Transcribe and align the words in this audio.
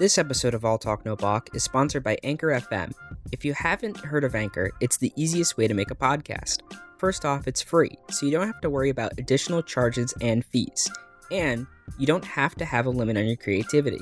This 0.00 0.16
episode 0.16 0.54
of 0.54 0.64
All 0.64 0.78
Talk 0.78 1.04
No 1.04 1.14
Balk 1.14 1.54
is 1.54 1.62
sponsored 1.62 2.02
by 2.02 2.16
Anchor 2.22 2.46
FM. 2.46 2.94
If 3.32 3.44
you 3.44 3.52
haven't 3.52 3.98
heard 3.98 4.24
of 4.24 4.34
Anchor, 4.34 4.70
it's 4.80 4.96
the 4.96 5.12
easiest 5.14 5.58
way 5.58 5.68
to 5.68 5.74
make 5.74 5.90
a 5.90 5.94
podcast. 5.94 6.62
First 6.96 7.26
off, 7.26 7.46
it's 7.46 7.60
free, 7.60 7.98
so 8.08 8.24
you 8.24 8.32
don't 8.32 8.46
have 8.46 8.62
to 8.62 8.70
worry 8.70 8.88
about 8.88 9.18
additional 9.18 9.62
charges 9.62 10.14
and 10.22 10.42
fees. 10.42 10.90
And 11.30 11.66
you 11.98 12.06
don't 12.06 12.24
have 12.24 12.54
to 12.54 12.64
have 12.64 12.86
a 12.86 12.90
limit 12.90 13.18
on 13.18 13.26
your 13.26 13.36
creativity. 13.36 14.00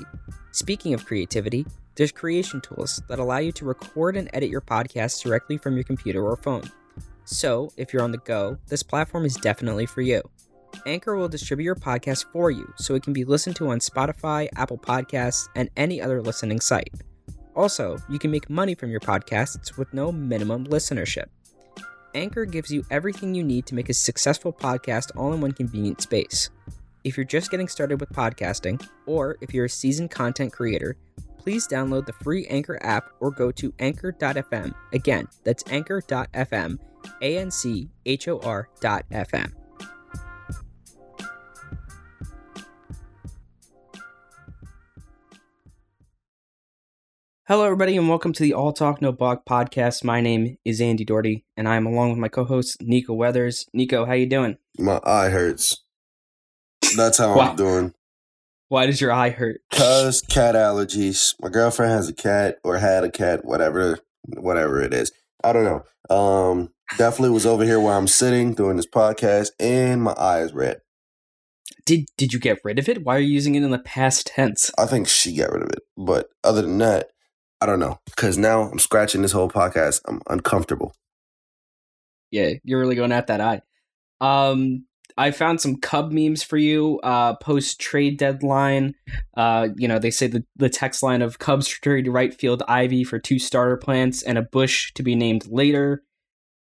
Speaking 0.53 0.93
of 0.93 1.05
creativity, 1.05 1.65
there's 1.95 2.13
creation 2.13 2.61
tools 2.61 3.01
that 3.09 3.19
allow 3.19 3.39
you 3.39 3.51
to 3.51 3.65
record 3.65 4.15
and 4.15 4.29
edit 4.31 4.49
your 4.49 4.61
podcast 4.61 5.21
directly 5.21 5.57
from 5.57 5.75
your 5.75 5.83
computer 5.83 6.25
or 6.25 6.37
phone. 6.37 6.71
So, 7.25 7.73
if 7.75 7.91
you're 7.91 8.03
on 8.03 8.13
the 8.13 8.19
go, 8.19 8.57
this 8.69 8.83
platform 8.83 9.25
is 9.25 9.35
definitely 9.35 9.85
for 9.85 9.99
you. 9.99 10.21
Anchor 10.85 11.15
will 11.15 11.27
distribute 11.27 11.65
your 11.65 11.75
podcast 11.75 12.25
for 12.31 12.51
you 12.51 12.71
so 12.77 12.95
it 12.95 13.03
can 13.03 13.13
be 13.13 13.25
listened 13.25 13.55
to 13.57 13.69
on 13.69 13.79
Spotify, 13.79 14.47
Apple 14.55 14.77
Podcasts, 14.77 15.49
and 15.55 15.69
any 15.77 16.01
other 16.01 16.21
listening 16.21 16.59
site. 16.59 16.93
Also, 17.55 17.97
you 18.09 18.19
can 18.19 18.31
make 18.31 18.49
money 18.49 18.75
from 18.75 18.89
your 18.89 18.99
podcasts 18.99 19.77
with 19.77 19.93
no 19.93 20.11
minimum 20.11 20.65
listenership. 20.67 21.25
Anchor 22.15 22.45
gives 22.45 22.71
you 22.71 22.83
everything 22.89 23.35
you 23.35 23.43
need 23.43 23.65
to 23.67 23.75
make 23.75 23.89
a 23.89 23.93
successful 23.93 24.51
podcast 24.53 25.15
all 25.15 25.33
in 25.33 25.41
one 25.41 25.51
convenient 25.51 26.01
space. 26.01 26.49
If 27.03 27.17
you're 27.17 27.25
just 27.25 27.51
getting 27.51 27.67
started 27.67 27.99
with 27.99 28.09
podcasting, 28.09 28.85
or 29.05 29.37
if 29.41 29.53
you're 29.53 29.65
a 29.65 29.69
seasoned 29.69 30.11
content 30.11 30.51
creator, 30.51 30.97
please 31.37 31.67
download 31.67 32.05
the 32.05 32.13
free 32.13 32.45
Anchor 32.47 32.79
app 32.81 33.09
or 33.19 33.31
go 33.31 33.51
to 33.51 33.73
anchor.fm. 33.79 34.73
Again, 34.93 35.27
that's 35.43 35.63
anchor.fm, 35.69 36.79
A 37.21 37.37
N 37.37 37.51
C 37.51 37.89
H 38.05 38.27
O 38.27 38.39
R.fm. 38.39 39.58
Hello, 47.49 47.63
everybody, 47.65 47.97
and 47.97 48.07
welcome 48.07 48.31
to 48.33 48.43
the 48.43 48.53
All 48.53 48.71
Talk 48.71 49.01
No 49.01 49.11
Balk 49.11 49.43
podcast. 49.43 50.03
My 50.03 50.21
name 50.21 50.57
is 50.63 50.79
Andy 50.79 51.03
Doherty, 51.03 51.45
and 51.57 51.67
I 51.67 51.77
am 51.77 51.87
along 51.87 52.11
with 52.11 52.19
my 52.19 52.27
co-host 52.27 52.77
Nico 52.79 53.15
Weathers. 53.15 53.65
Nico, 53.73 54.05
how 54.05 54.13
you 54.13 54.27
doing? 54.27 54.57
My 54.77 54.99
eye 55.03 55.29
hurts. 55.29 55.83
That's 56.95 57.17
how 57.17 57.35
Wow. 57.35 57.49
I'm 57.49 57.55
doing. 57.55 57.93
Why 58.67 58.85
does 58.85 59.01
your 59.01 59.11
eye 59.11 59.31
hurt? 59.31 59.61
Cause 59.71 60.21
cat 60.21 60.53
allergies. 60.53 61.33
My 61.41 61.49
girlfriend 61.49 61.91
has 61.91 62.07
a 62.07 62.13
cat 62.13 62.59
or 62.63 62.77
had 62.77 63.03
a 63.03 63.09
cat, 63.09 63.43
whatever, 63.43 63.97
whatever 64.27 64.79
it 64.79 64.93
is. 64.93 65.11
I 65.43 65.51
don't 65.51 65.63
know. 65.63 66.15
Um, 66.15 66.69
definitely 66.99 67.31
was 67.31 67.47
over 67.47 67.63
here 67.63 67.79
where 67.79 67.95
I'm 67.95 68.07
sitting 68.07 68.53
doing 68.53 68.77
this 68.77 68.85
podcast, 68.85 69.49
and 69.59 70.03
my 70.03 70.11
eye 70.13 70.41
is 70.41 70.53
red. 70.53 70.81
Did 71.83 72.05
did 72.15 72.31
you 72.31 72.37
get 72.39 72.59
rid 72.63 72.77
of 72.77 72.87
it? 72.87 73.03
Why 73.03 73.15
are 73.15 73.19
you 73.19 73.33
using 73.33 73.55
it 73.55 73.63
in 73.63 73.71
the 73.71 73.79
past 73.79 74.27
tense? 74.27 74.69
I 74.77 74.85
think 74.85 75.07
she 75.07 75.35
got 75.35 75.51
rid 75.51 75.63
of 75.63 75.69
it, 75.69 75.79
but 75.97 76.27
other 76.43 76.61
than 76.61 76.77
that, 76.77 77.07
I 77.61 77.65
don't 77.65 77.79
know. 77.79 77.99
Cause 78.15 78.37
now 78.37 78.63
I'm 78.63 78.79
scratching 78.79 79.21
this 79.21 79.31
whole 79.31 79.49
podcast. 79.49 80.01
I'm 80.07 80.21
uncomfortable. 80.29 80.93
Yeah, 82.31 82.53
you're 82.63 82.79
really 82.79 82.95
going 82.95 83.11
at 83.11 83.27
that 83.27 83.41
eye. 83.41 83.61
Um, 84.21 84.85
I 85.17 85.31
found 85.31 85.59
some 85.59 85.75
Cub 85.75 86.13
memes 86.13 86.43
for 86.43 86.55
you. 86.55 86.99
Uh, 87.03 87.35
post 87.35 87.81
trade 87.81 88.17
deadline. 88.17 88.95
Uh, 89.35 89.67
you 89.75 89.87
know 89.87 89.99
they 89.99 90.11
say 90.11 90.27
the 90.27 90.45
the 90.55 90.69
text 90.69 91.03
line 91.03 91.21
of 91.21 91.39
Cubs 91.39 91.67
trade 91.67 92.07
right 92.07 92.33
field 92.33 92.63
Ivy 92.67 93.03
for 93.03 93.19
two 93.19 93.37
starter 93.37 93.75
plants 93.75 94.23
and 94.23 94.37
a 94.37 94.41
Bush 94.41 94.93
to 94.93 95.03
be 95.03 95.15
named 95.15 95.45
later. 95.47 96.03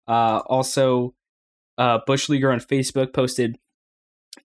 Uh, 0.07 0.41
also, 0.47 1.13
uh, 1.77 1.99
Bush 2.07 2.27
Leaguer 2.27 2.51
on 2.51 2.59
Facebook 2.59 3.13
posted 3.13 3.59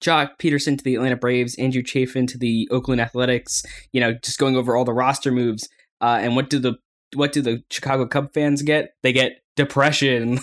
Joc 0.02 0.38
Pederson 0.38 0.76
to 0.76 0.84
the 0.84 0.96
Atlanta 0.96 1.16
Braves, 1.16 1.54
Andrew 1.54 1.82
Chafin 1.82 2.26
to 2.26 2.36
the 2.36 2.68
Oakland 2.70 3.00
Athletics. 3.00 3.62
You 3.92 4.02
know, 4.02 4.12
just 4.22 4.38
going 4.38 4.56
over 4.56 4.76
all 4.76 4.84
the 4.84 4.92
roster 4.92 5.32
moves. 5.32 5.68
Uh, 6.04 6.18
and 6.18 6.36
what 6.36 6.50
do 6.50 6.58
the 6.58 6.74
what 7.14 7.32
do 7.32 7.40
the 7.40 7.62
Chicago 7.70 8.06
Cub 8.06 8.34
fans 8.34 8.60
get? 8.60 8.94
They 9.02 9.14
get 9.14 9.40
depression. 9.56 10.38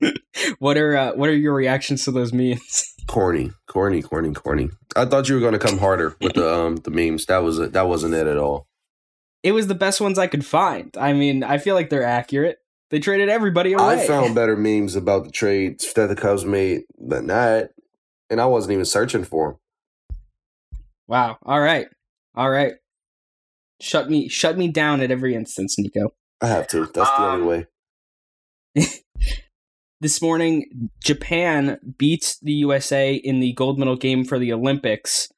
what 0.58 0.76
are 0.76 0.96
uh, 0.96 1.12
what 1.12 1.28
are 1.28 1.36
your 1.36 1.54
reactions 1.54 2.04
to 2.04 2.10
those 2.10 2.32
memes? 2.32 2.92
Corny, 3.06 3.52
corny, 3.68 4.02
corny, 4.02 4.32
corny. 4.32 4.68
I 4.96 5.04
thought 5.04 5.28
you 5.28 5.36
were 5.36 5.40
gonna 5.40 5.60
come 5.60 5.78
harder 5.78 6.16
with 6.20 6.34
the 6.34 6.52
um 6.52 6.76
the 6.78 6.90
memes. 6.90 7.26
That 7.26 7.44
was 7.44 7.60
it. 7.60 7.72
that 7.74 7.86
wasn't 7.86 8.14
it 8.14 8.26
at 8.26 8.36
all. 8.36 8.66
It 9.44 9.52
was 9.52 9.68
the 9.68 9.76
best 9.76 10.00
ones 10.00 10.18
I 10.18 10.26
could 10.26 10.44
find. 10.44 10.92
I 10.98 11.12
mean, 11.12 11.44
I 11.44 11.58
feel 11.58 11.76
like 11.76 11.88
they're 11.88 12.02
accurate. 12.02 12.58
They 12.90 12.98
traded 12.98 13.28
everybody 13.28 13.74
away. 13.74 14.02
I 14.02 14.06
found 14.08 14.34
better 14.40 14.56
memes 14.56 14.96
about 14.96 15.22
the 15.22 15.30
trades 15.30 15.92
that 15.92 16.08
the 16.08 16.16
Cubs 16.16 16.44
made 16.44 16.82
than 16.98 17.28
that, 17.28 17.74
and 18.28 18.40
I 18.40 18.46
wasn't 18.46 18.72
even 18.72 18.84
searching 18.84 19.22
for 19.22 19.50
them. 19.50 20.16
wow. 21.06 21.38
All 21.44 21.60
right. 21.60 21.86
All 22.34 22.50
right. 22.50 22.72
Shut 23.80 24.08
me 24.10 24.28
shut 24.28 24.56
me 24.56 24.68
down 24.68 25.00
at 25.00 25.10
every 25.10 25.34
instance, 25.34 25.78
Nico. 25.78 26.14
I 26.40 26.46
have 26.48 26.66
to. 26.68 26.86
That's 26.86 27.10
the 27.10 27.22
only 27.22 27.42
Um, 27.42 27.46
way. 27.46 27.66
This 30.02 30.20
morning, 30.20 30.90
Japan 31.02 31.78
beats 31.96 32.38
the 32.40 32.52
USA 32.52 33.14
in 33.14 33.40
the 33.40 33.54
gold 33.54 33.78
medal 33.78 33.96
game 33.96 34.24
for 34.24 34.38
the 34.38 34.52
Olympics. 34.52 35.28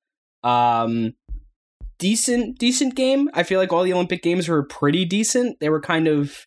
Um, 0.42 1.14
decent, 2.00 2.58
decent 2.58 2.96
game. 2.96 3.30
I 3.34 3.44
feel 3.44 3.60
like 3.60 3.72
all 3.72 3.84
the 3.84 3.92
Olympic 3.92 4.20
games 4.20 4.48
were 4.48 4.64
pretty 4.64 5.04
decent. 5.04 5.60
They 5.60 5.68
were 5.68 5.80
kind 5.80 6.08
of, 6.08 6.44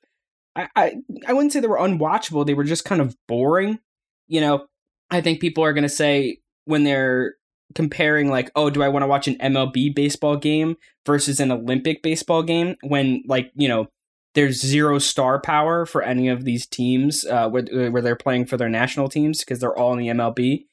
I, 0.58 0.68
I, 0.76 0.96
I 1.26 1.32
wouldn't 1.32 1.54
say 1.54 1.62
they 1.62 1.68
were 1.68 1.78
unwatchable. 1.78 2.46
They 2.46 2.54
were 2.54 2.66
just 2.66 2.84
kind 2.84 3.00
of 3.00 3.16
boring. 3.30 3.80
You 4.28 4.42
know, 4.42 4.68
I 5.10 5.22
think 5.22 5.40
people 5.40 5.64
are 5.64 5.74
going 5.74 5.84
to 5.84 5.90
say 5.90 6.40
when 6.66 6.84
they're 6.84 7.36
comparing, 7.76 8.30
like, 8.30 8.52
oh, 8.56 8.70
do 8.70 8.84
I 8.84 8.90
want 8.90 9.04
to 9.04 9.08
watch 9.08 9.28
an 9.28 9.38
MLB 9.38 9.94
baseball 9.96 10.38
game 10.38 10.78
versus 11.06 11.40
an 11.40 11.52
Olympic 11.52 12.02
baseball 12.02 12.44
game? 12.44 12.76
When, 12.82 13.24
like, 13.28 13.52
you 13.56 13.68
know, 13.68 13.88
there's 14.34 14.62
zero 14.62 15.00
star 15.00 15.40
power 15.42 15.86
for 15.86 16.02
any 16.02 16.30
of 16.30 16.46
these 16.46 16.66
teams 16.66 17.26
uh, 17.26 17.50
where, 17.50 17.64
where 17.92 18.02
they're 18.02 18.16
playing 18.16 18.46
for 18.46 18.58
their 18.58 18.70
national 18.70 19.10
teams 19.10 19.40
because 19.40 19.60
they're 19.60 19.78
all 19.78 19.94
in 19.94 20.00
the 20.00 20.08
MLB. 20.08 20.66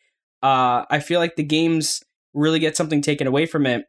Uh, 0.42 0.84
I 0.90 1.00
feel 1.00 1.18
like 1.18 1.36
the 1.36 1.42
games 1.42 2.02
really 2.34 2.60
get 2.60 2.76
something 2.76 3.02
taken 3.02 3.26
away 3.26 3.46
from 3.46 3.66
it, 3.66 3.86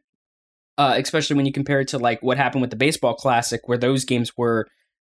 uh, 0.76 0.94
especially 0.96 1.36
when 1.36 1.46
you 1.46 1.52
compare 1.52 1.80
it 1.80 1.88
to 1.88 1.98
like 1.98 2.22
what 2.22 2.36
happened 2.36 2.62
with 2.62 2.70
the 2.70 2.76
baseball 2.76 3.14
classic, 3.14 3.68
where 3.68 3.78
those 3.78 4.04
games 4.04 4.36
were 4.36 4.66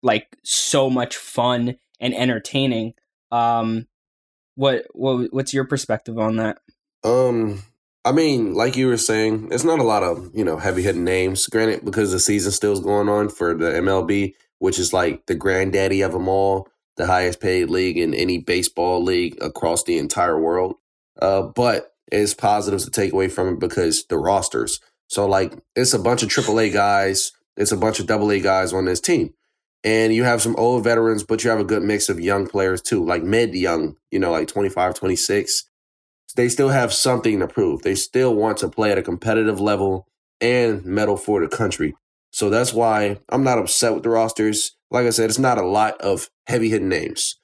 like 0.02 0.38
so 0.44 0.90
much 0.90 1.18
fun 1.18 1.76
and 2.00 2.14
entertaining. 2.14 2.94
Um, 3.32 3.88
what 4.56 4.86
what 4.94 5.34
what's 5.34 5.54
your 5.54 5.66
perspective 5.66 6.18
on 6.18 6.38
that? 6.38 6.60
Um, 7.04 7.62
I 8.06 8.12
mean, 8.12 8.54
like 8.54 8.76
you 8.76 8.86
were 8.88 8.98
saying, 8.98 9.50
it's 9.52 9.64
not 9.64 9.80
a 9.80 9.84
lot 9.84 10.04
of 10.04 10.30
you 10.36 10.46
know 10.46 10.58
heavy 10.58 10.84
hitting 10.84 11.04
names. 11.04 11.48
Granted, 11.48 11.84
because 11.84 12.12
the 12.12 12.20
season 12.20 12.52
still's 12.52 12.80
going 12.80 13.10
on 13.10 13.30
for 13.30 13.56
the 13.56 13.72
MLB, 13.72 14.36
which 14.60 14.78
is 14.78 14.94
like 14.94 15.26
the 15.26 15.34
granddaddy 15.34 16.02
of 16.02 16.12
them 16.12 16.28
all, 16.28 16.70
the 16.98 17.08
highest 17.08 17.42
paid 17.42 17.72
league 17.72 17.98
in 17.98 18.14
any 18.14 18.38
baseball 18.38 19.04
league 19.04 19.36
across 19.42 19.84
the 19.84 19.98
entire 19.98 20.40
world. 20.40 20.76
Uh, 21.20 21.42
but 21.42 21.96
it's 22.12 22.36
positives 22.36 22.86
to 22.86 22.92
take 22.92 23.12
away 23.12 23.28
from 23.28 23.56
it 23.56 23.60
because 23.60 24.06
the 24.06 24.20
rosters. 24.20 24.80
So 25.08 25.28
like, 25.28 25.54
it's 25.76 25.94
a 25.94 26.00
bunch 26.00 26.22
of 26.22 26.30
AAA 26.30 26.74
guys, 26.74 27.32
it's 27.58 27.72
a 27.72 27.78
bunch 27.78 28.00
of 28.00 28.10
AA 28.10 28.38
guys 28.38 28.72
on 28.72 28.86
this 28.86 29.02
team. 29.02 29.34
And 29.84 30.14
you 30.14 30.24
have 30.24 30.42
some 30.42 30.56
old 30.58 30.84
veterans, 30.84 31.24
but 31.24 31.44
you 31.44 31.50
have 31.50 31.60
a 31.60 31.64
good 31.64 31.84
mix 31.84 32.10
of 32.10 32.20
young 32.20 32.48
players 32.48 32.82
too, 32.82 33.04
like 33.04 33.24
mid 33.24 33.56
young, 33.56 33.96
you 34.12 34.20
know, 34.20 34.32
like 34.32 34.48
25, 34.48 34.94
26 34.94 35.64
they 36.36 36.50
still 36.50 36.70
have 36.70 36.94
something 36.94 37.40
to 37.40 37.48
prove. 37.48 37.82
They 37.82 37.96
still 37.96 38.36
want 38.36 38.58
to 38.60 38.70
play 38.70 38.92
at 38.92 38.98
a 38.98 39.04
competitive 39.04 39.60
level 39.60 40.08
and 40.42 40.86
medal 40.86 41.18
for 41.18 41.42
the 41.42 41.48
country. 41.48 41.96
So 42.32 42.50
that's 42.50 42.74
why 42.74 43.18
I'm 43.30 43.44
not 43.44 43.58
upset 43.58 43.94
with 43.94 44.04
the 44.04 44.10
rosters. 44.10 44.76
Like 44.92 45.06
I 45.06 45.10
said, 45.10 45.30
it's 45.30 45.40
not 45.40 45.58
a 45.58 45.66
lot 45.66 46.00
of 46.02 46.30
heavy 46.48 46.70
hitting 46.70 46.90
names. 46.90 47.36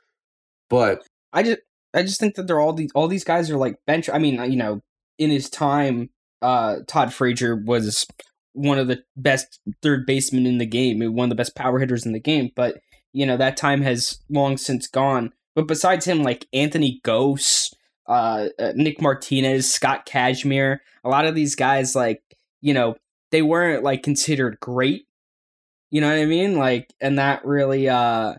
But 0.70 1.02
I 1.34 1.44
just 1.44 1.60
I 1.94 2.04
just 2.04 2.20
think 2.20 2.36
that 2.36 2.48
they're 2.48 2.60
all 2.60 2.74
these 2.74 2.92
all 2.94 3.08
these 3.08 3.24
guys 3.24 3.50
are 3.50 3.58
like 3.58 3.76
bench. 3.88 4.10
I 4.10 4.20
mean, 4.20 4.42
you 4.52 4.58
know, 4.58 4.82
in 5.18 5.30
his 5.30 5.50
time, 5.50 6.10
uh, 6.42 6.78
Todd 6.88 7.14
Frazier 7.14 7.56
was 7.56 8.06
one 8.54 8.78
of 8.78 8.88
the 8.88 9.04
best 9.16 9.60
third 9.82 10.06
basemen 10.06 10.46
in 10.46 10.58
the 10.58 10.66
game, 10.66 11.00
one 11.14 11.26
of 11.26 11.30
the 11.30 11.36
best 11.36 11.56
power 11.56 11.80
hitters 11.80 12.06
in 12.06 12.12
the 12.12 12.20
game. 12.20 12.50
But 12.56 12.78
you 13.14 13.26
know 13.26 13.38
that 13.38 13.58
time 13.58 13.82
has 13.82 14.20
long 14.30 14.58
since 14.58 14.88
gone. 14.88 15.32
But 15.56 15.68
besides 15.68 16.06
him, 16.06 16.24
like 16.24 16.48
Anthony 16.54 17.02
Gose, 17.06 17.74
uh, 18.08 18.48
uh, 18.60 18.74
Nick 18.76 19.02
Martinez, 19.02 19.72
Scott 19.72 20.06
Kazmir, 20.06 20.80
a 21.04 21.10
lot 21.10 21.26
of 21.26 21.36
these 21.36 21.56
guys, 21.56 21.96
like 21.96 22.22
you 22.62 22.74
know, 22.74 22.96
they 23.32 23.42
weren't 23.42 23.84
like 23.84 24.04
considered 24.04 24.60
great. 24.60 25.06
You 25.90 26.02
know 26.02 26.10
what 26.10 26.20
I 26.20 26.26
mean? 26.26 26.58
Like, 26.58 26.94
and 27.02 27.20
that 27.20 27.46
really, 27.46 27.90
uh, 27.90 28.36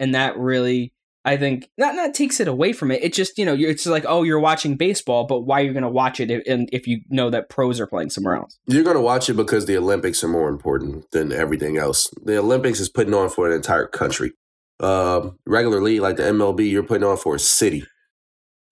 and 0.00 0.14
that 0.14 0.36
really 0.36 0.92
I 1.26 1.36
think 1.36 1.68
not 1.76 1.96
not 1.96 2.14
takes 2.14 2.38
it 2.38 2.46
away 2.46 2.72
from 2.72 2.92
it. 2.92 3.02
It 3.02 3.12
just 3.12 3.36
you 3.36 3.44
know 3.44 3.54
it's 3.58 3.84
like 3.84 4.04
oh 4.06 4.22
you're 4.22 4.38
watching 4.38 4.76
baseball, 4.76 5.26
but 5.26 5.40
why 5.40 5.60
are 5.60 5.64
you 5.64 5.72
going 5.72 5.82
to 5.82 5.88
watch 5.88 6.20
it 6.20 6.30
if, 6.30 6.42
and 6.46 6.68
if 6.72 6.86
you 6.86 7.00
know 7.10 7.30
that 7.30 7.50
pros 7.50 7.80
are 7.80 7.86
playing 7.86 8.10
somewhere 8.10 8.36
else? 8.36 8.58
you're 8.66 8.84
going 8.84 8.96
to 8.96 9.02
watch 9.02 9.28
it 9.28 9.34
because 9.34 9.66
the 9.66 9.76
Olympics 9.76 10.22
are 10.22 10.28
more 10.28 10.48
important 10.48 11.10
than 11.10 11.32
everything 11.32 11.76
else. 11.76 12.08
The 12.22 12.38
Olympics 12.38 12.78
is 12.78 12.88
putting 12.88 13.12
on 13.12 13.28
for 13.28 13.48
an 13.48 13.52
entire 13.52 13.88
country. 13.88 14.32
Uh, 14.78 15.30
regularly, 15.46 15.98
like 15.98 16.16
the 16.16 16.22
MLB, 16.22 16.70
you're 16.70 16.84
putting 16.84 17.06
on 17.06 17.16
for 17.16 17.34
a 17.34 17.40
city. 17.40 17.84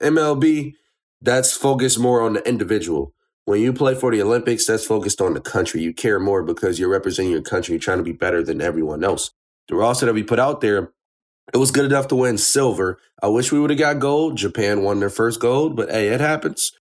MLB, 0.02 0.74
that's 1.20 1.52
focused 1.56 1.98
more 1.98 2.22
on 2.22 2.34
the 2.34 2.48
individual. 2.48 3.12
when 3.46 3.60
you 3.60 3.72
play 3.74 3.94
for 3.94 4.10
the 4.10 4.22
Olympics, 4.22 4.66
that's 4.66 4.86
focused 4.86 5.20
on 5.20 5.34
the 5.34 5.40
country. 5.40 5.82
You 5.82 5.92
care 5.92 6.18
more 6.18 6.42
because 6.42 6.78
you're 6.78 6.88
representing 6.88 7.32
your 7.32 7.42
country, 7.42 7.74
you're 7.74 7.80
trying 7.80 7.98
to 7.98 8.04
be 8.04 8.12
better 8.12 8.42
than 8.42 8.62
everyone 8.62 9.04
else. 9.04 9.30
The 9.68 9.74
roster 9.76 10.06
that 10.06 10.14
we 10.14 10.22
put 10.22 10.38
out 10.38 10.60
there, 10.62 10.92
it 11.52 11.58
was 11.58 11.70
good 11.70 11.84
enough 11.84 12.08
to 12.08 12.16
win 12.16 12.38
silver. 12.38 12.98
I 13.22 13.28
wish 13.28 13.52
we 13.52 13.60
would 13.60 13.70
have 13.70 13.78
got 13.78 13.98
gold. 14.00 14.36
Japan 14.38 14.82
won 14.82 15.00
their 15.00 15.10
first 15.10 15.40
gold, 15.40 15.76
but 15.76 15.90
hey, 15.90 16.08
it 16.08 16.20
happens. 16.20 16.72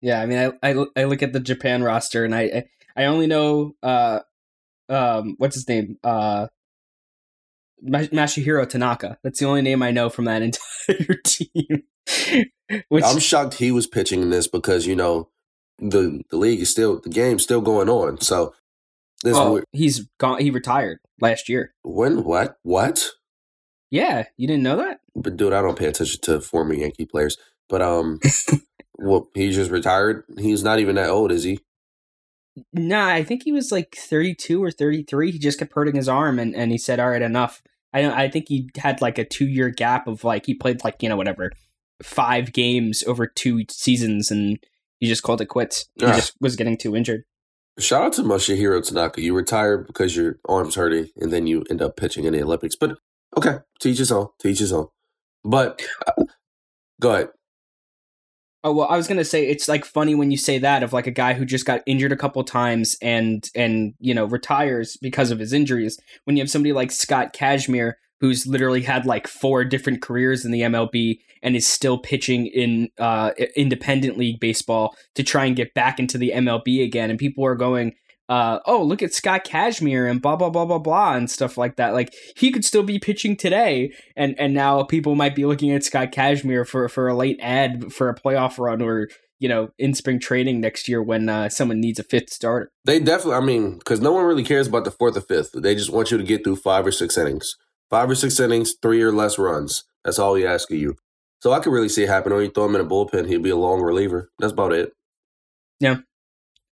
Yeah, 0.00 0.20
I 0.20 0.26
mean, 0.26 0.38
I 0.62 0.70
I, 0.70 0.84
I 0.96 1.04
look 1.04 1.22
at 1.22 1.32
the 1.32 1.40
Japan 1.40 1.82
roster 1.84 2.24
and 2.24 2.34
I 2.34 2.64
I 2.96 3.04
only 3.04 3.28
know 3.28 3.74
uh 3.82 4.20
um 4.88 5.36
what's 5.38 5.54
his 5.54 5.68
name 5.68 5.98
uh 6.02 6.48
Masahiro 7.84 8.68
Tanaka. 8.68 9.18
That's 9.22 9.38
the 9.38 9.46
only 9.46 9.62
name 9.62 9.82
I 9.82 9.90
know 9.90 10.08
from 10.08 10.26
that 10.26 10.42
entire 10.88 11.16
team. 11.24 11.82
Which, 12.88 13.04
I'm 13.04 13.18
shocked 13.18 13.54
he 13.54 13.70
was 13.70 13.86
pitching 13.86 14.22
in 14.22 14.30
this 14.30 14.48
because 14.48 14.86
you 14.86 14.96
know 14.96 15.28
the 15.78 16.22
the 16.30 16.36
league 16.36 16.60
is 16.60 16.70
still 16.70 17.00
the 17.00 17.10
game's 17.10 17.42
still 17.42 17.60
going 17.60 17.88
on. 17.88 18.20
So 18.20 18.54
this 19.22 19.36
oh, 19.36 19.62
he's 19.72 20.08
gone. 20.18 20.40
He 20.40 20.50
retired 20.50 20.98
last 21.20 21.48
year. 21.48 21.74
When? 21.82 22.24
What? 22.24 22.56
What? 22.62 23.10
Yeah, 23.90 24.24
you 24.36 24.46
didn't 24.46 24.62
know 24.62 24.76
that? 24.78 25.00
But 25.14 25.36
dude, 25.36 25.52
I 25.52 25.60
don't 25.60 25.78
pay 25.78 25.86
attention 25.86 26.20
to 26.22 26.40
former 26.40 26.74
Yankee 26.74 27.04
players. 27.04 27.36
But 27.68 27.82
um, 27.82 28.20
well, 28.98 29.28
he 29.34 29.50
just 29.52 29.70
retired. 29.70 30.24
He's 30.38 30.64
not 30.64 30.78
even 30.78 30.96
that 30.96 31.10
old, 31.10 31.30
is 31.30 31.44
he? 31.44 31.60
Nah, 32.72 33.08
I 33.08 33.22
think 33.22 33.44
he 33.44 33.52
was 33.52 33.72
like 33.72 33.94
32 33.96 34.62
or 34.62 34.70
33. 34.70 35.32
He 35.32 35.38
just 35.38 35.58
kept 35.58 35.72
hurting 35.72 35.96
his 35.96 36.08
arm, 36.08 36.38
and, 36.38 36.54
and 36.54 36.70
he 36.70 36.78
said, 36.78 37.00
"All 37.00 37.10
right, 37.10 37.22
enough." 37.22 37.62
I 37.92 38.24
I 38.24 38.28
think 38.30 38.46
he 38.48 38.70
had 38.76 39.00
like 39.00 39.18
a 39.18 39.24
two 39.24 39.46
year 39.46 39.70
gap 39.70 40.06
of 40.06 40.24
like 40.24 40.46
he 40.46 40.54
played 40.54 40.84
like 40.84 41.02
you 41.02 41.08
know 41.08 41.16
whatever 41.16 41.52
five 42.02 42.52
games 42.52 43.04
over 43.06 43.26
two 43.26 43.64
seasons, 43.70 44.30
and 44.30 44.58
he 45.00 45.06
just 45.06 45.22
called 45.22 45.40
it 45.40 45.46
quits. 45.46 45.86
He 45.96 46.06
ah. 46.06 46.14
just 46.14 46.34
was 46.40 46.56
getting 46.56 46.76
too 46.76 46.96
injured. 46.96 47.24
Shout 47.78 48.02
out 48.02 48.12
to 48.14 48.22
Masahiro 48.22 48.86
Tanaka. 48.86 49.22
You 49.22 49.34
retired 49.34 49.86
because 49.86 50.14
your 50.14 50.38
arm's 50.46 50.74
hurting, 50.74 51.08
and 51.16 51.32
then 51.32 51.46
you 51.46 51.64
end 51.70 51.80
up 51.80 51.96
pitching 51.96 52.24
in 52.24 52.34
the 52.34 52.42
Olympics. 52.42 52.76
But 52.76 52.98
okay, 53.36 53.58
teach 53.80 53.98
his 53.98 54.12
own. 54.12 54.28
Teach 54.40 54.58
his 54.58 54.72
own. 54.72 54.88
But 55.44 55.82
uh, 56.06 56.24
go 57.00 57.14
ahead. 57.14 57.28
Oh 58.64 58.72
well, 58.72 58.88
I 58.88 58.96
was 58.96 59.08
gonna 59.08 59.24
say 59.24 59.46
it's 59.48 59.68
like 59.68 59.84
funny 59.84 60.14
when 60.14 60.30
you 60.30 60.36
say 60.36 60.58
that 60.58 60.82
of 60.82 60.92
like 60.92 61.06
a 61.06 61.12
guy 61.12 61.34
who 61.34 61.44
just 61.44 61.66
got 61.66 61.82
injured 61.86 62.12
a 62.12 62.16
couple 62.16 62.42
times 62.44 62.96
and 63.02 63.48
and 63.54 63.94
you 63.98 64.14
know 64.14 64.24
retires 64.24 64.96
because 65.00 65.30
of 65.30 65.38
his 65.38 65.52
injuries. 65.52 65.98
When 66.24 66.36
you 66.36 66.42
have 66.42 66.50
somebody 66.50 66.72
like 66.72 66.92
Scott 66.92 67.34
Kazmir 67.34 67.94
who's 68.22 68.46
literally 68.46 68.82
had 68.82 69.04
like 69.04 69.26
four 69.26 69.64
different 69.64 70.00
careers 70.00 70.44
in 70.44 70.52
the 70.52 70.60
MLB 70.60 71.18
and 71.42 71.56
is 71.56 71.66
still 71.66 71.98
pitching 71.98 72.46
in 72.46 72.88
uh, 72.98 73.32
independent 73.56 74.16
league 74.16 74.38
baseball 74.38 74.94
to 75.16 75.24
try 75.24 75.44
and 75.44 75.56
get 75.56 75.74
back 75.74 75.98
into 75.98 76.16
the 76.16 76.30
MLB 76.32 76.84
again, 76.84 77.10
and 77.10 77.18
people 77.18 77.44
are 77.44 77.56
going, 77.56 77.94
uh, 78.32 78.60
oh, 78.64 78.82
look 78.82 79.02
at 79.02 79.12
Scott 79.12 79.44
Kazmir 79.44 80.10
and 80.10 80.22
blah 80.22 80.36
blah 80.36 80.48
blah 80.48 80.64
blah 80.64 80.78
blah 80.78 81.14
and 81.14 81.30
stuff 81.30 81.58
like 81.58 81.76
that. 81.76 81.92
Like 81.92 82.14
he 82.34 82.50
could 82.50 82.64
still 82.64 82.82
be 82.82 82.98
pitching 82.98 83.36
today, 83.36 83.92
and 84.16 84.34
and 84.40 84.54
now 84.54 84.84
people 84.84 85.14
might 85.14 85.34
be 85.34 85.44
looking 85.44 85.70
at 85.70 85.84
Scott 85.84 86.12
Kazmir 86.12 86.66
for 86.66 86.88
for 86.88 87.08
a 87.08 87.14
late 87.14 87.38
ad 87.42 87.92
for 87.92 88.08
a 88.08 88.14
playoff 88.14 88.58
run 88.58 88.80
or 88.80 89.10
you 89.38 89.50
know 89.50 89.68
in 89.78 89.92
spring 89.92 90.18
training 90.18 90.62
next 90.62 90.88
year 90.88 91.02
when 91.02 91.28
uh, 91.28 91.50
someone 91.50 91.78
needs 91.78 91.98
a 91.98 92.04
fifth 92.04 92.30
starter. 92.30 92.70
They 92.86 93.00
definitely, 93.00 93.34
I 93.34 93.40
mean, 93.40 93.76
because 93.76 94.00
no 94.00 94.12
one 94.12 94.24
really 94.24 94.44
cares 94.44 94.66
about 94.66 94.84
the 94.84 94.92
fourth 94.92 95.14
or 95.14 95.20
fifth. 95.20 95.50
They 95.52 95.74
just 95.74 95.92
want 95.92 96.10
you 96.10 96.16
to 96.16 96.24
get 96.24 96.42
through 96.42 96.56
five 96.56 96.86
or 96.86 96.92
six 96.92 97.18
innings, 97.18 97.54
five 97.90 98.08
or 98.08 98.14
six 98.14 98.40
innings, 98.40 98.76
three 98.80 99.02
or 99.02 99.12
less 99.12 99.38
runs. 99.38 99.84
That's 100.06 100.18
all 100.18 100.36
he 100.36 100.46
asks 100.46 100.72
of 100.72 100.78
you. 100.78 100.96
So 101.42 101.52
I 101.52 101.60
could 101.60 101.74
really 101.74 101.90
see 101.90 102.04
it 102.04 102.08
happen. 102.08 102.32
Or 102.32 102.40
you 102.40 102.50
throw 102.50 102.64
him 102.64 102.76
in 102.76 102.80
a 102.80 102.86
bullpen, 102.86 103.28
he'd 103.28 103.42
be 103.42 103.50
a 103.50 103.56
long 103.56 103.82
reliever. 103.82 104.30
That's 104.38 104.54
about 104.54 104.72
it. 104.72 104.94
Yeah. 105.80 105.96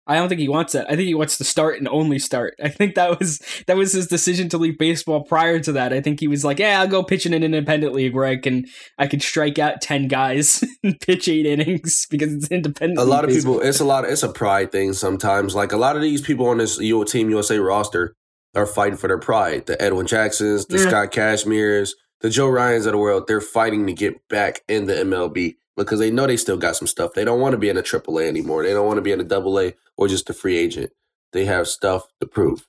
I 0.07 0.15
don't 0.15 0.29
think 0.29 0.39
he 0.39 0.47
wants 0.47 0.73
that. 0.73 0.87
I 0.89 0.95
think 0.95 1.07
he 1.07 1.13
wants 1.13 1.37
to 1.37 1.43
start 1.43 1.77
and 1.77 1.87
only 1.89 2.17
start. 2.17 2.55
I 2.63 2.69
think 2.69 2.95
that 2.95 3.19
was 3.19 3.39
that 3.67 3.75
was 3.75 3.91
his 3.91 4.07
decision 4.07 4.47
to 4.49 4.57
leave 4.57 4.77
baseball 4.77 5.23
prior 5.23 5.59
to 5.59 5.73
that. 5.73 5.91
I 5.91 6.01
think 6.01 6.19
he 6.19 6.27
was 6.27 6.45
like, 6.45 6.59
"Yeah, 6.59 6.79
I'll 6.79 6.87
go 6.87 7.03
pitch 7.03 7.25
in 7.25 7.33
an 7.33 7.43
independent 7.43 7.93
league 7.93 8.15
where 8.15 8.25
I 8.25 8.37
can 8.37 8.65
I 8.97 9.07
can 9.07 9.19
strike 9.19 9.59
out 9.59 9.81
ten 9.81 10.07
guys 10.07 10.63
and 10.83 10.99
pitch 10.99 11.27
eight 11.27 11.45
innings 11.45 12.07
because 12.09 12.33
it's 12.33 12.47
independent." 12.47 12.99
A 12.99 13.03
lot 13.03 13.25
of 13.25 13.29
baseball. 13.29 13.55
people, 13.55 13.67
it's 13.67 13.79
a 13.79 13.85
lot. 13.85 14.05
Of, 14.05 14.11
it's 14.11 14.23
a 14.23 14.29
pride 14.29 14.71
thing 14.71 14.93
sometimes. 14.93 15.53
Like 15.53 15.73
a 15.73 15.77
lot 15.77 15.95
of 15.95 16.01
these 16.01 16.21
people 16.21 16.47
on 16.47 16.57
this 16.57 16.77
Team 16.77 17.29
USA 17.29 17.59
roster 17.59 18.15
are 18.55 18.65
fighting 18.65 18.97
for 18.97 19.07
their 19.07 19.19
pride. 19.19 19.65
The 19.65 19.81
Edwin 19.81 20.07
Jacksons, 20.07 20.65
the 20.65 20.77
yeah. 20.77 20.87
Scott 20.87 21.11
Kazmirs, 21.11 21.91
the 22.21 22.29
Joe 22.29 22.47
Ryans 22.47 22.85
of 22.85 22.93
the 22.93 22.97
world. 22.97 23.25
They're 23.27 23.41
fighting 23.41 23.85
to 23.87 23.93
get 23.93 24.27
back 24.29 24.61
in 24.67 24.85
the 24.85 24.93
MLB 24.93 25.55
because 25.77 25.99
they 25.99 26.11
know 26.11 26.27
they 26.27 26.37
still 26.37 26.57
got 26.57 26.75
some 26.75 26.87
stuff. 26.87 27.13
They 27.13 27.23
don't 27.23 27.39
want 27.39 27.53
to 27.53 27.57
be 27.57 27.69
in 27.69 27.77
a 27.77 27.83
AAA 27.83 28.27
anymore. 28.27 28.63
They 28.63 28.73
don't 28.73 28.87
want 28.87 28.97
to 28.97 29.03
be 29.03 29.11
in 29.11 29.21
a 29.21 29.23
Double 29.23 29.59
A 29.59 29.75
or 29.95 30.07
just 30.07 30.29
a 30.29 30.33
free 30.33 30.57
agent. 30.57 30.91
They 31.31 31.45
have 31.45 31.67
stuff 31.67 32.07
to 32.19 32.27
prove. 32.27 32.67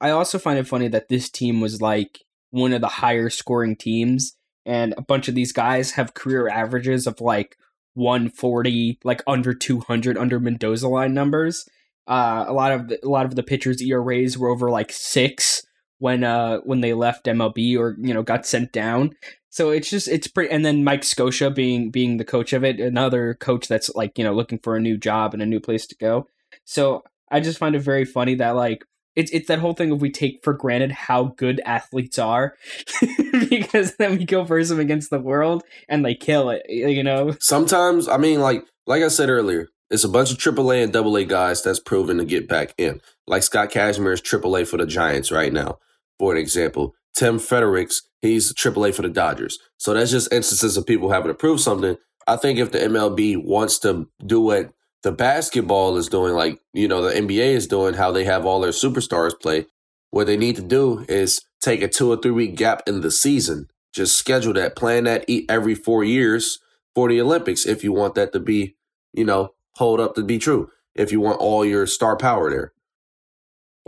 I 0.00 0.10
also 0.10 0.38
find 0.38 0.58
it 0.58 0.68
funny 0.68 0.88
that 0.88 1.08
this 1.08 1.28
team 1.28 1.60
was 1.60 1.80
like 1.80 2.20
one 2.50 2.72
of 2.72 2.80
the 2.80 2.88
higher 2.88 3.30
scoring 3.30 3.76
teams, 3.76 4.36
and 4.64 4.94
a 4.96 5.02
bunch 5.02 5.28
of 5.28 5.34
these 5.34 5.52
guys 5.52 5.92
have 5.92 6.14
career 6.14 6.48
averages 6.48 7.06
of 7.06 7.20
like 7.20 7.56
140, 7.94 9.00
like 9.02 9.22
under 9.26 9.54
200, 9.54 10.16
under 10.16 10.38
Mendoza 10.38 10.88
line 10.88 11.14
numbers. 11.14 11.66
Uh, 12.06 12.44
a 12.46 12.52
lot 12.52 12.72
of 12.72 12.88
the, 12.88 13.04
a 13.04 13.08
lot 13.08 13.26
of 13.26 13.34
the 13.34 13.42
pitchers' 13.42 13.82
ERAs 13.82 14.38
were 14.38 14.48
over 14.48 14.70
like 14.70 14.92
six 14.92 15.62
when 15.98 16.24
uh 16.24 16.58
when 16.58 16.80
they 16.80 16.94
left 16.94 17.26
MLB 17.26 17.78
or 17.78 17.96
you 17.98 18.14
know 18.14 18.22
got 18.22 18.46
sent 18.46 18.72
down. 18.72 19.14
So 19.50 19.70
it's 19.70 19.90
just 19.90 20.08
it's 20.08 20.26
pretty. 20.26 20.52
And 20.52 20.64
then 20.64 20.84
Mike 20.84 21.02
Scioscia 21.02 21.54
being 21.54 21.90
being 21.90 22.16
the 22.16 22.24
coach 22.24 22.52
of 22.52 22.64
it, 22.64 22.80
another 22.80 23.34
coach 23.34 23.68
that's 23.68 23.94
like 23.94 24.18
you 24.18 24.24
know 24.24 24.34
looking 24.34 24.58
for 24.58 24.76
a 24.76 24.80
new 24.80 24.96
job 24.96 25.34
and 25.34 25.42
a 25.42 25.46
new 25.46 25.60
place 25.60 25.86
to 25.86 25.96
go. 25.96 26.26
So 26.64 27.02
I 27.30 27.40
just 27.40 27.58
find 27.58 27.74
it 27.74 27.80
very 27.80 28.04
funny 28.04 28.34
that 28.36 28.56
like 28.56 28.84
it's 29.16 29.32
it's 29.32 29.48
that 29.48 29.58
whole 29.58 29.74
thing 29.74 29.90
of 29.90 30.00
we 30.00 30.10
take 30.10 30.40
for 30.44 30.52
granted 30.52 30.92
how 30.92 31.34
good 31.36 31.60
athletes 31.64 32.18
are 32.18 32.54
because 33.50 33.96
then 33.96 34.16
we 34.16 34.24
go 34.24 34.44
versus 34.44 34.68
them 34.68 34.80
against 34.80 35.10
the 35.10 35.18
world 35.18 35.64
and 35.88 36.04
they 36.04 36.14
kill 36.14 36.50
it. 36.50 36.62
You 36.68 37.02
know. 37.02 37.34
Sometimes 37.40 38.06
I 38.06 38.16
mean 38.16 38.40
like 38.40 38.64
like 38.86 39.02
I 39.02 39.08
said 39.08 39.28
earlier, 39.28 39.68
it's 39.90 40.04
a 40.04 40.08
bunch 40.08 40.30
of 40.30 40.38
AAA 40.38 40.84
and 40.84 40.94
AA 40.96 41.24
guys 41.24 41.62
that's 41.62 41.80
proven 41.80 42.18
to 42.18 42.24
get 42.24 42.48
back 42.48 42.74
in. 42.78 43.00
Like 43.26 43.42
Scott 43.42 43.70
Kazmir 43.70 44.12
is 44.12 44.22
AAA 44.22 44.68
for 44.68 44.76
the 44.76 44.86
Giants 44.86 45.32
right 45.32 45.52
now, 45.52 45.78
for 46.18 46.32
an 46.32 46.38
example. 46.38 46.94
Tim 47.14 47.38
Federowicz, 47.38 48.02
he's 48.22 48.52
AAA 48.52 48.94
for 48.94 49.02
the 49.02 49.08
Dodgers. 49.08 49.58
So 49.76 49.94
that's 49.94 50.10
just 50.10 50.32
instances 50.32 50.76
of 50.76 50.86
people 50.86 51.10
having 51.10 51.28
to 51.28 51.34
prove 51.34 51.60
something. 51.60 51.96
I 52.26 52.36
think 52.36 52.58
if 52.58 52.72
the 52.72 52.78
MLB 52.78 53.42
wants 53.42 53.78
to 53.80 54.08
do 54.24 54.40
what 54.40 54.70
the 55.02 55.12
basketball 55.12 55.96
is 55.96 56.08
doing, 56.08 56.34
like, 56.34 56.60
you 56.72 56.86
know, 56.86 57.02
the 57.02 57.14
NBA 57.14 57.54
is 57.54 57.66
doing, 57.66 57.94
how 57.94 58.12
they 58.12 58.24
have 58.24 58.44
all 58.44 58.60
their 58.60 58.70
superstars 58.70 59.32
play, 59.40 59.66
what 60.10 60.26
they 60.26 60.36
need 60.36 60.56
to 60.56 60.62
do 60.62 61.04
is 61.08 61.42
take 61.60 61.82
a 61.82 61.88
two 61.88 62.10
or 62.10 62.16
three 62.16 62.30
week 62.30 62.56
gap 62.56 62.82
in 62.86 63.00
the 63.00 63.10
season. 63.10 63.68
Just 63.92 64.16
schedule 64.16 64.52
that, 64.54 64.76
plan 64.76 65.04
that 65.04 65.24
every 65.48 65.74
four 65.74 66.04
years 66.04 66.58
for 66.94 67.08
the 67.08 67.20
Olympics 67.20 67.66
if 67.66 67.82
you 67.82 67.92
want 67.92 68.14
that 68.14 68.32
to 68.32 68.40
be, 68.40 68.76
you 69.12 69.24
know, 69.24 69.54
hold 69.76 70.00
up 70.00 70.14
to 70.14 70.22
be 70.22 70.38
true. 70.38 70.70
If 70.94 71.12
you 71.12 71.20
want 71.20 71.40
all 71.40 71.64
your 71.64 71.86
star 71.86 72.16
power 72.16 72.50
there. 72.50 72.72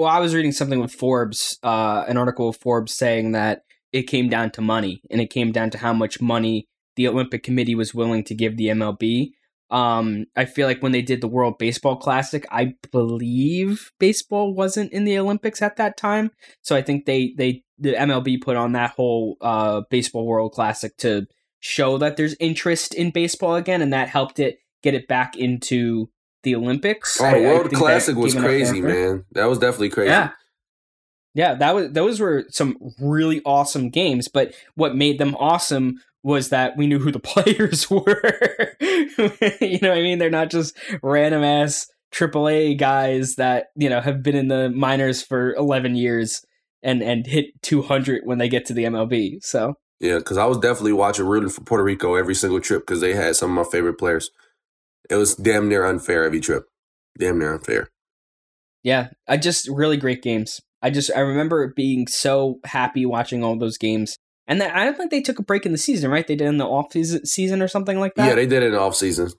Well, 0.01 0.09
I 0.09 0.19
was 0.19 0.35
reading 0.35 0.53
something 0.53 0.81
with 0.81 0.95
Forbes, 0.95 1.59
uh, 1.63 2.07
an 2.09 2.17
article 2.17 2.49
of 2.49 2.57
Forbes 2.57 2.97
saying 2.97 3.33
that 3.33 3.65
it 3.93 4.05
came 4.05 4.31
down 4.31 4.51
to 4.53 4.63
money, 4.63 5.03
and 5.11 5.21
it 5.21 5.29
came 5.29 5.53
down 5.53 5.69
to 5.73 5.77
how 5.77 5.93
much 5.93 6.23
money 6.23 6.69
the 6.97 7.07
Olympic 7.07 7.43
Committee 7.43 7.75
was 7.75 7.93
willing 7.93 8.25
to 8.25 8.35
give 8.35 8.57
the 8.57 8.69
MLB. 8.69 9.33
Um, 9.69 10.25
I 10.35 10.47
feel 10.47 10.67
like 10.67 10.83
when 10.83 10.93
they 10.93 11.03
did 11.03 11.21
the 11.21 11.29
World 11.29 11.59
Baseball 11.59 11.97
Classic, 11.97 12.47
I 12.51 12.77
believe 12.91 13.93
baseball 13.99 14.55
wasn't 14.55 14.91
in 14.91 15.05
the 15.05 15.19
Olympics 15.19 15.61
at 15.61 15.77
that 15.77 15.99
time, 15.99 16.31
so 16.63 16.75
I 16.75 16.81
think 16.81 17.05
they 17.05 17.35
they 17.37 17.65
the 17.79 17.93
MLB 17.93 18.41
put 18.41 18.57
on 18.57 18.73
that 18.73 18.93
whole 18.93 19.37
uh, 19.43 19.83
baseball 19.91 20.25
World 20.25 20.53
Classic 20.53 20.97
to 20.97 21.27
show 21.59 21.99
that 21.99 22.17
there's 22.17 22.35
interest 22.41 22.95
in 22.95 23.11
baseball 23.11 23.55
again, 23.55 23.83
and 23.83 23.93
that 23.93 24.09
helped 24.09 24.39
it 24.39 24.61
get 24.83 24.95
it 24.95 25.09
back 25.09 25.37
into 25.37 26.09
the 26.43 26.55
Olympics. 26.55 27.21
Oh, 27.21 27.31
the 27.31 27.43
World 27.43 27.73
Classic 27.73 28.17
was 28.17 28.35
crazy, 28.35 28.81
man. 28.81 29.25
That 29.33 29.47
was 29.47 29.59
definitely 29.59 29.91
crazy. 29.91 30.11
Yeah. 30.11 30.31
Yeah, 31.33 31.55
that 31.55 31.75
was 31.75 31.93
those 31.93 32.19
were 32.19 32.45
some 32.51 32.77
really 32.99 33.41
awesome 33.45 33.89
games, 33.89 34.27
but 34.27 34.53
what 34.75 34.97
made 34.97 35.19
them 35.19 35.37
awesome 35.37 36.01
was 36.23 36.49
that 36.49 36.77
we 36.77 36.87
knew 36.87 36.99
who 36.99 37.13
the 37.13 37.21
players 37.21 37.89
were. 37.91 38.75
you 39.61 39.79
know 39.81 39.91
what 39.91 39.99
I 39.99 40.03
mean? 40.03 40.19
They're 40.19 40.31
not 40.31 40.51
just 40.51 40.77
random 41.03 41.43
ass 41.43 41.87
AAA 42.13 42.77
guys 42.79 43.37
that, 43.37 43.67
you 43.77 43.89
know, 43.89 44.01
have 44.01 44.23
been 44.23 44.37
in 44.37 44.49
the 44.49 44.71
minors 44.71 45.23
for 45.23 45.55
11 45.55 45.95
years 45.95 46.45
and 46.83 47.03
and 47.03 47.27
hit 47.27 47.63
200 47.63 48.23
when 48.25 48.39
they 48.39 48.49
get 48.49 48.67
to 48.67 48.75
the 48.75 48.85
MLB. 48.85 49.43
So, 49.45 49.75
yeah, 50.01 50.19
cuz 50.21 50.37
I 50.37 50.47
was 50.47 50.59
definitely 50.59 50.95
watching 50.95 51.27
rooting 51.27 51.51
for 51.51 51.61
Puerto 51.61 51.85
Rico 51.85 52.15
every 52.15 52.35
single 52.35 52.61
trip 52.61 52.87
cuz 52.87 53.01
they 53.01 53.15
had 53.15 53.37
some 53.37 53.51
of 53.51 53.67
my 53.67 53.71
favorite 53.71 53.99
players 53.99 54.31
it 55.11 55.17
was 55.17 55.35
damn 55.35 55.69
near 55.69 55.85
unfair 55.85 56.25
every 56.25 56.41
trip. 56.41 56.67
Damn 57.19 57.39
near 57.39 57.55
unfair. 57.55 57.89
Yeah, 58.83 59.09
I 59.29 59.37
just 59.37 59.69
really 59.69 59.97
great 59.97 60.23
games. 60.23 60.61
I 60.83 60.91
just 60.91 61.11
I 61.15 61.21
remember 61.21 61.67
being 61.75 62.07
so 62.07 62.61
happy 62.65 63.05
watching 63.05 63.45
all 63.45 63.59
those 63.59 63.77
games. 63.77 64.17
And 64.47 64.61
then 64.61 64.71
I 64.71 64.85
don't 64.85 64.97
think 64.97 65.11
they 65.11 65.21
took 65.21 65.39
a 65.39 65.45
break 65.45 65.67
in 65.67 65.73
the 65.73 65.79
season, 65.79 66.11
right? 66.11 66.27
They 66.27 66.35
did 66.35 66.49
in 66.49 66.57
the 66.57 66.67
off 66.67 66.93
season 66.93 67.63
or 67.63 67.69
something 67.69 68.01
like 68.01 68.15
that. 68.15 68.27
Yeah, 68.27 68.35
they 68.35 68.47
did 68.47 68.63
it 68.63 68.67
in 68.67 68.73
the 68.73 68.81
off 68.81 68.97
season. 68.97 69.31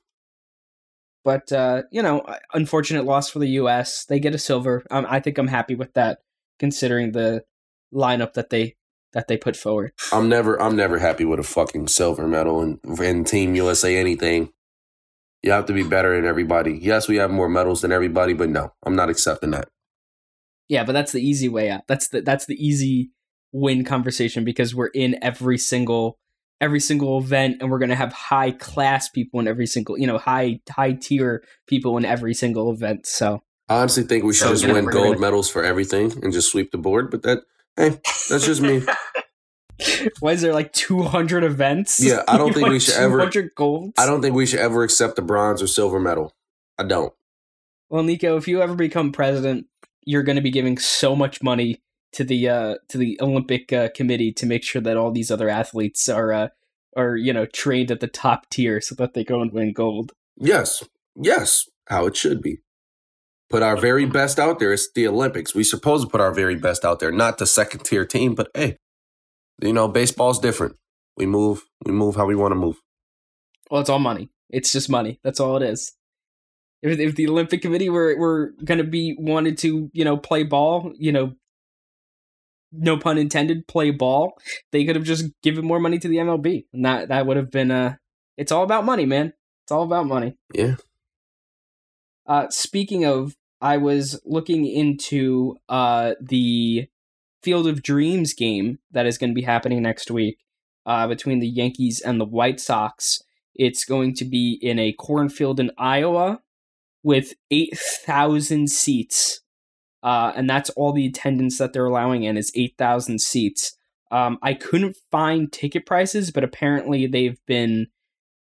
But 1.23 1.51
uh, 1.51 1.83
you 1.91 2.01
know, 2.01 2.25
unfortunate 2.53 3.05
loss 3.05 3.29
for 3.29 3.39
the 3.39 3.49
U.S. 3.49 4.05
They 4.05 4.19
get 4.19 4.35
a 4.35 4.39
silver. 4.39 4.85
Um, 4.91 5.05
I 5.09 5.19
think 5.19 5.37
I'm 5.37 5.47
happy 5.47 5.75
with 5.75 5.93
that, 5.93 6.19
considering 6.59 7.11
the 7.11 7.43
lineup 7.93 8.33
that 8.33 8.49
they 8.49 8.75
that 9.13 9.27
they 9.27 9.37
put 9.37 9.55
forward. 9.55 9.91
I'm 10.11 10.29
never 10.29 10.59
I'm 10.61 10.75
never 10.75 10.99
happy 10.99 11.25
with 11.25 11.39
a 11.39 11.43
fucking 11.43 11.87
silver 11.87 12.27
medal 12.27 12.61
and 12.61 12.79
in 12.99 13.23
Team 13.23 13.55
USA 13.55 13.97
anything. 13.97 14.51
You 15.43 15.51
have 15.51 15.65
to 15.67 15.73
be 15.73 15.83
better 15.83 16.15
than 16.15 16.25
everybody. 16.25 16.77
Yes, 16.81 17.07
we 17.07 17.15
have 17.17 17.31
more 17.31 17.49
medals 17.49 17.81
than 17.81 17.91
everybody, 17.91 18.33
but 18.33 18.49
no, 18.49 18.73
I'm 18.83 18.95
not 18.95 19.09
accepting 19.09 19.51
that. 19.51 19.69
Yeah, 20.69 20.83
but 20.83 20.93
that's 20.93 21.11
the 21.11 21.21
easy 21.21 21.49
way 21.49 21.69
out. 21.69 21.81
That's 21.87 22.09
the 22.09 22.21
that's 22.21 22.45
the 22.45 22.55
easy 22.55 23.11
win 23.51 23.83
conversation 23.83 24.43
because 24.43 24.73
we're 24.73 24.87
in 24.87 25.17
every 25.21 25.57
single 25.57 26.17
every 26.61 26.79
single 26.79 27.17
event 27.17 27.57
and 27.59 27.71
we're 27.71 27.79
going 27.79 27.89
to 27.89 27.95
have 27.95 28.13
high 28.13 28.51
class 28.51 29.09
people 29.09 29.39
in 29.39 29.47
every 29.47 29.65
single, 29.65 29.97
you 29.97 30.05
know, 30.05 30.19
high 30.19 30.59
high 30.69 30.93
tier 30.93 31.43
people 31.67 31.97
in 31.97 32.05
every 32.05 32.33
single 32.33 32.71
event. 32.71 33.07
So 33.07 33.41
I 33.67 33.79
honestly 33.79 34.03
think 34.03 34.23
we 34.23 34.33
should 34.33 34.47
so, 34.47 34.53
just 34.53 34.67
win 34.67 34.85
gold 34.85 35.15
gonna... 35.15 35.19
medals 35.19 35.49
for 35.49 35.63
everything 35.63 36.13
and 36.23 36.31
just 36.31 36.51
sweep 36.51 36.71
the 36.71 36.77
board, 36.77 37.09
but 37.09 37.23
that 37.23 37.39
hey, 37.75 37.99
that's 38.29 38.45
just 38.45 38.61
me. 38.61 38.83
Why 40.19 40.33
is 40.33 40.41
there 40.41 40.53
like 40.53 40.73
200 40.73 41.43
events? 41.43 42.03
Yeah, 42.03 42.23
I 42.27 42.37
don't 42.37 42.53
think 42.53 42.69
we 42.69 42.79
should 42.79 42.95
ever. 42.95 43.29
Golds? 43.55 43.93
I 43.97 44.05
don't 44.05 44.21
think 44.21 44.35
we 44.35 44.45
should 44.45 44.59
ever 44.59 44.83
accept 44.83 45.15
the 45.15 45.21
bronze 45.21 45.61
or 45.61 45.67
silver 45.67 45.99
medal. 45.99 46.33
I 46.77 46.83
don't. 46.83 47.13
Well, 47.89 48.03
Nico, 48.03 48.37
if 48.37 48.47
you 48.47 48.61
ever 48.61 48.75
become 48.75 49.11
president, 49.11 49.67
you're 50.05 50.23
going 50.23 50.37
to 50.37 50.41
be 50.41 50.51
giving 50.51 50.77
so 50.77 51.15
much 51.15 51.43
money 51.43 51.81
to 52.13 52.23
the 52.23 52.49
uh, 52.49 52.75
to 52.89 52.97
the 52.97 53.17
Olympic 53.21 53.71
uh, 53.71 53.89
committee 53.95 54.31
to 54.33 54.45
make 54.45 54.63
sure 54.63 54.81
that 54.81 54.97
all 54.97 55.11
these 55.11 55.31
other 55.31 55.49
athletes 55.49 56.09
are 56.09 56.31
uh, 56.31 56.47
are 56.95 57.15
you 57.15 57.33
know 57.33 57.45
trained 57.45 57.91
at 57.91 57.99
the 57.99 58.07
top 58.07 58.49
tier 58.49 58.81
so 58.81 58.95
that 58.95 59.13
they 59.13 59.23
go 59.23 59.41
and 59.41 59.51
win 59.51 59.73
gold. 59.73 60.13
Yes, 60.37 60.83
yes, 61.15 61.69
how 61.87 62.05
it 62.05 62.15
should 62.15 62.41
be. 62.41 62.59
Put 63.49 63.63
our 63.63 63.75
very 63.75 64.05
best 64.05 64.39
out 64.39 64.59
there. 64.59 64.71
It's 64.71 64.89
the 64.93 65.07
Olympics. 65.07 65.53
We 65.53 65.63
supposed 65.63 66.05
to 66.05 66.09
put 66.09 66.21
our 66.21 66.33
very 66.33 66.55
best 66.55 66.85
out 66.85 66.99
there, 66.99 67.11
not 67.11 67.37
the 67.37 67.45
second 67.45 67.83
tier 67.83 68.05
team. 68.05 68.33
But 68.33 68.49
hey, 68.55 68.77
you 69.61 69.73
know, 69.73 69.87
baseball's 69.87 70.39
different. 70.39 70.75
We 71.17 71.25
move, 71.25 71.63
we 71.85 71.91
move 71.91 72.15
how 72.15 72.25
we 72.25 72.35
want 72.35 72.51
to 72.51 72.55
move. 72.55 72.77
Well, 73.69 73.81
it's 73.81 73.89
all 73.89 73.99
money. 73.99 74.29
It's 74.49 74.71
just 74.71 74.89
money. 74.89 75.19
That's 75.23 75.39
all 75.39 75.57
it 75.57 75.63
is. 75.63 75.93
If, 76.81 76.99
if 76.99 77.15
the 77.15 77.27
Olympic 77.27 77.61
Committee 77.61 77.89
were 77.89 78.17
were 78.17 78.53
going 78.65 78.79
to 78.79 78.83
be 78.83 79.15
wanted 79.17 79.57
to, 79.59 79.89
you 79.93 80.03
know, 80.03 80.17
play 80.17 80.43
ball, 80.43 80.91
you 80.97 81.11
know, 81.11 81.33
no 82.71 82.97
pun 82.97 83.17
intended, 83.17 83.67
play 83.67 83.91
ball, 83.91 84.33
they 84.71 84.85
could 84.85 84.95
have 84.95 85.05
just 85.05 85.25
given 85.43 85.65
more 85.65 85.79
money 85.79 85.99
to 85.99 86.07
the 86.07 86.17
MLB, 86.17 86.65
and 86.73 86.85
that 86.85 87.09
that 87.09 87.25
would 87.25 87.37
have 87.37 87.51
been 87.51 87.71
uh 87.71 87.95
It's 88.37 88.51
all 88.51 88.63
about 88.63 88.85
money, 88.85 89.05
man. 89.05 89.33
It's 89.63 89.71
all 89.71 89.83
about 89.83 90.07
money. 90.07 90.35
Yeah. 90.53 90.75
Uh, 92.25 92.49
speaking 92.49 93.05
of, 93.05 93.35
I 93.59 93.77
was 93.77 94.19
looking 94.25 94.65
into 94.65 95.57
uh 95.69 96.15
the 96.19 96.87
Field 97.43 97.67
of 97.67 97.83
Dreams 97.83 98.33
game 98.33 98.79
that 98.91 99.05
is 99.05 99.17
going 99.17 99.31
to 99.31 99.35
be 99.35 99.41
happening 99.41 99.81
next 99.81 100.11
week 100.11 100.37
uh, 100.85 101.07
between 101.07 101.39
the 101.39 101.47
Yankees 101.47 102.01
and 102.01 102.19
the 102.19 102.25
White 102.25 102.59
Sox. 102.59 103.21
It's 103.55 103.85
going 103.85 104.15
to 104.15 104.25
be 104.25 104.57
in 104.61 104.79
a 104.79 104.93
cornfield 104.93 105.59
in 105.59 105.71
Iowa 105.77 106.41
with 107.03 107.33
8,000 107.49 108.69
seats 108.69 109.41
uh, 110.03 110.33
and 110.35 110.49
that's 110.49 110.69
all 110.71 110.93
the 110.93 111.05
attendance 111.05 111.57
that 111.57 111.73
they're 111.73 111.85
allowing 111.85 112.23
in 112.23 112.37
is 112.37 112.51
8,000 112.55 113.21
seats. 113.21 113.77
Um, 114.09 114.39
I 114.41 114.53
couldn't 114.53 114.97
find 115.11 115.51
ticket 115.51 115.85
prices, 115.85 116.31
but 116.31 116.43
apparently 116.43 117.07
they've 117.07 117.39
been, 117.45 117.87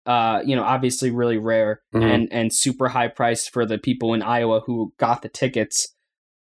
uh, 0.06 0.40
you 0.44 0.56
know, 0.56 0.62
obviously 0.62 1.10
really 1.10 1.36
rare 1.36 1.82
mm-hmm. 1.94 2.06
and 2.06 2.32
and 2.32 2.54
super 2.54 2.88
high 2.88 3.08
priced 3.08 3.52
for 3.52 3.66
the 3.66 3.76
people 3.76 4.14
in 4.14 4.22
Iowa 4.22 4.60
who 4.60 4.94
got 4.98 5.22
the 5.22 5.28
tickets. 5.28 5.94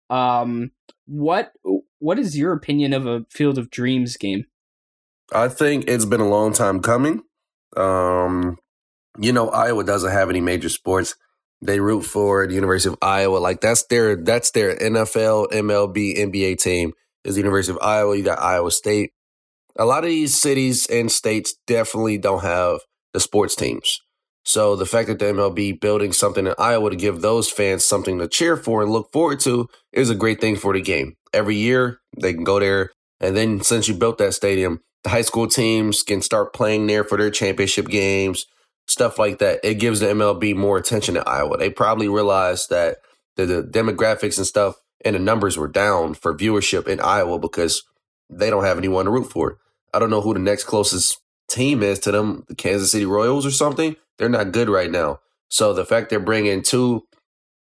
Um, 0.10 0.72
what 1.08 1.52
what 2.00 2.20
is 2.20 2.38
your 2.38 2.54
opinion 2.54 2.94
of 2.94 3.06
a 3.06 3.26
Field 3.30 3.58
of 3.58 3.70
Dreams 3.70 4.18
game? 4.18 4.46
I 5.34 5.50
think 5.50 5.86
it's 5.88 6.06
been 6.06 6.22
a 6.22 6.28
long 6.28 6.54
time 6.54 6.82
coming. 6.82 7.22
Um, 7.76 8.58
you 9.20 9.34
know, 9.34 9.50
Iowa 9.50 9.84
doesn't 9.84 10.12
have 10.12 10.30
any 10.30 10.42
major 10.42 10.70
sports 10.70 11.16
they 11.62 11.80
root 11.80 12.04
for 12.04 12.48
the 12.48 12.54
University 12.54 12.94
of 12.94 13.00
Iowa. 13.02 13.38
Like 13.38 13.62
that's 13.62 13.86
their 13.88 14.16
that's 14.16 14.52
their 14.52 14.76
NFL, 14.76 15.52
MLB, 15.52 16.18
NBA 16.18 16.60
team 16.60 16.94
is 17.24 17.36
the 17.36 17.42
University 17.42 17.76
of 17.76 17.80
Iowa. 17.82 18.16
You 18.16 18.24
got 18.24 18.40
Iowa 18.40 18.72
State. 18.72 19.12
A 19.76 19.86
lot 19.86 20.04
of 20.04 20.10
these 20.10 20.40
cities 20.40 20.88
and 20.88 21.12
states 21.12 21.56
definitely 21.68 22.18
don't 22.18 22.44
have 22.44 22.80
the 23.14 23.20
sports 23.20 23.56
teams. 23.56 24.00
So 24.48 24.76
the 24.76 24.86
fact 24.86 25.10
that 25.10 25.20
the 25.20 25.26
MLB 25.26 25.80
building 25.80 26.14
something 26.14 26.48
in 26.48 26.54
Iowa 26.58 26.90
to 26.90 26.96
give 26.96 27.22
those 27.22 27.52
fans 27.52 27.84
something 27.84 28.18
to 28.20 28.28
cheer 28.28 28.56
for 28.56 28.82
and 28.82 28.92
look 28.92 29.12
forward 29.12 29.42
to 29.42 29.68
is 29.92 30.10
a 30.10 30.16
great 30.16 30.40
thing 30.40 30.56
for 30.56 30.74
the 30.74 30.82
game. 30.82 31.16
Every 31.34 31.56
year 31.56 32.00
they 32.20 32.34
can 32.34 32.46
go 32.46 32.60
there, 32.60 32.92
and 33.20 33.36
then 33.36 33.62
since 33.62 33.88
you 33.88 33.94
built 33.94 34.18
that 34.20 34.34
stadium, 34.34 34.80
the 35.04 35.10
high 35.10 35.22
school 35.22 35.48
teams 35.48 36.02
can 36.02 36.22
start 36.22 36.54
playing 36.54 36.88
there 36.88 37.04
for 37.04 37.18
their 37.18 37.30
championship 37.30 37.88
games 37.88 38.46
stuff 38.88 39.20
like 39.20 39.40
that. 39.40 39.60
It 39.64 39.76
gives 39.76 40.00
the 40.00 40.08
MLB 40.08 40.56
more 40.56 40.78
attention 40.78 41.16
to 41.16 41.30
Iowa. 41.30 41.58
They 41.58 41.70
probably 41.70 42.08
realized 42.08 42.70
that 42.70 42.98
the, 43.36 43.46
the 43.46 43.64
demographics 43.64 44.38
and 44.38 44.48
stuff 44.48 44.78
and 45.06 45.16
the 45.16 45.20
numbers 45.20 45.58
were 45.58 45.68
down 45.68 46.14
for 46.16 46.36
viewership 46.36 46.88
in 46.88 47.00
Iowa 47.00 47.38
because 47.38 47.84
they 48.30 48.50
don't 48.50 48.64
have 48.64 48.78
anyone 48.78 49.06
to 49.06 49.12
root 49.12 49.32
for. 49.32 49.58
I 49.94 50.00
don't 50.00 50.10
know 50.10 50.22
who 50.22 50.34
the 50.34 50.40
next 50.40 50.64
closest 50.64 51.20
team 51.50 51.84
is 51.84 52.00
to 52.00 52.12
them, 52.12 52.44
the 52.48 52.56
Kansas 52.56 52.92
City 52.92 53.06
Royals 53.06 53.46
or 53.46 53.52
something. 53.52 53.96
They're 54.18 54.30
not 54.30 54.52
good 54.52 54.70
right 54.70 54.92
now. 54.92 55.20
So 55.50 55.74
the 55.74 55.86
fact 55.86 56.10
they're 56.10 56.20
bringing 56.20 56.62
two 56.62 57.04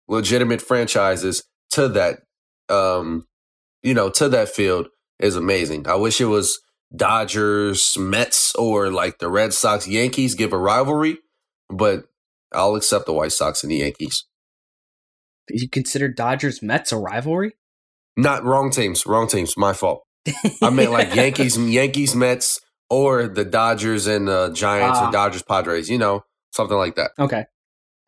legitimate 0.09 0.63
franchises 0.63 1.43
to 1.73 1.89
that, 1.89 2.21
um, 2.69 3.27
you 3.83 3.95
know, 3.95 4.11
to 4.11 4.29
that 4.29 4.49
field 4.49 4.89
is 5.19 5.37
amazing. 5.37 5.89
I 5.89 5.95
wish 5.95 6.21
it 6.21 6.27
was 6.27 6.61
Dodgers, 6.95 7.97
Mets, 7.99 8.55
or 8.55 8.91
like 8.91 9.19
the 9.19 9.31
Red 9.31 9.53
Sox, 9.55 9.89
Yankees 9.89 10.35
give 10.35 10.53
a 10.53 10.59
rivalry, 10.59 11.19
but 11.69 12.05
I'll 12.53 12.77
accept 12.77 13.07
the 13.07 13.13
White 13.13 13.33
Sox 13.33 13.63
and 13.63 13.73
the 13.73 13.77
Yankees. 13.77 14.27
You 15.49 15.69
consider 15.69 16.09
Dodgers 16.09 16.63
Mets 16.63 16.93
a 16.93 16.99
rivalry? 16.99 17.55
Not 18.17 18.45
wrong 18.45 18.71
teams, 18.71 19.07
wrong 19.07 19.27
teams. 19.27 19.57
My 19.57 19.73
fault. 19.73 20.05
I 20.63 20.71
meant 20.71 20.93
like 20.93 21.15
Yankees, 21.15 21.57
Yankees, 21.59 22.15
Mets, 22.15 22.61
or 22.93 23.27
the 23.27 23.45
Dodgers 23.45 24.07
and 24.07 24.29
the 24.29 24.51
Giants 24.51 24.99
uh, 24.99 25.05
or 25.05 25.07
ah. 25.07 25.11
Dodgers 25.11 25.43
Padres. 25.43 25.89
You 25.89 25.97
know, 25.97 26.25
something 26.51 26.77
like 26.77 26.97
that. 26.97 27.13
Okay. 27.19 27.47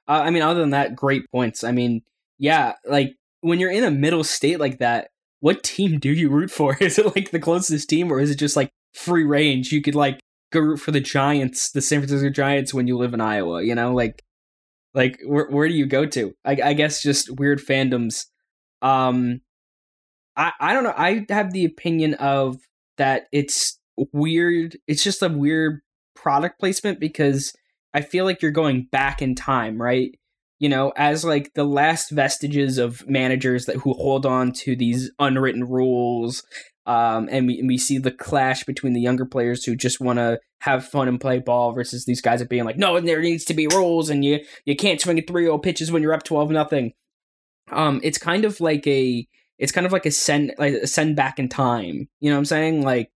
Uh, 0.06 0.22
I 0.24 0.30
mean, 0.30 0.42
other 0.42 0.60
than 0.60 0.70
that, 0.70 0.94
great 0.94 1.22
points. 1.30 1.64
I 1.64 1.72
mean, 1.72 2.02
yeah, 2.38 2.74
like 2.84 3.14
when 3.40 3.58
you're 3.58 3.70
in 3.70 3.84
a 3.84 3.90
middle 3.90 4.22
state 4.22 4.60
like 4.60 4.78
that, 4.80 5.08
what 5.40 5.62
team 5.62 5.98
do 5.98 6.10
you 6.10 6.28
root 6.28 6.50
for? 6.50 6.76
Is 6.80 6.98
it 6.98 7.16
like 7.16 7.30
the 7.30 7.40
closest 7.40 7.88
team, 7.88 8.12
or 8.12 8.20
is 8.20 8.30
it 8.30 8.38
just 8.38 8.56
like 8.56 8.70
free 8.94 9.24
range? 9.24 9.72
You 9.72 9.80
could 9.80 9.94
like 9.94 10.20
go 10.52 10.60
root 10.60 10.78
for 10.78 10.90
the 10.90 11.00
Giants, 11.00 11.70
the 11.72 11.80
San 11.80 12.00
Francisco 12.00 12.28
Giants, 12.28 12.74
when 12.74 12.86
you 12.86 12.98
live 12.98 13.14
in 13.14 13.22
Iowa. 13.22 13.62
You 13.62 13.74
know, 13.74 13.94
like 13.94 14.22
like 14.92 15.18
where 15.26 15.48
where 15.48 15.66
do 15.66 15.74
you 15.74 15.86
go 15.86 16.04
to? 16.04 16.34
I, 16.44 16.58
I 16.62 16.72
guess 16.74 17.02
just 17.02 17.30
weird 17.38 17.60
fandoms. 17.60 18.26
Um, 18.82 19.40
I 20.36 20.52
I 20.60 20.74
don't 20.74 20.84
know. 20.84 20.94
I 20.94 21.24
have 21.30 21.52
the 21.52 21.64
opinion 21.64 22.14
of 22.14 22.58
that 22.98 23.24
it's 23.32 23.78
weird. 24.12 24.76
It's 24.86 25.04
just 25.04 25.22
a 25.22 25.28
weird 25.28 25.80
product 26.14 26.58
placement 26.58 27.00
because 27.00 27.52
I 27.92 28.00
feel 28.00 28.24
like 28.24 28.42
you're 28.42 28.50
going 28.50 28.88
back 28.90 29.22
in 29.22 29.34
time, 29.34 29.80
right? 29.80 30.16
you 30.64 30.68
know, 30.68 30.92
as 30.96 31.24
like 31.24 31.52
the 31.54 31.64
last 31.64 32.10
vestiges 32.10 32.78
of 32.78 33.06
managers 33.08 33.66
that 33.66 33.76
who 33.76 33.92
hold 33.92 34.24
on 34.24 34.52
to 34.52 34.76
these 34.76 35.10
unwritten 35.18 35.64
rules. 35.64 36.42
Um, 36.86 37.28
and 37.30 37.46
we, 37.46 37.62
we 37.62 37.78
see 37.78 37.98
the 37.98 38.10
clash 38.10 38.64
between 38.64 38.92
the 38.92 39.00
younger 39.00 39.24
players 39.24 39.64
who 39.64 39.74
just 39.74 40.00
want 40.00 40.18
to 40.18 40.38
have 40.60 40.86
fun 40.86 41.08
and 41.08 41.20
play 41.20 41.38
ball 41.38 41.72
versus 41.72 42.04
these 42.04 42.20
guys 42.20 42.40
are 42.40 42.46
being 42.46 42.64
like, 42.64 42.76
no, 42.78 43.00
there 43.00 43.20
needs 43.20 43.44
to 43.46 43.54
be 43.54 43.66
rules, 43.66 44.10
and 44.10 44.24
you 44.24 44.40
you 44.64 44.76
can't 44.76 45.00
swing 45.00 45.18
at 45.18 45.26
three 45.26 45.44
zero 45.44 45.58
pitches 45.58 45.90
when 45.90 46.02
you're 46.02 46.14
up 46.14 46.22
twelve 46.22 46.50
nothing. 46.50 46.92
Um, 47.70 48.00
it's 48.02 48.18
kind 48.18 48.44
of 48.44 48.60
like 48.60 48.86
a 48.86 49.26
it's 49.58 49.72
kind 49.72 49.86
of 49.86 49.92
like 49.92 50.06
a 50.06 50.10
send 50.10 50.54
like 50.58 50.74
a 50.74 50.86
send 50.86 51.16
back 51.16 51.38
in 51.38 51.48
time. 51.48 52.08
You 52.20 52.30
know 52.30 52.36
what 52.36 52.40
I'm 52.40 52.44
saying? 52.46 52.82
Like 52.82 53.10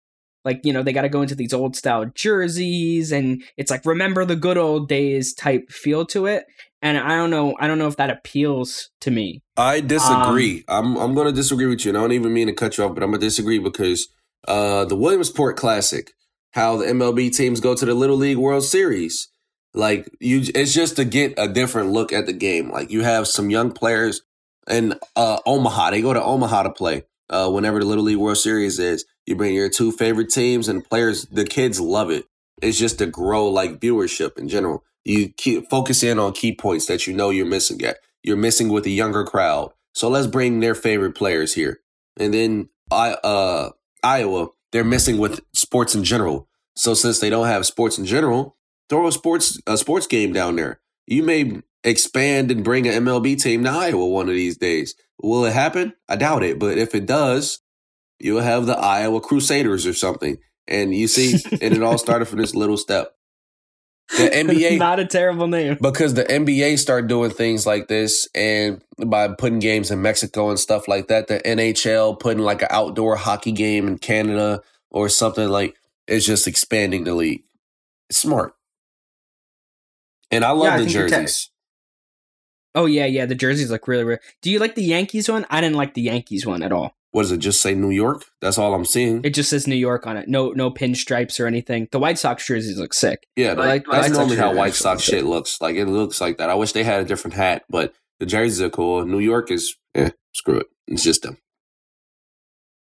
like 0.46 0.62
you 0.64 0.72
know 0.72 0.84
they 0.84 0.94
got 0.94 1.02
to 1.02 1.10
go 1.10 1.22
into 1.22 1.36
these 1.36 1.54
old 1.54 1.76
style 1.76 2.06
jerseys 2.16 3.12
and 3.12 3.44
it's 3.58 3.72
like 3.72 3.86
remember 3.86 4.24
the 4.24 4.36
good 4.36 4.58
old 4.58 4.88
days 4.88 5.34
type 5.34 5.70
feel 5.70 6.06
to 6.08 6.26
it. 6.26 6.46
And 6.82 6.98
i 6.98 7.16
don't 7.16 7.32
know 7.32 7.56
i 7.60 7.68
don't 7.68 7.80
know 7.80 7.88
if 7.88 7.98
that 7.98 8.10
appeals 8.10 8.90
to 9.02 9.12
me. 9.12 9.42
I 9.58 9.82
disagree. 9.82 10.64
Um, 10.68 10.96
i'm 10.96 11.02
i'm 11.02 11.16
going 11.16 11.28
to 11.28 11.34
disagree 11.34 11.66
with 11.66 11.84
you. 11.84 11.90
And 11.90 11.98
i 11.98 12.02
don't 12.02 12.12
even 12.12 12.34
mean 12.34 12.48
to 12.48 12.54
cut 12.54 12.78
you 12.78 12.84
off 12.84 12.94
but 12.94 13.04
i'm 13.04 13.10
going 13.10 13.20
to 13.20 13.26
disagree 13.26 13.60
because 13.60 14.08
uh 14.48 14.86
the 14.86 14.96
williamsport 14.96 15.58
classic 15.58 16.12
how 16.52 16.78
the 16.78 16.86
mlb 16.86 17.36
teams 17.36 17.60
go 17.60 17.74
to 17.74 17.86
the 17.86 17.96
little 17.96 18.18
league 18.18 18.38
world 18.38 18.64
series 18.64 19.30
like 19.76 20.10
you 20.20 20.42
it's 20.56 20.74
just 20.74 20.96
to 20.96 21.06
get 21.06 21.34
a 21.38 21.48
different 21.48 21.92
look 21.92 22.14
at 22.14 22.26
the 22.26 22.34
game. 22.34 22.72
Like 22.72 22.90
you 22.90 23.04
have 23.04 23.28
some 23.28 23.50
young 23.50 23.72
players 23.72 24.22
in 24.68 24.96
uh 25.16 25.40
omaha 25.46 25.92
they 25.92 26.02
go 26.02 26.14
to 26.14 26.24
omaha 26.24 26.64
to 26.64 26.72
play 26.72 27.04
uh 27.30 27.50
whenever 27.52 27.80
the 27.80 27.86
little 27.86 28.04
league 28.04 28.18
world 28.18 28.38
series 28.38 28.80
is 28.80 29.06
you 29.26 29.36
bring 29.36 29.56
your 29.56 29.70
two 29.70 29.92
favorite 29.92 30.30
teams 30.30 30.68
and 30.68 30.88
players. 30.88 31.26
The 31.26 31.46
kids 31.46 31.80
love 31.80 32.10
it. 32.12 32.26
It's 32.62 32.78
just 32.78 33.00
to 33.00 33.06
grow 33.06 33.48
like 33.48 33.80
viewership 33.80 34.38
in 34.38 34.48
general. 34.48 34.84
You 35.04 35.30
keep, 35.30 35.70
focus 35.70 36.04
in 36.04 36.20
on 36.20 36.34
key 36.34 36.56
points 36.56 36.86
that 36.88 37.06
you 37.06 37.14
know 37.14 37.30
you're 37.30 37.46
missing 37.46 37.84
at. 37.84 37.98
You're 38.24 38.38
missing 38.38 38.70
with 38.70 38.86
a 38.86 38.92
younger 38.92 39.24
crowd. 39.24 39.72
So 39.94 40.10
let's 40.10 40.28
bring 40.28 40.60
their 40.60 40.76
favorite 40.76 41.14
players 41.14 41.54
here. 41.54 41.80
And 42.18 42.34
then 42.34 42.70
I 42.92 43.12
uh 43.12 43.72
Iowa, 44.04 44.50
they're 44.72 44.84
missing 44.84 45.18
with 45.18 45.42
sports 45.54 45.96
in 45.96 46.04
general. 46.04 46.48
So 46.76 46.94
since 46.94 47.20
they 47.20 47.30
don't 47.30 47.48
have 47.48 47.66
sports 47.66 47.98
in 47.98 48.06
general, 48.06 48.58
throw 48.90 49.08
a 49.08 49.12
sports 49.12 49.60
a 49.68 49.78
sports 49.78 50.08
game 50.08 50.34
down 50.34 50.56
there. 50.56 50.80
You 51.08 51.24
may 51.24 51.62
expand 51.84 52.52
and 52.52 52.64
bring 52.64 52.88
an 52.88 53.04
MLB 53.06 53.42
team 53.42 53.64
to 53.64 53.70
Iowa 53.70 54.08
one 54.08 54.28
of 54.28 54.36
these 54.36 54.58
days. 54.58 54.96
Will 55.22 55.46
it 55.46 55.54
happen? 55.54 55.94
I 56.10 56.16
doubt 56.16 56.44
it. 56.44 56.60
But 56.60 56.78
if 56.78 56.96
it 56.96 57.06
does, 57.06 57.60
you'll 58.20 58.42
have 58.42 58.66
the 58.66 58.78
Iowa 58.78 59.22
Crusaders 59.22 59.86
or 59.86 59.94
something. 59.94 60.38
And 60.68 60.94
you 60.96 61.08
see, 61.08 61.34
and 61.52 61.74
it 61.74 61.84
all 61.84 61.98
started 61.98 62.26
from 62.26 62.40
this 62.40 62.56
little 62.56 62.78
step. 62.78 63.12
The 64.18 64.30
NBA 64.34 64.78
not 64.80 65.00
a 65.00 65.06
terrible 65.06 65.48
name 65.48 65.78
because 65.82 66.14
the 66.14 66.24
NBA 66.26 66.78
started 66.80 67.08
doing 67.08 67.32
things 67.32 67.66
like 67.66 67.88
this, 67.88 68.28
and 68.36 68.82
by 69.06 69.28
putting 69.30 69.60
games 69.60 69.90
in 69.92 70.02
Mexico 70.02 70.50
and 70.50 70.60
stuff 70.60 70.88
like 70.88 71.08
that, 71.08 71.28
the 71.28 71.40
NHL 71.40 72.20
putting 72.20 72.44
like 72.44 72.62
an 72.62 72.68
outdoor 72.72 73.16
hockey 73.16 73.52
game 73.52 73.88
in 73.88 73.98
Canada 73.98 74.62
or 74.92 75.10
something 75.10 75.50
like 75.50 75.76
it's 76.08 76.26
just 76.26 76.48
expanding 76.48 77.04
the 77.04 77.16
league. 77.16 77.44
It's 78.10 78.20
smart, 78.20 78.54
and 80.32 80.44
I 80.46 80.52
love 80.52 80.66
Yeah, 80.66 80.78
the 80.78 80.84
think 80.84 80.94
you're 80.94 81.08
jerseys. 81.10 81.50
oh 82.76 82.86
yeah 82.86 83.06
yeah 83.06 83.26
the 83.26 83.36
jerseys 83.36 83.72
look 83.72 83.88
really 83.88 84.04
really 84.04 84.20
do 84.42 84.52
you 84.52 84.60
like 84.60 84.76
the 84.76 84.84
yankees 84.84 85.30
one 85.30 85.46
i 85.50 85.62
didn't 85.62 85.78
like 85.78 85.94
the 85.94 86.02
yankees 86.02 86.46
one 86.46 86.62
at 86.62 86.72
all 86.72 86.96
what 87.16 87.22
does 87.24 87.32
it 87.32 87.38
just 87.38 87.62
say? 87.62 87.74
New 87.74 87.92
York? 87.92 88.26
That's 88.42 88.58
all 88.58 88.74
I'm 88.74 88.84
seeing. 88.84 89.22
it 89.24 89.34
just 89.34 89.50
says 89.50 89.68
new 89.68 89.76
york 89.76 90.06
on 90.06 90.18
it 90.18 90.28
no 90.28 90.52
no 90.52 90.70
pinstripes 90.70 91.40
or 91.40 91.48
anything 91.48 91.88
the 91.94 92.00
white 92.00 92.20
sox 92.20 92.46
jerseys 92.46 92.78
look 92.78 92.94
sick 92.94 93.26
yeah, 93.38 93.52
I 93.52 93.54
like- 93.54 93.86
that's 93.90 94.10
normally 94.10 94.36
how 94.36 94.54
White 94.54 94.74
Sox 94.76 95.02
shit 95.02 95.24
looks. 95.26 95.62
Like 95.62 95.76
it 95.78 95.86
looks 95.86 96.20
like 96.20 96.38
that. 96.40 96.50
I 96.50 96.56
wish 96.56 96.72
they 96.74 96.84
had 96.84 97.02
a 97.02 97.06
different 97.06 97.36
hat, 97.36 97.64
but 97.70 97.94
the 98.20 98.26
jerseys 98.26 98.62
are 98.62 98.70
cool. 98.70 99.06
New 99.06 99.20
York 99.20 99.50
is, 99.52 99.76
eh, 99.96 100.12
screw 100.34 100.58
it. 100.60 100.68
It's 100.88 101.04
just 101.04 101.24
them. 101.24 101.38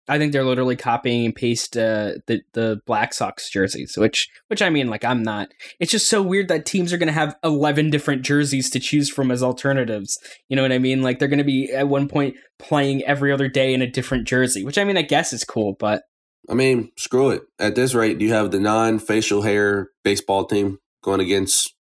I 0.09 0.19
think 0.19 0.33
they're 0.33 0.45
literally 0.45 0.75
copying 0.75 1.25
and 1.27 1.35
paste 1.35 1.77
uh, 1.77 2.15
the 2.27 2.43
the 2.55 2.81
Black 2.87 3.15
Sox 3.15 3.49
jerseys, 3.49 3.95
which 3.97 4.29
which 4.49 4.61
I 4.61 4.69
mean, 4.69 4.89
like 4.89 5.05
I'm 5.05 5.23
not. 5.23 5.49
It's 5.79 5.93
just 5.93 6.09
so 6.09 6.21
weird 6.21 6.49
that 6.49 6.67
teams 6.67 6.93
are 6.93 6.99
going 6.99 7.07
to 7.07 7.13
have 7.13 7.37
eleven 7.45 7.89
different 7.89 8.23
jerseys 8.23 8.69
to 8.71 8.81
choose 8.81 9.09
from 9.09 9.31
as 9.31 9.43
alternatives. 9.43 10.19
You 10.49 10.57
know 10.57 10.63
what 10.63 10.73
I 10.73 10.79
mean? 10.79 11.03
Like 11.03 11.19
they're 11.19 11.29
going 11.29 11.39
to 11.39 11.45
be 11.45 11.73
at 11.73 11.89
one 11.89 12.09
point 12.09 12.37
playing 12.59 13.03
every 13.05 13.33
other 13.33 13.49
day 13.49 13.75
in 13.75 13.83
a 13.83 13.91
different 13.91 14.27
jersey, 14.27 14.65
which 14.65 14.79
I 14.79 14.85
mean, 14.85 14.97
I 14.97 15.03
guess 15.03 15.33
is 15.33 15.45
cool, 15.45 15.77
but 15.79 16.03
I 16.49 16.55
mean, 16.55 16.91
screw 16.97 17.31
it. 17.31 17.43
At 17.59 17.77
this 17.77 17.95
rate, 17.95 18.21
you 18.21 18.33
have 18.33 18.51
the 18.51 18.59
non-facial 18.59 19.43
hair 19.43 19.91
baseball 20.03 20.45
team 20.47 20.79
going 21.03 21.21
against 21.21 21.75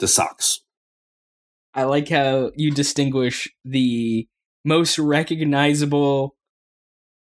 the 0.00 0.08
Sox. 0.08 0.60
I 1.74 1.84
like 1.84 2.08
how 2.08 2.50
you 2.56 2.70
distinguish 2.70 3.48
the 3.64 4.26
most 4.64 4.98
recognizable 4.98 6.36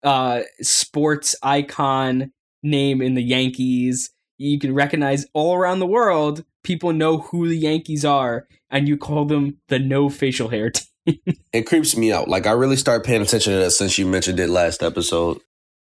uh 0.03 0.41
sports 0.61 1.35
icon 1.41 2.31
name 2.61 3.01
in 3.01 3.13
the 3.13 3.23
Yankees. 3.23 4.11
You 4.37 4.59
can 4.59 4.73
recognize 4.73 5.25
all 5.33 5.55
around 5.55 5.79
the 5.79 5.87
world, 5.87 6.43
people 6.63 6.93
know 6.93 7.19
who 7.19 7.47
the 7.47 7.57
Yankees 7.57 8.03
are, 8.03 8.47
and 8.69 8.87
you 8.87 8.97
call 8.97 9.25
them 9.25 9.57
the 9.67 9.79
no 9.79 10.09
facial 10.09 10.49
hair 10.49 10.69
team. 11.05 11.19
It 11.51 11.63
creeps 11.63 11.95
me 11.95 12.11
out. 12.11 12.27
Like 12.27 12.47
I 12.47 12.51
really 12.51 12.77
start 12.77 13.05
paying 13.05 13.21
attention 13.21 13.53
to 13.53 13.59
that 13.59 13.71
since 13.71 13.97
you 13.97 14.05
mentioned 14.05 14.39
it 14.39 14.49
last 14.49 14.81
episode. 14.81 15.39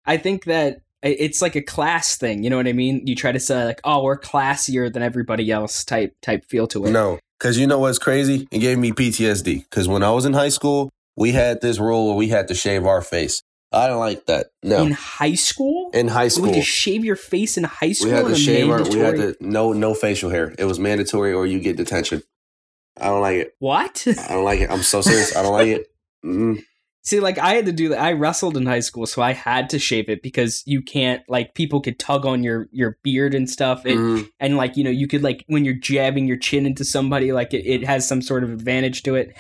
I 0.06 0.18
think 0.18 0.46
that 0.46 0.82
it's 1.02 1.42
like 1.42 1.56
a 1.56 1.62
class 1.62 2.18
thing, 2.18 2.44
you 2.44 2.50
know 2.50 2.58
what 2.58 2.68
I 2.68 2.74
mean? 2.74 3.06
You 3.06 3.16
try 3.16 3.32
to 3.32 3.40
say 3.40 3.66
like, 3.66 3.82
"Oh, 3.84 4.04
we're 4.04 4.18
classier 4.18 4.92
than 4.92 5.04
everybody 5.04 5.52
else" 5.52 5.84
type 5.84 6.16
type 6.22 6.46
feel 6.46 6.68
to 6.68 6.86
it. 6.86 6.92
No, 6.92 7.20
because 7.40 7.58
you 7.58 7.68
know 7.68 7.80
what's 7.80 8.00
crazy? 8.00 8.48
It 8.52 8.60
gave 8.60 8.78
me 8.78 8.92
PTSD. 8.92 9.64
Because 9.70 9.88
when 9.88 10.04
I 10.04 10.12
was 10.12 10.26
in 10.26 10.34
high 10.34 10.50
school, 10.50 10.90
we 11.18 11.34
had 11.34 11.62
this 11.62 11.78
rule 11.78 12.08
where 12.08 12.16
we 12.16 12.30
had 12.30 12.48
to 12.48 12.56
shave 12.56 12.86
our 12.86 13.02
face. 13.02 13.44
I 13.74 13.88
don't 13.88 14.00
like 14.00 14.28
that. 14.28 14.48
No, 14.62 14.84
In 14.84 14.92
high 14.92 15.34
school? 15.36 15.90
In 15.94 16.08
high 16.08 16.28
school, 16.28 16.46
had 16.46 16.56
to 16.56 16.62
shave 16.62 17.04
your 17.04 17.16
face 17.16 17.58
in 17.58 17.64
high 17.64 17.92
school. 17.94 18.12
we 18.12 18.18
had 18.18 18.28
to 18.28 18.36
shave 18.36 18.70
our. 18.70 18.84
We 18.84 19.00
had 19.00 19.16
to 19.16 19.36
no 19.40 19.74
no 19.74 19.94
facial 19.94 20.30
hair. 20.30 20.54
It 20.60 20.66
was 20.66 20.80
mandatory, 20.80 21.34
or 21.34 21.46
you 21.48 21.60
get 21.60 21.78
detention. 21.78 22.22
I 23.00 23.06
don't 23.08 23.22
like 23.22 23.38
it. 23.38 23.56
What? 23.60 24.06
I 24.08 24.28
don't 24.34 24.44
like 24.46 24.60
it. 24.60 24.70
I'm 24.70 24.84
so 24.84 25.02
serious. 25.02 25.36
I 25.36 25.42
don't 25.42 25.54
like 25.54 25.68
it. 25.68 25.88
Mm. 26.24 26.62
See, 27.06 27.20
like 27.20 27.38
I 27.38 27.56
had 27.56 27.66
to 27.66 27.72
do 27.74 27.90
that. 27.90 28.00
I 28.00 28.14
wrestled 28.14 28.56
in 28.56 28.66
high 28.66 28.80
school, 28.80 29.06
so 29.08 29.22
I 29.22 29.34
had 29.34 29.70
to 29.72 29.80
shave 29.80 30.08
it 30.08 30.22
because 30.22 30.64
you 30.66 30.82
can't 30.82 31.22
like 31.28 31.54
people 31.56 31.82
could 31.82 32.00
tug 32.00 32.26
on 32.26 32.44
your 32.44 32.70
your 32.72 32.98
beard 33.04 33.34
and 33.34 33.50
stuff, 33.50 33.86
it, 33.86 33.98
Mm. 33.98 34.30
and 34.40 34.56
like 34.56 34.78
you 34.78 34.84
know 34.86 34.90
you 34.90 35.08
could 35.08 35.24
like 35.24 35.44
when 35.48 35.66
you're 35.66 35.74
jabbing 35.74 36.28
your 36.28 36.38
chin 36.38 36.66
into 36.66 36.86
somebody, 36.86 37.34
like 37.34 37.54
it, 37.54 37.66
it 37.66 37.84
has 37.86 38.08
some 38.08 38.22
sort 38.22 38.44
of 38.44 38.52
advantage 38.52 39.04
to 39.04 39.16
it. 39.16 39.34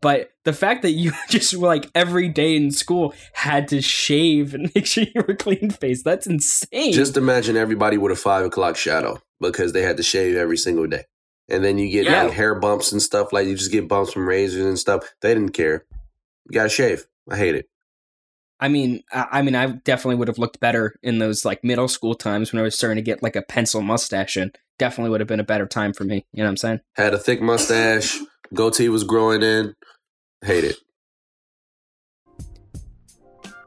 But 0.00 0.30
the 0.44 0.52
fact 0.52 0.82
that 0.82 0.92
you 0.92 1.12
just 1.28 1.54
were 1.56 1.66
like 1.68 1.90
every 1.94 2.28
day 2.28 2.56
in 2.56 2.70
school 2.70 3.14
had 3.34 3.68
to 3.68 3.82
shave 3.82 4.54
and 4.54 4.70
make 4.74 4.86
sure 4.86 5.04
you 5.04 5.22
were 5.26 5.34
clean 5.38 5.70
faced, 5.70 6.04
that's 6.04 6.26
insane. 6.26 6.92
Just 6.92 7.16
imagine 7.16 7.56
everybody 7.56 7.98
with 7.98 8.12
a 8.12 8.16
five 8.16 8.44
o'clock 8.44 8.76
shadow 8.76 9.20
because 9.40 9.72
they 9.72 9.82
had 9.82 9.96
to 9.98 10.02
shave 10.02 10.36
every 10.36 10.56
single 10.56 10.86
day. 10.86 11.04
And 11.48 11.62
then 11.64 11.76
you 11.78 11.90
get 11.90 12.06
Yeah. 12.06 12.22
like 12.24 12.32
hair 12.32 12.54
bumps 12.54 12.92
and 12.92 13.02
stuff. 13.02 13.32
Like 13.32 13.46
you 13.46 13.56
just 13.56 13.72
get 13.72 13.88
bumps 13.88 14.12
from 14.12 14.26
razors 14.28 14.64
and 14.64 14.78
stuff. 14.78 15.12
They 15.20 15.34
didn't 15.34 15.52
care. 15.52 15.84
You 16.48 16.52
gotta 16.54 16.68
shave. 16.68 17.06
I 17.30 17.36
hate 17.36 17.54
it. 17.56 17.66
I 18.60 18.68
mean, 18.68 19.02
I, 19.12 19.26
I 19.32 19.42
mean, 19.42 19.56
I 19.56 19.66
definitely 19.66 20.16
would 20.16 20.28
have 20.28 20.38
looked 20.38 20.60
better 20.60 20.94
in 21.02 21.18
those 21.18 21.44
like 21.44 21.64
middle 21.64 21.88
school 21.88 22.14
times 22.14 22.52
when 22.52 22.60
I 22.60 22.62
was 22.62 22.76
starting 22.76 22.96
to 22.96 23.02
get 23.02 23.22
like 23.22 23.34
a 23.36 23.42
pencil 23.42 23.82
mustache 23.82 24.36
in. 24.36 24.52
Definitely 24.78 25.10
would 25.10 25.20
have 25.20 25.28
been 25.28 25.40
a 25.40 25.44
better 25.44 25.66
time 25.66 25.92
for 25.92 26.04
me. 26.04 26.24
You 26.32 26.38
know 26.38 26.44
what 26.44 26.50
I'm 26.50 26.56
saying? 26.56 26.80
Had 26.94 27.12
a 27.12 27.18
thick 27.18 27.42
mustache. 27.42 28.18
Goatee 28.54 28.88
was 28.88 29.04
growing 29.04 29.42
in. 29.42 29.74
Hate 30.44 30.64
it. 30.64 30.76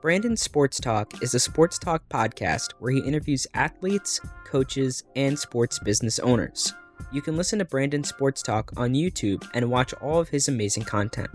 Brandon 0.02 0.38
Sports 0.38 0.80
Talk 0.80 1.24
is 1.24 1.34
a 1.34 1.40
sports 1.40 1.80
talk 1.80 2.08
podcast 2.10 2.74
where 2.78 2.92
he 2.92 3.00
interviews 3.00 3.48
athletes, 3.56 4.20
coaches, 4.46 5.04
and 5.16 5.38
sports 5.40 5.80
business 5.80 6.20
owners. 6.20 6.76
You 7.12 7.24
can 7.24 7.36
listen 7.36 7.58
to 7.58 7.66
Brandon 7.66 8.04
Sports 8.04 8.44
Talk 8.44 8.72
on 8.78 8.94
YouTube 8.94 9.50
and 9.56 9.72
watch 9.72 9.94
all 9.96 10.20
of 10.20 10.30
his 10.30 10.48
amazing 10.48 10.84
content. 10.84 11.30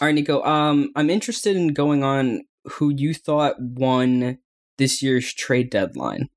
All 0.00 0.06
right, 0.06 0.14
Nico. 0.14 0.42
Um, 0.44 0.92
I'm 0.94 1.10
interested 1.10 1.56
in 1.56 1.74
going 1.74 2.04
on 2.04 2.42
who 2.64 2.90
you 2.90 3.12
thought 3.12 3.60
won 3.60 4.38
this 4.78 5.02
year's 5.02 5.34
trade 5.34 5.70
deadline. 5.70 6.28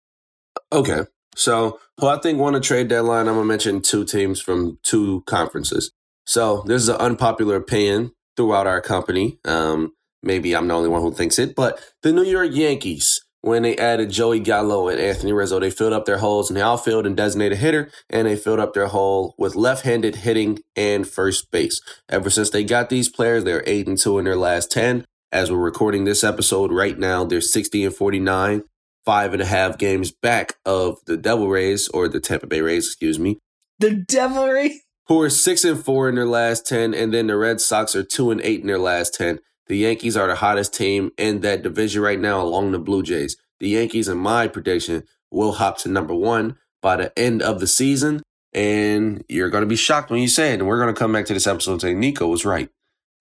Okay. 0.74 1.02
So, 1.36 1.80
who 2.00 2.08
I 2.08 2.18
think 2.18 2.40
won 2.40 2.56
a 2.56 2.60
trade 2.60 2.88
deadline, 2.88 3.28
I'm 3.28 3.36
to 3.36 3.46
mention 3.46 3.82
two 3.82 4.06
teams 4.06 4.42
from 4.42 4.80
two 4.84 5.24
conferences. 5.26 5.92
So, 6.26 6.64
this 6.66 6.82
is 6.82 6.90
an 6.90 6.98
unpopular 6.98 7.56
opinion 7.56 8.12
throughout 8.36 8.68
our 8.68 8.82
company. 8.82 9.40
Um, 9.46 9.94
maybe 10.22 10.56
I'm 10.56 10.68
the 10.68 10.74
only 10.74 10.90
one 10.90 11.02
who 11.02 11.14
thinks 11.14 11.40
it, 11.40 11.56
but 11.56 11.80
the 12.02 12.12
New 12.12 12.24
York 12.24 12.50
Yankees, 12.52 13.22
when 13.42 13.64
they 13.64 13.76
added 13.78 14.10
Joey 14.10 14.40
Gallo 14.40 14.88
and 14.88 15.00
Anthony 15.00 15.34
Rizzo, 15.34 15.60
they 15.60 15.70
filled 15.70 15.94
up 15.94 16.06
their 16.06 16.20
holes 16.20 16.50
in 16.50 16.56
the 16.56 16.64
outfield 16.64 17.06
and 17.06 17.18
designated 17.18 17.58
hitter, 17.60 17.92
and 18.10 18.28
they 18.28 18.36
filled 18.36 18.60
up 18.60 18.74
their 18.74 18.88
hole 18.88 19.36
with 19.38 19.56
left-handed 19.56 20.18
hitting 20.18 20.60
and 20.76 21.08
first 21.08 21.52
base. 21.52 21.82
Ever 22.10 22.30
since 22.30 22.50
they 22.50 22.64
got 22.64 22.90
these 22.90 23.10
players, 23.10 23.44
they're 23.44 23.64
eight 23.66 23.88
and 23.88 23.98
two 23.98 24.18
in 24.18 24.26
their 24.26 24.38
last 24.38 24.72
ten. 24.72 25.06
As 25.32 25.52
we're 25.52 25.58
recording 25.58 26.06
this 26.06 26.24
episode 26.24 26.72
right 26.72 26.98
now, 26.98 27.26
they're 27.26 27.42
60 27.42 27.86
and 27.86 27.96
49 27.96 28.64
five 29.06 29.34
and 29.34 29.42
a 29.42 29.46
half 29.46 29.78
games 29.78 30.12
back 30.12 30.56
of 30.66 30.98
the 31.06 31.18
Devil 31.18 31.50
Rays 31.50 31.88
or 31.90 32.08
the 32.08 32.20
Tampa 32.20 32.48
Bay 32.48 32.62
Rays, 32.62 32.86
excuse 32.88 33.20
me, 33.20 33.40
The 33.80 33.92
Devilry. 33.92 34.82
who 35.08 35.22
are 35.22 35.30
six 35.30 35.64
and 35.64 35.84
four 35.84 36.08
in 36.10 36.16
their 36.16 36.26
last 36.26 36.66
ten, 36.66 36.94
and 36.94 37.14
then 37.14 37.28
the 37.28 37.36
Red 37.38 37.60
Sox 37.62 37.96
are 37.96 38.04
two 38.04 38.32
and 38.32 38.42
eight 38.42 38.62
in 38.62 38.68
their 38.68 38.80
last 38.80 39.14
ten. 39.14 39.40
The 39.68 39.78
Yankees 39.78 40.18
are 40.18 40.28
the 40.28 40.36
hottest 40.36 40.74
team 40.74 41.12
in 41.18 41.40
that 41.42 41.64
division 41.64 42.02
right 42.02 42.20
now, 42.20 42.42
along 42.42 42.72
the 42.72 42.80
Blue 42.80 43.02
Jays. 43.04 43.38
The 43.60 43.70
Yankees, 43.70 44.08
in 44.10 44.18
my 44.18 44.48
prediction, 44.48 45.04
will 45.32 45.54
hop 45.54 45.78
to 45.80 45.90
number 45.90 46.14
one 46.14 46.58
by 46.82 46.98
the 46.98 47.18
end 47.18 47.42
of 47.42 47.60
the 47.62 47.68
season, 47.68 48.22
and 48.54 49.24
you're 49.30 49.50
going 49.50 49.62
to 49.64 49.68
be 49.68 49.76
shocked 49.78 50.10
when 50.12 50.22
you 50.22 50.28
say 50.28 50.52
it. 50.52 50.56
And 50.60 50.68
we're 50.68 50.80
going 50.82 50.94
to 50.94 51.00
come 51.00 51.14
back 51.14 51.26
to 51.28 51.34
this 51.34 51.48
episode 51.48 51.72
and 51.74 51.82
say 51.82 51.94
Nico 51.94 52.28
was 52.28 52.44
right. 52.46 52.70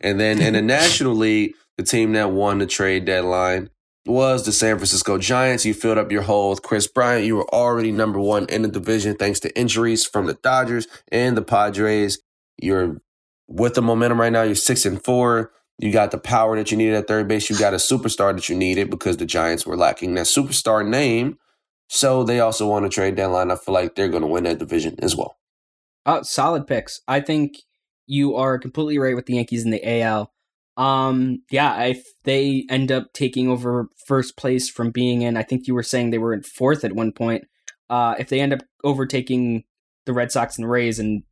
And 0.00 0.18
then 0.18 0.40
in 0.40 0.54
the 0.54 0.62
National 0.78 1.14
League, 1.14 1.54
the 1.78 1.84
team 1.84 2.12
that 2.12 2.32
won 2.32 2.58
the 2.58 2.66
trade 2.66 3.04
deadline 3.04 3.70
was 4.06 4.44
the 4.44 4.52
San 4.52 4.76
Francisco 4.76 5.18
Giants. 5.18 5.64
You 5.64 5.74
filled 5.74 5.98
up 5.98 6.10
your 6.10 6.22
hole 6.22 6.50
with 6.50 6.62
Kris 6.62 6.86
Bryant. 6.86 7.24
You 7.24 7.36
were 7.36 7.54
already 7.54 7.92
number 7.92 8.18
one 8.18 8.46
in 8.46 8.62
the 8.62 8.68
division 8.68 9.16
thanks 9.16 9.40
to 9.40 9.58
injuries 9.58 10.04
from 10.04 10.26
the 10.26 10.34
Dodgers 10.34 10.88
and 11.10 11.36
the 11.36 11.42
Padres. 11.42 12.18
You're 12.58 13.00
with 13.46 13.74
the 13.74 13.82
momentum 13.82 14.20
right 14.20 14.32
now. 14.32 14.42
You're 14.42 14.54
six 14.54 14.84
and 14.84 15.02
four. 15.02 15.52
You 15.78 15.92
got 15.92 16.10
the 16.10 16.18
power 16.18 16.56
that 16.56 16.70
you 16.70 16.76
needed 16.76 16.94
at 16.94 17.08
third 17.08 17.28
base. 17.28 17.48
You 17.48 17.58
got 17.58 17.74
a 17.74 17.78
superstar 17.78 18.34
that 18.34 18.48
you 18.48 18.56
needed 18.56 18.90
because 18.90 19.16
the 19.16 19.26
Giants 19.26 19.66
were 19.66 19.76
lacking 19.76 20.14
that 20.14 20.26
superstar 20.26 20.86
name. 20.86 21.38
So 21.88 22.24
they 22.24 22.40
also 22.40 22.68
want 22.68 22.84
to 22.84 22.88
trade 22.88 23.16
deadline. 23.16 23.50
I 23.50 23.56
feel 23.56 23.74
like 23.74 23.94
they're 23.94 24.08
going 24.08 24.22
to 24.22 24.28
win 24.28 24.44
that 24.44 24.58
division 24.58 24.96
as 25.00 25.16
well. 25.16 25.38
Oh, 26.06 26.22
solid 26.22 26.66
picks. 26.66 27.00
I 27.06 27.20
think 27.20 27.58
you 28.06 28.34
are 28.34 28.58
completely 28.58 28.98
right 28.98 29.14
with 29.14 29.26
the 29.26 29.34
Yankees 29.34 29.64
in 29.64 29.70
the 29.70 30.02
AL. 30.02 30.32
Um, 30.76 31.42
yeah, 31.50 31.82
if 31.84 32.02
they 32.24 32.64
end 32.70 32.90
up 32.90 33.12
taking 33.12 33.48
over 33.48 33.88
first 34.06 34.36
place 34.36 34.68
from 34.68 34.90
being 34.90 35.22
in, 35.22 35.36
I 35.36 35.42
think 35.42 35.66
you 35.66 35.74
were 35.74 35.82
saying 35.82 36.10
they 36.10 36.18
were 36.18 36.32
in 36.32 36.42
fourth 36.42 36.84
at 36.84 36.94
one 36.94 37.12
point. 37.12 37.44
Uh, 37.90 38.14
if 38.18 38.28
they 38.28 38.40
end 38.40 38.54
up 38.54 38.60
overtaking 38.84 39.64
the 40.06 40.12
Red 40.12 40.32
Sox 40.32 40.56
and 40.56 40.68
Rays 40.68 40.98
and 40.98 41.22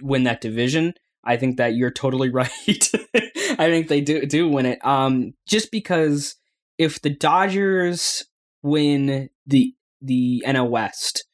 win 0.00 0.24
that 0.24 0.40
division, 0.40 0.94
I 1.24 1.36
think 1.36 1.56
that 1.56 1.74
you're 1.74 1.90
totally 1.90 2.30
right. 2.32 2.50
I 2.64 3.70
think 3.70 3.88
they 3.88 4.00
do 4.00 4.24
do 4.24 4.48
win 4.48 4.66
it. 4.66 4.84
Um, 4.84 5.34
just 5.48 5.70
because 5.72 6.36
if 6.78 7.02
the 7.02 7.10
Dodgers 7.10 8.24
win 8.62 9.28
the 9.46 9.74
the 10.00 10.44
NL 10.46 10.70
West, 10.70 11.24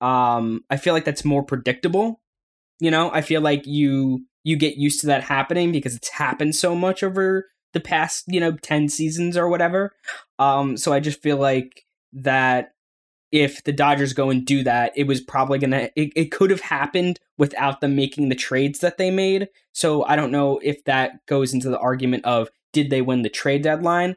um, 0.00 0.60
I 0.70 0.76
feel 0.78 0.94
like 0.94 1.04
that's 1.04 1.24
more 1.24 1.42
predictable. 1.42 2.20
You 2.80 2.90
know, 2.90 3.10
I 3.12 3.20
feel 3.20 3.40
like 3.40 3.66
you 3.66 4.24
you 4.48 4.56
get 4.56 4.78
used 4.78 5.00
to 5.00 5.06
that 5.06 5.24
happening 5.24 5.70
because 5.70 5.94
it's 5.94 6.08
happened 6.08 6.56
so 6.56 6.74
much 6.74 7.02
over 7.02 7.46
the 7.74 7.80
past 7.80 8.24
you 8.28 8.40
know 8.40 8.52
10 8.62 8.88
seasons 8.88 9.36
or 9.36 9.48
whatever. 9.48 9.92
Um 10.38 10.76
so 10.78 10.92
i 10.92 11.00
just 11.00 11.22
feel 11.22 11.36
like 11.36 11.84
that 12.14 12.70
if 13.30 13.62
the 13.64 13.72
dodgers 13.72 14.14
go 14.14 14.30
and 14.30 14.46
do 14.46 14.62
that 14.64 14.92
it 14.96 15.06
was 15.06 15.20
probably 15.20 15.58
gonna 15.58 15.90
it, 15.94 16.10
it 16.16 16.32
could 16.32 16.48
have 16.48 16.62
happened 16.62 17.18
without 17.36 17.82
them 17.82 17.94
making 17.94 18.30
the 18.30 18.34
trades 18.34 18.78
that 18.78 18.96
they 18.96 19.10
made. 19.10 19.48
So 19.72 20.04
i 20.04 20.16
don't 20.16 20.32
know 20.32 20.60
if 20.62 20.82
that 20.84 21.26
goes 21.26 21.52
into 21.52 21.68
the 21.68 21.78
argument 21.78 22.24
of 22.24 22.48
did 22.72 22.88
they 22.88 23.02
win 23.02 23.22
the 23.22 23.28
trade 23.28 23.62
deadline 23.62 24.16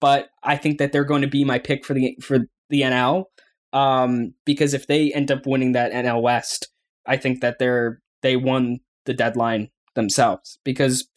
but 0.00 0.30
i 0.44 0.56
think 0.56 0.78
that 0.78 0.92
they're 0.92 1.12
going 1.12 1.22
to 1.22 1.28
be 1.28 1.44
my 1.44 1.58
pick 1.58 1.84
for 1.84 1.94
the 1.94 2.16
for 2.20 2.38
the 2.70 2.82
nl 2.82 3.24
um 3.72 4.34
because 4.44 4.74
if 4.74 4.86
they 4.86 5.12
end 5.12 5.30
up 5.30 5.46
winning 5.46 5.72
that 5.72 5.92
nl 5.92 6.22
west 6.22 6.68
i 7.06 7.16
think 7.16 7.40
that 7.40 7.58
they're 7.58 8.00
they 8.22 8.36
won 8.36 8.78
the 9.04 9.14
deadline 9.14 9.70
themselves 9.94 10.58
because 10.64 11.08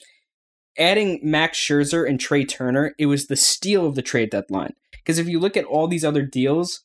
adding 0.78 1.20
Max 1.24 1.58
Scherzer 1.58 2.08
and 2.08 2.20
Trea 2.20 2.46
Turner, 2.46 2.94
it 2.98 3.06
was 3.06 3.28
the 3.28 3.36
steal 3.36 3.86
of 3.86 3.96
the 3.96 4.02
trade 4.02 4.30
deadline. 4.30 4.74
Because 4.92 5.20
if 5.20 5.28
you 5.28 5.40
look 5.40 5.56
at 5.56 5.66
all 5.66 5.88
these 5.88 6.04
other 6.04 6.24
deals, 6.24 6.84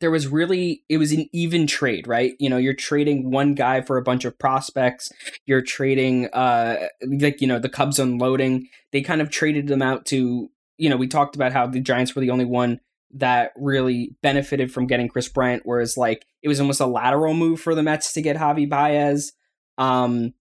there 0.00 0.10
was 0.10 0.26
really 0.26 0.82
it 0.88 0.98
was 0.98 1.12
an 1.12 1.26
even 1.32 1.66
trade, 1.66 2.06
right? 2.06 2.34
You 2.38 2.50
know, 2.50 2.56
you're 2.56 2.74
trading 2.74 3.30
one 3.30 3.54
guy 3.54 3.80
for 3.80 3.96
a 3.96 4.02
bunch 4.02 4.24
of 4.24 4.38
prospects. 4.38 5.10
You're 5.46 5.62
trading 5.62 6.26
uh 6.32 6.88
like 7.02 7.40
you 7.40 7.46
know, 7.46 7.58
the 7.58 7.68
Cubs 7.68 7.98
unloading. 7.98 8.68
They 8.92 9.00
kind 9.00 9.20
of 9.20 9.30
traded 9.30 9.68
them 9.68 9.82
out 9.82 10.04
to, 10.06 10.50
you 10.76 10.90
know, 10.90 10.96
we 10.96 11.08
talked 11.08 11.36
about 11.36 11.52
how 11.52 11.66
the 11.66 11.80
Giants 11.80 12.14
were 12.14 12.20
the 12.20 12.30
only 12.30 12.44
one 12.44 12.80
that 13.14 13.52
really 13.56 14.14
benefited 14.22 14.72
from 14.72 14.86
getting 14.86 15.08
Kris 15.08 15.28
Bryant, 15.28 15.62
whereas 15.64 15.96
like 15.96 16.26
it 16.42 16.48
was 16.48 16.60
almost 16.60 16.80
a 16.80 16.86
lateral 16.86 17.34
move 17.34 17.60
for 17.60 17.74
the 17.74 17.82
Mets 17.82 18.12
to 18.12 18.22
get 18.22 18.36
Javi 18.36 18.68
Baez. 18.68 19.32
Um, 19.78 20.34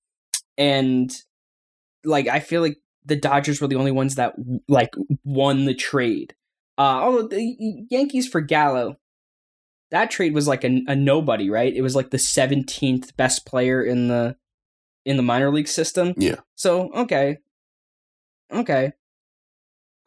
and 0.57 1.11
like 2.03 2.27
I 2.27 2.39
feel 2.39 2.61
like 2.61 2.77
the 3.05 3.15
Dodgers 3.15 3.61
were 3.61 3.67
the 3.67 3.75
only 3.75 3.91
ones 3.91 4.15
that 4.15 4.35
like 4.67 4.93
won 5.23 5.65
the 5.65 5.75
trade. 5.75 6.35
Uh, 6.77 6.99
although 7.01 7.27
the 7.27 7.85
Yankees 7.89 8.27
for 8.27 8.41
Gallo, 8.41 8.97
that 9.91 10.11
trade 10.11 10.33
was 10.33 10.47
like 10.47 10.63
a, 10.63 10.83
a 10.87 10.95
nobody, 10.95 11.49
right? 11.49 11.73
It 11.73 11.81
was 11.81 11.95
like 11.95 12.09
the 12.09 12.19
seventeenth 12.19 13.15
best 13.17 13.45
player 13.45 13.83
in 13.83 14.07
the 14.07 14.35
in 15.05 15.17
the 15.17 15.23
minor 15.23 15.51
league 15.51 15.67
system. 15.67 16.13
Yeah. 16.17 16.37
So 16.55 16.91
okay, 16.93 17.39
okay. 18.51 18.93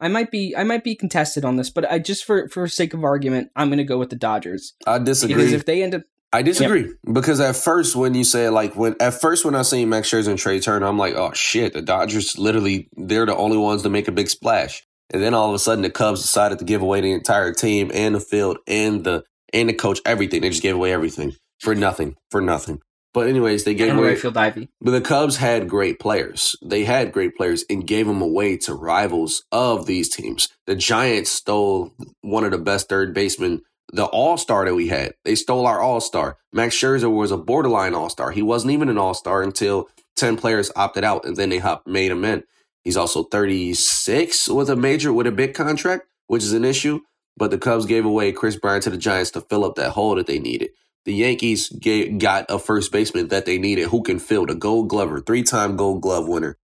I 0.01 0.07
might 0.07 0.31
be 0.31 0.55
I 0.55 0.63
might 0.63 0.83
be 0.83 0.95
contested 0.95 1.43
on 1.43 1.57
this, 1.57 1.69
but 1.69 1.89
I 1.91 1.99
just 1.99 2.23
for 2.23 2.47
for 2.49 2.67
sake 2.67 2.93
of 2.93 3.03
argument, 3.03 3.51
I'm 3.55 3.67
going 3.67 3.79
to 3.79 3.83
go 3.83 3.97
with 3.97 4.09
the 4.09 4.15
Dodgers. 4.15 4.73
I 4.87 4.97
disagree. 4.99 5.35
Because 5.35 5.53
if 5.53 5.65
they 5.65 5.83
end 5.83 5.95
up 5.95 6.03
I 6.31 6.43
disagree 6.43 6.81
yep. 6.81 6.91
because 7.11 7.39
at 7.39 7.55
first 7.55 7.95
when 7.95 8.13
you 8.13 8.23
say 8.23 8.49
like 8.49 8.75
when 8.75 8.95
at 8.99 9.19
first 9.19 9.45
when 9.45 9.55
I 9.55 9.63
seen 9.63 9.89
Max 9.89 10.09
Scherzer 10.09 10.29
and 10.29 10.37
Trea 10.37 10.59
Turner, 10.59 10.85
I'm 10.85 10.97
like, 10.97 11.15
oh 11.15 11.33
shit, 11.33 11.73
the 11.73 11.81
Dodgers 11.81 12.37
literally 12.37 12.87
they're 12.95 13.25
the 13.25 13.35
only 13.35 13.57
ones 13.57 13.81
to 13.83 13.89
make 13.89 14.07
a 14.07 14.11
big 14.11 14.29
splash. 14.29 14.83
And 15.11 15.23
then 15.23 15.33
all 15.33 15.49
of 15.49 15.55
a 15.55 15.59
sudden 15.59 15.81
the 15.81 15.89
Cubs 15.89 16.21
decided 16.21 16.59
to 16.59 16.65
give 16.65 16.83
away 16.83 17.01
the 17.01 17.11
entire 17.11 17.51
team 17.51 17.89
and 17.93 18.13
the 18.13 18.19
field 18.19 18.59
and 18.67 19.03
the 19.03 19.23
and 19.53 19.69
the 19.69 19.73
coach 19.73 19.99
everything. 20.05 20.41
They 20.41 20.49
just 20.49 20.61
gave 20.61 20.75
away 20.75 20.93
everything 20.93 21.35
for 21.59 21.73
nothing 21.73 22.15
for 22.29 22.41
nothing. 22.41 22.79
But 23.11 23.27
anyways, 23.27 23.63
they 23.63 23.73
gave 23.73 23.89
and 23.89 23.99
away 23.99 24.15
Field 24.15 24.37
Ivy. 24.37 24.69
But 24.81 24.91
the 24.91 25.01
Cubs 25.01 25.37
had 25.37 25.67
great 25.67 25.99
players. 25.99 26.55
They 26.63 26.85
had 26.85 27.11
great 27.11 27.35
players 27.35 27.65
and 27.67 27.87
gave 27.87 28.05
them 28.05 28.21
away 28.21 28.57
to 28.57 28.73
rivals 28.75 29.43
of 29.51 29.87
these 29.87 30.09
teams. 30.09 30.47
The 30.67 30.75
Giants 30.75 31.31
stole 31.31 31.91
one 32.21 32.43
of 32.43 32.51
the 32.51 32.59
best 32.59 32.87
third 32.87 33.15
basemen 33.15 33.63
the 33.91 34.05
all 34.05 34.37
star 34.37 34.65
that 34.65 34.75
we 34.75 34.87
had. 34.87 35.13
They 35.25 35.35
stole 35.35 35.65
our 35.65 35.79
all 35.79 36.01
star. 36.01 36.37
Max 36.53 36.75
Scherzer 36.75 37.13
was 37.13 37.31
a 37.31 37.37
borderline 37.37 37.95
all 37.95 38.09
star. 38.09 38.31
He 38.31 38.41
wasn't 38.41 38.73
even 38.73 38.89
an 38.89 38.97
all 38.97 39.13
star 39.13 39.41
until 39.41 39.89
10 40.17 40.37
players 40.37 40.71
opted 40.75 41.03
out 41.03 41.25
and 41.25 41.35
then 41.35 41.49
they 41.49 41.59
hop, 41.59 41.87
made 41.87 42.11
him 42.11 42.25
in. 42.25 42.43
He's 42.83 42.97
also 42.97 43.23
36 43.23 44.49
with 44.49 44.69
a 44.69 44.75
major, 44.75 45.11
with 45.13 45.27
a 45.27 45.31
big 45.31 45.53
contract, 45.53 46.07
which 46.27 46.43
is 46.43 46.53
an 46.53 46.65
issue. 46.65 47.01
But 47.37 47.51
the 47.51 47.57
Cubs 47.57 47.85
gave 47.85 48.05
away 48.05 48.31
Kris 48.31 48.57
Bryant 48.57 48.83
to 48.83 48.89
the 48.89 48.97
Giants 48.97 49.31
to 49.31 49.41
fill 49.41 49.63
up 49.63 49.75
that 49.75 49.91
hole 49.91 50.15
that 50.15 50.27
they 50.27 50.39
needed. 50.39 50.71
The 51.05 51.13
Yankees 51.13 51.69
gave, 51.69 52.19
got 52.19 52.45
a 52.49 52.59
first 52.59 52.91
baseman 52.91 53.29
that 53.29 53.45
they 53.45 53.57
needed 53.57 53.87
who 53.87 54.03
can 54.03 54.19
fill 54.19 54.45
the 54.45 54.55
gold 54.55 54.89
glover, 54.89 55.21
three 55.21 55.43
time 55.43 55.75
gold 55.77 56.01
glove 56.01 56.27
winner. 56.27 56.57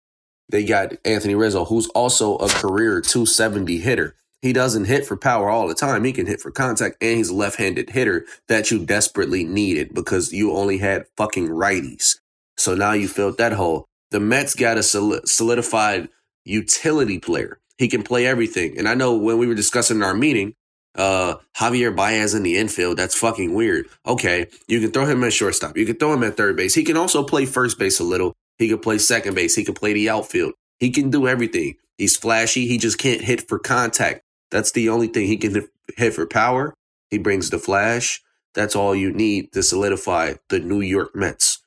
They 0.50 0.66
got 0.66 0.94
Anthony 1.04 1.36
Rizzo, 1.36 1.66
who's 1.66 1.88
also 1.88 2.36
a 2.38 2.50
career 2.50 3.02
270 3.02 3.78
hitter. 3.80 4.16
He 4.46 4.54
doesn't 4.54 4.86
hit 4.86 5.08
for 5.08 5.18
power 5.18 5.50
all 5.50 5.68
the 5.68 5.74
time. 5.74 6.04
He 6.04 6.14
can 6.14 6.28
hit 6.28 6.40
for 6.40 6.52
contact, 6.52 6.98
and 7.02 7.18
he's 7.18 7.30
a 7.30 7.34
left 7.34 7.58
handed 7.58 7.90
hitter 7.90 8.28
that 8.48 8.70
you 8.70 8.86
desperately 8.86 9.44
needed 9.44 9.92
because 9.92 10.32
you 10.32 10.52
only 10.52 10.78
had 10.78 11.08
fucking 11.18 11.48
righties. 11.48 12.20
So 12.56 12.76
now 12.76 12.92
you 12.92 13.08
filled 13.08 13.40
that 13.40 13.54
hole. 13.54 13.88
The 14.12 14.20
Mets 14.20 14.54
got 14.54 14.78
a 14.78 14.84
solidified 14.84 16.10
utility 16.44 17.18
player. 17.18 17.58
He 17.80 17.88
can 17.88 18.04
play 18.04 18.28
everything. 18.28 18.78
And 18.78 18.88
I 18.88 18.94
know 18.94 19.16
when 19.16 19.40
we 19.40 19.48
were 19.48 19.56
discussing 19.56 19.98
in 19.98 20.04
our 20.04 20.14
meeting, 20.14 20.54
uh, 20.94 21.38
Javier 21.58 21.96
Baez 21.96 22.36
in 22.36 22.44
the 22.44 22.58
infield, 22.58 22.98
that's 22.98 23.18
fucking 23.18 23.56
weird. 23.56 23.88
Okay, 24.06 24.46
you 24.68 24.80
can 24.80 24.92
throw 24.92 25.08
him 25.08 25.24
at 25.24 25.34
shortstop. 25.34 25.76
You 25.76 25.88
can 25.88 25.96
throw 25.96 26.14
him 26.14 26.24
at 26.24 26.38
third 26.38 26.56
base. 26.56 26.76
He 26.76 26.84
can 26.84 26.98
also 26.98 27.24
play 27.24 27.48
first 27.48 27.80
base 27.80 28.00
a 28.00 28.04
little. 28.04 28.36
He 28.60 28.70
can 28.70 28.78
play 28.78 29.00
second 29.00 29.34
base. 29.34 29.56
He 29.56 29.64
can 29.64 29.74
play 29.74 29.94
the 29.94 30.12
outfield. 30.12 30.54
He 30.78 30.92
can 30.92 31.10
do 31.10 31.28
everything. 31.28 31.78
He's 31.98 32.16
flashy. 32.16 32.68
He 32.68 32.78
just 32.78 33.00
can't 33.00 33.22
hit 33.22 33.48
for 33.48 33.58
contact. 33.58 34.22
That's 34.52 34.72
the 34.72 34.90
only 34.90 35.08
thing 35.08 35.28
he 35.28 35.38
can 35.38 35.68
hit 35.98 36.14
for 36.14 36.26
power. 36.26 36.74
He 37.10 37.18
brings 37.18 37.50
the 37.50 37.60
flash. 37.60 38.22
That's 38.54 38.76
all 38.76 38.96
you 38.96 39.12
need 39.12 39.52
to 39.54 39.64
solidify 39.64 40.36
the 40.50 40.60
New 40.60 40.82
York 40.82 41.16
Mets. 41.16 41.60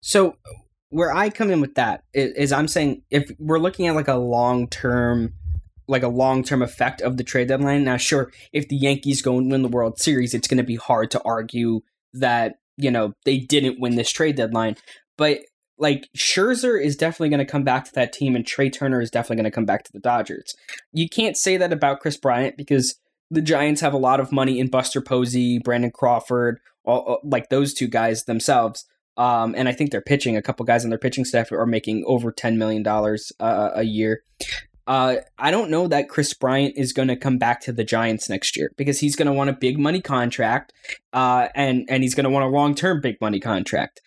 So 0.00 0.36
where 0.90 1.14
I 1.14 1.30
come 1.30 1.50
in 1.50 1.60
with 1.60 1.74
that 1.74 2.04
is, 2.12 2.32
is 2.32 2.52
I'm 2.52 2.68
saying 2.68 3.02
if 3.10 3.30
we're 3.38 3.58
looking 3.58 3.86
at 3.86 3.94
like 3.94 4.08
a 4.08 4.14
long 4.14 4.68
term 4.68 5.34
like 5.88 6.02
a 6.02 6.08
long 6.08 6.44
term 6.44 6.62
effect 6.62 7.00
of 7.00 7.16
the 7.16 7.24
trade 7.24 7.48
deadline. 7.48 7.82
Now, 7.82 7.96
sure, 7.96 8.30
if 8.52 8.68
the 8.68 8.76
Yankees 8.76 9.22
go 9.22 9.38
and 9.38 9.50
win 9.50 9.62
the 9.62 9.68
World 9.68 9.98
Series, 9.98 10.34
it's 10.34 10.46
going 10.46 10.58
to 10.58 10.64
be 10.64 10.76
hard 10.76 11.10
to 11.12 11.22
argue 11.24 11.80
that 12.12 12.58
you 12.76 12.90
know 12.90 13.14
they 13.24 13.38
didn't 13.38 13.80
win 13.80 13.96
this 13.96 14.10
trade 14.10 14.36
deadline. 14.36 14.76
But 15.16 15.40
like 15.78 16.08
Scherzer 16.16 16.82
is 16.82 16.96
definitely 16.96 17.30
going 17.30 17.44
to 17.44 17.50
come 17.50 17.64
back 17.64 17.84
to 17.86 17.92
that 17.94 18.12
team, 18.12 18.34
and 18.36 18.46
Trea 18.46 18.70
Turner 18.70 19.00
is 19.00 19.10
definitely 19.10 19.36
going 19.36 19.44
to 19.44 19.50
come 19.50 19.66
back 19.66 19.84
to 19.84 19.92
the 19.92 20.00
Dodgers. 20.00 20.54
You 20.92 21.08
can't 21.08 21.36
say 21.36 21.56
that 21.56 21.72
about 21.72 22.00
Kris 22.00 22.16
Bryant 22.16 22.56
because 22.56 22.96
the 23.30 23.42
Giants 23.42 23.80
have 23.80 23.94
a 23.94 23.98
lot 23.98 24.20
of 24.20 24.32
money 24.32 24.58
in 24.58 24.68
Buster 24.68 25.00
Posey, 25.00 25.58
Brandon 25.58 25.90
Crawford, 25.90 26.60
all, 26.84 27.20
like 27.22 27.48
those 27.48 27.74
two 27.74 27.88
guys 27.88 28.24
themselves. 28.24 28.86
Um, 29.16 29.54
and 29.56 29.68
I 29.68 29.72
think 29.72 29.90
they're 29.90 30.00
pitching. 30.00 30.36
A 30.36 30.42
couple 30.42 30.64
guys 30.64 30.84
on 30.84 30.90
their 30.90 30.98
pitching 30.98 31.24
staff 31.24 31.50
are 31.52 31.66
making 31.66 32.04
over 32.06 32.30
ten 32.30 32.58
million 32.58 32.82
dollars 32.82 33.32
uh, 33.40 33.70
a 33.74 33.82
year. 33.82 34.22
Uh, 34.86 35.16
I 35.38 35.50
don't 35.50 35.70
know 35.70 35.86
that 35.88 36.08
Kris 36.08 36.32
Bryant 36.32 36.74
is 36.78 36.94
going 36.94 37.08
to 37.08 37.16
come 37.16 37.36
back 37.36 37.60
to 37.62 37.72
the 37.72 37.84
Giants 37.84 38.30
next 38.30 38.56
year 38.56 38.70
because 38.78 39.00
he's 39.00 39.16
going 39.16 39.26
to 39.26 39.34
want 39.34 39.50
a 39.50 39.52
big 39.52 39.78
money 39.78 40.00
contract, 40.00 40.72
uh, 41.12 41.48
and 41.54 41.84
and 41.90 42.02
he's 42.02 42.14
going 42.14 42.24
to 42.24 42.30
want 42.30 42.46
a 42.46 42.48
long 42.48 42.74
term 42.74 43.00
big 43.00 43.20
money 43.20 43.38
contract. 43.38 44.00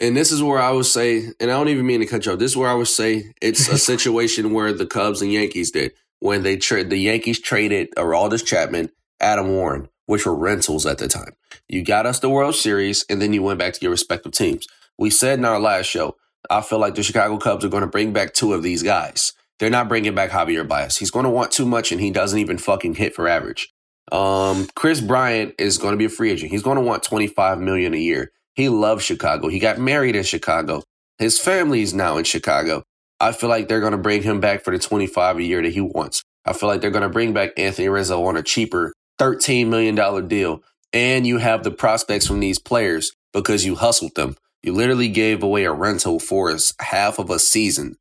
And 0.00 0.16
this 0.16 0.30
is 0.30 0.42
where 0.42 0.58
I 0.58 0.70
would 0.70 0.86
say, 0.86 1.24
and 1.40 1.50
I 1.50 1.54
don't 1.54 1.68
even 1.68 1.86
mean 1.86 2.00
to 2.00 2.06
cut 2.06 2.24
you 2.24 2.32
off. 2.32 2.38
This 2.38 2.52
is 2.52 2.56
where 2.56 2.70
I 2.70 2.74
would 2.74 2.88
say 2.88 3.32
it's 3.42 3.68
a 3.68 3.78
situation 3.92 4.52
where 4.52 4.72
the 4.72 4.86
Cubs 4.86 5.22
and 5.22 5.32
Yankees 5.32 5.70
did 5.72 5.92
when 6.20 6.42
they 6.42 6.56
trade. 6.56 6.90
The 6.90 6.98
Yankees 6.98 7.40
traded 7.40 7.94
Aroldis 7.96 8.44
Chapman, 8.44 8.90
Adam 9.20 9.48
Warren, 9.48 9.88
which 10.06 10.24
were 10.24 10.34
rentals 10.34 10.86
at 10.86 10.98
the 10.98 11.08
time. 11.08 11.34
You 11.68 11.84
got 11.84 12.06
us 12.06 12.20
the 12.20 12.30
World 12.30 12.54
Series, 12.54 13.04
and 13.10 13.20
then 13.20 13.32
you 13.32 13.42
went 13.42 13.58
back 13.58 13.74
to 13.74 13.80
your 13.82 13.90
respective 13.90 14.32
teams. 14.32 14.66
We 14.96 15.10
said 15.10 15.38
in 15.38 15.44
our 15.44 15.60
last 15.60 15.86
show, 15.86 16.16
I 16.48 16.60
feel 16.60 16.78
like 16.78 16.94
the 16.94 17.02
Chicago 17.02 17.36
Cubs 17.36 17.64
are 17.64 17.68
going 17.68 17.82
to 17.82 17.88
bring 17.88 18.12
back 18.12 18.34
two 18.34 18.54
of 18.54 18.62
these 18.62 18.82
guys. 18.82 19.32
They're 19.58 19.70
not 19.70 19.88
bringing 19.88 20.14
back 20.14 20.30
Javier 20.30 20.66
Baez. 20.66 20.96
He's 20.96 21.10
going 21.10 21.24
to 21.24 21.30
want 21.30 21.50
too 21.50 21.66
much, 21.66 21.90
and 21.90 22.00
he 22.00 22.10
doesn't 22.10 22.38
even 22.38 22.58
fucking 22.58 22.94
hit 22.94 23.14
for 23.14 23.26
average. 23.26 23.68
Um, 24.12 24.68
Kris 24.74 25.00
Bryant 25.00 25.54
is 25.58 25.76
going 25.78 25.92
to 25.92 25.98
be 25.98 26.04
a 26.04 26.08
free 26.08 26.30
agent. 26.30 26.52
He's 26.52 26.62
going 26.62 26.76
to 26.76 26.82
want 26.82 27.02
twenty 27.02 27.26
five 27.26 27.58
million 27.58 27.92
a 27.92 27.98
year. 27.98 28.32
He 28.58 28.68
loves 28.70 29.04
Chicago. 29.06 29.48
He 29.48 29.60
got 29.60 29.78
married 29.78 30.16
in 30.16 30.24
Chicago. 30.24 30.82
His 31.18 31.38
family 31.40 31.82
is 31.82 31.94
now 31.94 32.18
in 32.18 32.24
Chicago. 32.24 32.84
I 33.20 33.32
feel 33.32 33.50
like 33.50 33.68
they're 33.68 33.80
going 33.80 33.92
to 33.92 33.98
bring 33.98 34.24
him 34.24 34.40
back 34.40 34.64
for 34.64 34.72
the 34.72 34.80
25 34.80 35.38
a 35.38 35.44
year 35.44 35.62
that 35.62 35.72
he 35.74 35.82
wants. 35.82 36.22
I 36.46 36.54
feel 36.54 36.68
like 36.70 36.82
they're 36.82 36.92
going 36.92 37.04
to 37.04 37.10
bring 37.10 37.34
back 37.34 37.52
Anthony 37.58 37.88
Rizzo 37.90 38.24
on 38.26 38.36
a 38.38 38.44
cheaper 38.44 38.94
$13 39.20 39.68
million 39.68 39.96
deal. 40.28 40.62
And 40.94 41.26
you 41.26 41.38
have 41.38 41.64
the 41.64 41.72
prospects 41.72 42.26
from 42.28 42.40
these 42.40 42.60
players 42.60 43.12
because 43.34 43.66
you 43.66 43.76
hustled 43.76 44.16
them. 44.16 44.36
You 44.64 44.74
literally 44.74 45.10
gave 45.10 45.44
away 45.44 45.64
a 45.66 45.72
rental 45.72 46.20
for 46.20 46.50
us 46.52 46.74
half 46.80 47.20
of 47.20 47.30
a 47.30 47.40
season. 47.40 47.96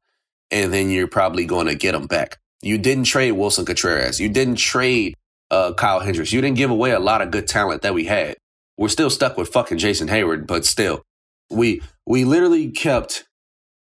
and 0.52 0.74
then 0.74 0.90
you're 0.92 1.08
probably 1.08 1.46
going 1.46 1.68
to 1.68 1.76
get 1.76 1.94
them 1.94 2.08
back. 2.08 2.40
You 2.64 2.80
didn't 2.80 3.06
trade 3.06 3.34
Willson 3.34 3.66
Contreras. 3.66 4.20
You 4.20 4.30
didn't 4.30 4.58
trade 4.58 5.16
uh, 5.52 5.74
Kyle 5.76 6.02
Hendricks. 6.02 6.34
You 6.34 6.42
didn't 6.42 6.58
give 6.58 6.72
away 6.72 6.92
a 6.92 7.00
lot 7.00 7.22
of 7.22 7.32
good 7.32 7.48
talent 7.48 7.84
that 7.84 7.96
we 7.96 8.06
had. 8.06 8.38
We're 8.78 8.90
still 8.90 9.10
stuck 9.10 9.38
with 9.38 9.50
fucking 9.50 9.80
Jason 9.80 10.08
Heyward, 10.08 10.48
but 10.48 10.66
still, 10.66 11.04
we 11.50 11.82
we 12.06 12.24
literally 12.26 12.70
kept 12.70 13.26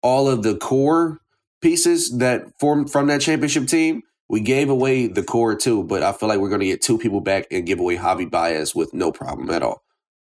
all 0.03 0.29
of 0.29 0.43
the 0.43 0.57
core 0.57 1.21
pieces 1.61 2.19
that 2.19 2.45
formed 2.61 2.93
from 2.93 3.07
that 3.09 3.21
championship 3.21 3.67
team. 3.67 4.03
We 4.29 4.41
gave 4.41 4.69
away 4.69 5.07
the 5.07 5.23
core 5.23 5.55
too, 5.55 5.83
but 5.83 6.03
I 6.03 6.13
feel 6.13 6.29
like 6.29 6.39
we're 6.39 6.49
going 6.49 6.61
to 6.61 6.67
get 6.67 6.83
two 6.83 6.99
people 6.99 7.21
back 7.21 7.47
and 7.51 7.67
give 7.67 7.79
away 7.79 7.97
Javi 7.97 8.31
Baez 8.31 8.75
with 8.75 8.95
no 8.95 9.13
problem 9.13 9.51
at 9.51 9.63
all. 9.63 9.83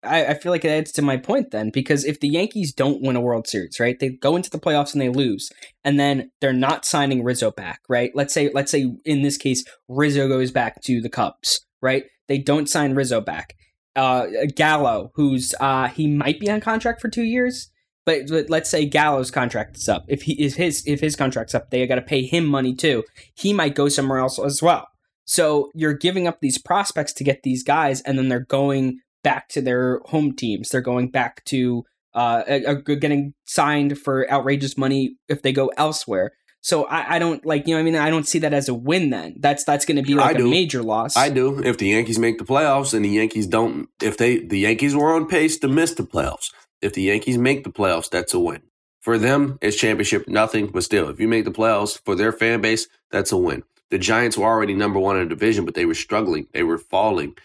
I, 0.03 0.27
I, 0.27 0.35
feel 0.35 0.53
like 0.53 0.65
it 0.65 0.69
adds 0.69 0.93
to 0.93 1.03
my 1.03 1.17
point 1.17 1.51
then, 1.51 1.71
because 1.71 2.05
if 2.05 2.21
the 2.21 2.29
Yankees 2.29 2.73
don't 2.73 3.03
win 3.03 3.17
a 3.17 3.21
World 3.21 3.49
Series, 3.49 3.81
right, 3.81 3.99
they 3.99 4.11
go 4.11 4.37
into 4.37 4.51
the 4.51 4.59
playoffs 4.59 4.93
and 4.93 5.01
they 5.01 5.09
lose, 5.09 5.51
and 5.85 5.99
then 5.99 6.31
they're 6.41 6.53
not 6.53 6.85
signing 6.85 7.25
Rizzo 7.25 7.51
back, 7.51 7.81
right? 7.89 8.11
Let's 8.15 8.33
say, 8.33 8.51
let's 8.53 8.71
say 8.71 8.93
in 9.05 9.23
this 9.23 9.37
case, 9.37 9.65
Rizzo 9.89 10.29
goes 10.29 10.51
back 10.51 10.81
to 10.83 11.01
the 11.01 11.09
Cubs, 11.09 11.67
right? 11.83 12.05
They 12.29 12.39
don't 12.39 12.69
sign 12.69 12.95
Rizzo 12.95 13.21
back. 13.21 13.55
Uh, 13.97 14.27
Gallo, 14.55 15.11
who's 15.15 15.55
uh, 15.59 15.89
he 15.89 16.07
might 16.07 16.39
be 16.39 16.51
on 16.51 16.61
contract 16.61 17.01
for 17.01 17.09
two 17.09 17.25
years, 17.25 17.71
but, 18.05 18.29
but 18.29 18.51
let's 18.51 18.71
say 18.71 18.85
Gallo's 18.87 19.31
contract 19.31 19.77
is 19.77 19.89
up. 19.89 20.05
If 20.07 20.23
he 20.23 20.33
is 20.35 20.57
his 20.57 20.85
if 20.87 21.01
his 21.01 21.17
contract's 21.17 21.55
up, 21.55 21.71
they 21.71 21.87
got 21.87 21.97
to 21.97 22.03
pay 22.03 22.23
him 22.23 22.45
money 22.47 22.75
too. 22.75 23.05
He 23.35 23.53
might 23.53 23.75
go 23.75 23.89
somewhere 23.89 24.19
else 24.19 24.39
as 24.39 24.63
well. 24.63 24.89
So 25.25 25.71
you're 25.75 25.95
giving 25.95 26.29
up 26.29 26.41
these 26.41 26.59
prospects 26.59 27.13
to 27.15 27.25
get 27.25 27.43
these 27.43 27.65
guys, 27.65 28.01
and 28.03 28.17
then 28.17 28.29
they're 28.29 28.41
going 28.41 29.01
back 29.25 29.49
to 29.49 29.61
their 29.61 30.01
home 30.07 30.37
teams. 30.37 30.71
They're 30.71 30.81
going 30.81 31.11
back 31.11 31.45
to 31.47 31.85
uh, 32.15 32.75
getting 32.85 33.35
signed 33.45 33.99
for 33.99 34.31
outrageous 34.31 34.79
money 34.79 35.17
if 35.29 35.43
they 35.43 35.53
go 35.53 35.73
elsewhere. 35.77 36.33
So 36.67 36.83
I, 36.87 37.15
I, 37.15 37.19
don't 37.21 37.47
like 37.47 37.69
you 37.69 37.77
know 37.77 37.81
I 37.81 37.85
mean 37.85 37.95
I 37.95 38.11
don't 38.11 38.27
see 38.27 38.41
that 38.41 38.53
as 38.53 38.69
a 38.69 38.75
win. 38.75 39.11
Then 39.11 39.37
that's 39.39 39.63
that's 39.63 39.85
going 39.85 39.99
to 39.99 40.03
be 40.03 40.17
like 40.17 40.37
a 40.37 40.43
major 40.43 40.83
loss. 40.83 41.17
I 41.17 41.29
do. 41.29 41.63
If 41.63 41.79
the 41.79 41.87
Yankees 41.87 42.19
make 42.19 42.39
the 42.39 42.45
playoffs 42.45 42.93
and 42.93 43.05
the 43.05 43.09
Yankees 43.09 43.47
don't, 43.47 43.89
if 44.03 44.17
they 44.17 44.41
the 44.41 44.59
Yankees 44.59 44.93
were 44.93 45.15
on 45.15 45.29
pace 45.29 45.59
to 45.59 45.69
miss 45.69 45.95
the 45.95 46.03
playoffs, 46.03 46.51
if 46.83 46.93
the 46.93 47.03
Yankees 47.03 47.39
make 47.39 47.63
the 47.63 47.71
playoffs, 47.71 48.11
that's 48.11 48.35
a 48.35 48.41
win. 48.41 48.63
For 49.01 49.17
them, 49.17 49.61
it's 49.63 49.77
championship 49.77 50.27
nothing, 50.27 50.67
but 50.67 50.83
still, 50.83 51.09
if 51.09 51.21
you 51.21 51.29
make 51.29 51.45
the 51.45 51.53
playoffs 51.53 52.01
for 52.05 52.17
their 52.17 52.33
fan 52.33 52.63
base, 52.63 52.89
that's 53.13 53.31
a 53.31 53.37
win. 53.37 53.63
The 53.91 53.99
Giants 53.99 54.37
were 54.37 54.47
already 54.47 54.75
number 54.75 54.99
one 54.99 55.17
in 55.19 55.29
the 55.29 55.37
division, 55.37 55.67
but 55.67 55.77
they 55.77 55.87
were 55.87 55.95
struggling. 55.95 56.49
They 56.53 56.65
were 56.65 56.79
falling. 56.79 57.37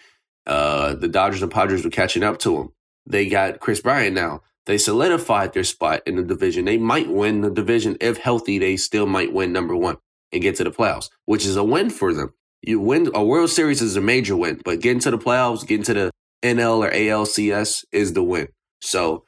Uh, 0.47 0.95
the 0.95 1.07
Dodgers 1.07 1.43
and 1.43 1.51
Padres 1.51 1.83
were 1.83 1.91
catching 1.91 2.23
up 2.23 2.39
to 2.39 2.57
them. 2.57 2.73
They 3.05 3.29
got 3.29 3.59
Kris 3.59 3.81
Bryant 3.81 4.15
now. 4.15 4.41
They 4.65 4.77
solidified 4.77 5.53
their 5.53 5.63
spot 5.63 6.01
in 6.05 6.15
the 6.15 6.23
division. 6.23 6.65
They 6.65 6.77
might 6.77 7.09
win 7.09 7.41
the 7.41 7.49
division 7.49 7.97
if 7.99 8.17
healthy. 8.17 8.59
They 8.59 8.77
still 8.77 9.05
might 9.05 9.33
win 9.33 9.51
number 9.51 9.75
one 9.75 9.97
and 10.31 10.41
get 10.41 10.55
to 10.57 10.63
the 10.63 10.71
playoffs, 10.71 11.09
which 11.25 11.45
is 11.45 11.55
a 11.55 11.63
win 11.63 11.89
for 11.89 12.13
them. 12.13 12.33
You 12.61 12.79
win 12.79 13.09
a 13.13 13.23
World 13.23 13.49
Series 13.49 13.81
is 13.81 13.95
a 13.95 14.01
major 14.01 14.35
win, 14.35 14.61
but 14.63 14.81
getting 14.81 14.99
to 15.01 15.11
the 15.11 15.17
playoffs, 15.17 15.65
getting 15.65 15.83
to 15.85 15.93
the 15.93 16.11
NL 16.43 16.85
or 16.85 16.91
ALCS 16.91 17.85
is 17.91 18.13
the 18.13 18.23
win. 18.23 18.49
So 18.81 19.25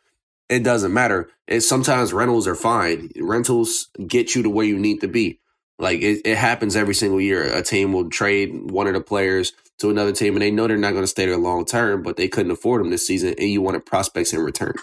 it 0.49 0.63
doesn't 0.63 0.93
matter. 0.93 1.29
It 1.47 1.61
sometimes 1.61 2.13
rentals 2.13 2.47
are 2.47 2.55
fine. 2.55 3.09
Rentals 3.19 3.89
get 4.07 4.35
you 4.35 4.43
to 4.43 4.49
where 4.49 4.65
you 4.65 4.77
need 4.77 5.01
to 5.01 5.07
be. 5.07 5.39
Like 5.79 6.01
it, 6.01 6.21
it 6.25 6.37
happens 6.37 6.75
every 6.75 6.93
single 6.93 7.19
year. 7.19 7.43
A 7.43 7.63
team 7.63 7.91
will 7.91 8.09
trade 8.09 8.71
one 8.71 8.87
of 8.87 8.93
the 8.93 9.01
players 9.01 9.51
to 9.79 9.89
another 9.89 10.11
team, 10.11 10.35
and 10.35 10.41
they 10.41 10.51
know 10.51 10.67
they're 10.67 10.77
not 10.77 10.91
going 10.91 11.03
to 11.03 11.07
stay 11.07 11.25
there 11.25 11.37
long 11.37 11.65
term, 11.65 12.03
but 12.03 12.17
they 12.17 12.27
couldn't 12.27 12.51
afford 12.51 12.81
them 12.81 12.91
this 12.91 13.07
season, 13.07 13.33
and 13.39 13.49
you 13.49 13.61
wanted 13.61 13.85
prospects 13.85 14.31
in 14.31 14.39
return. 14.39 14.75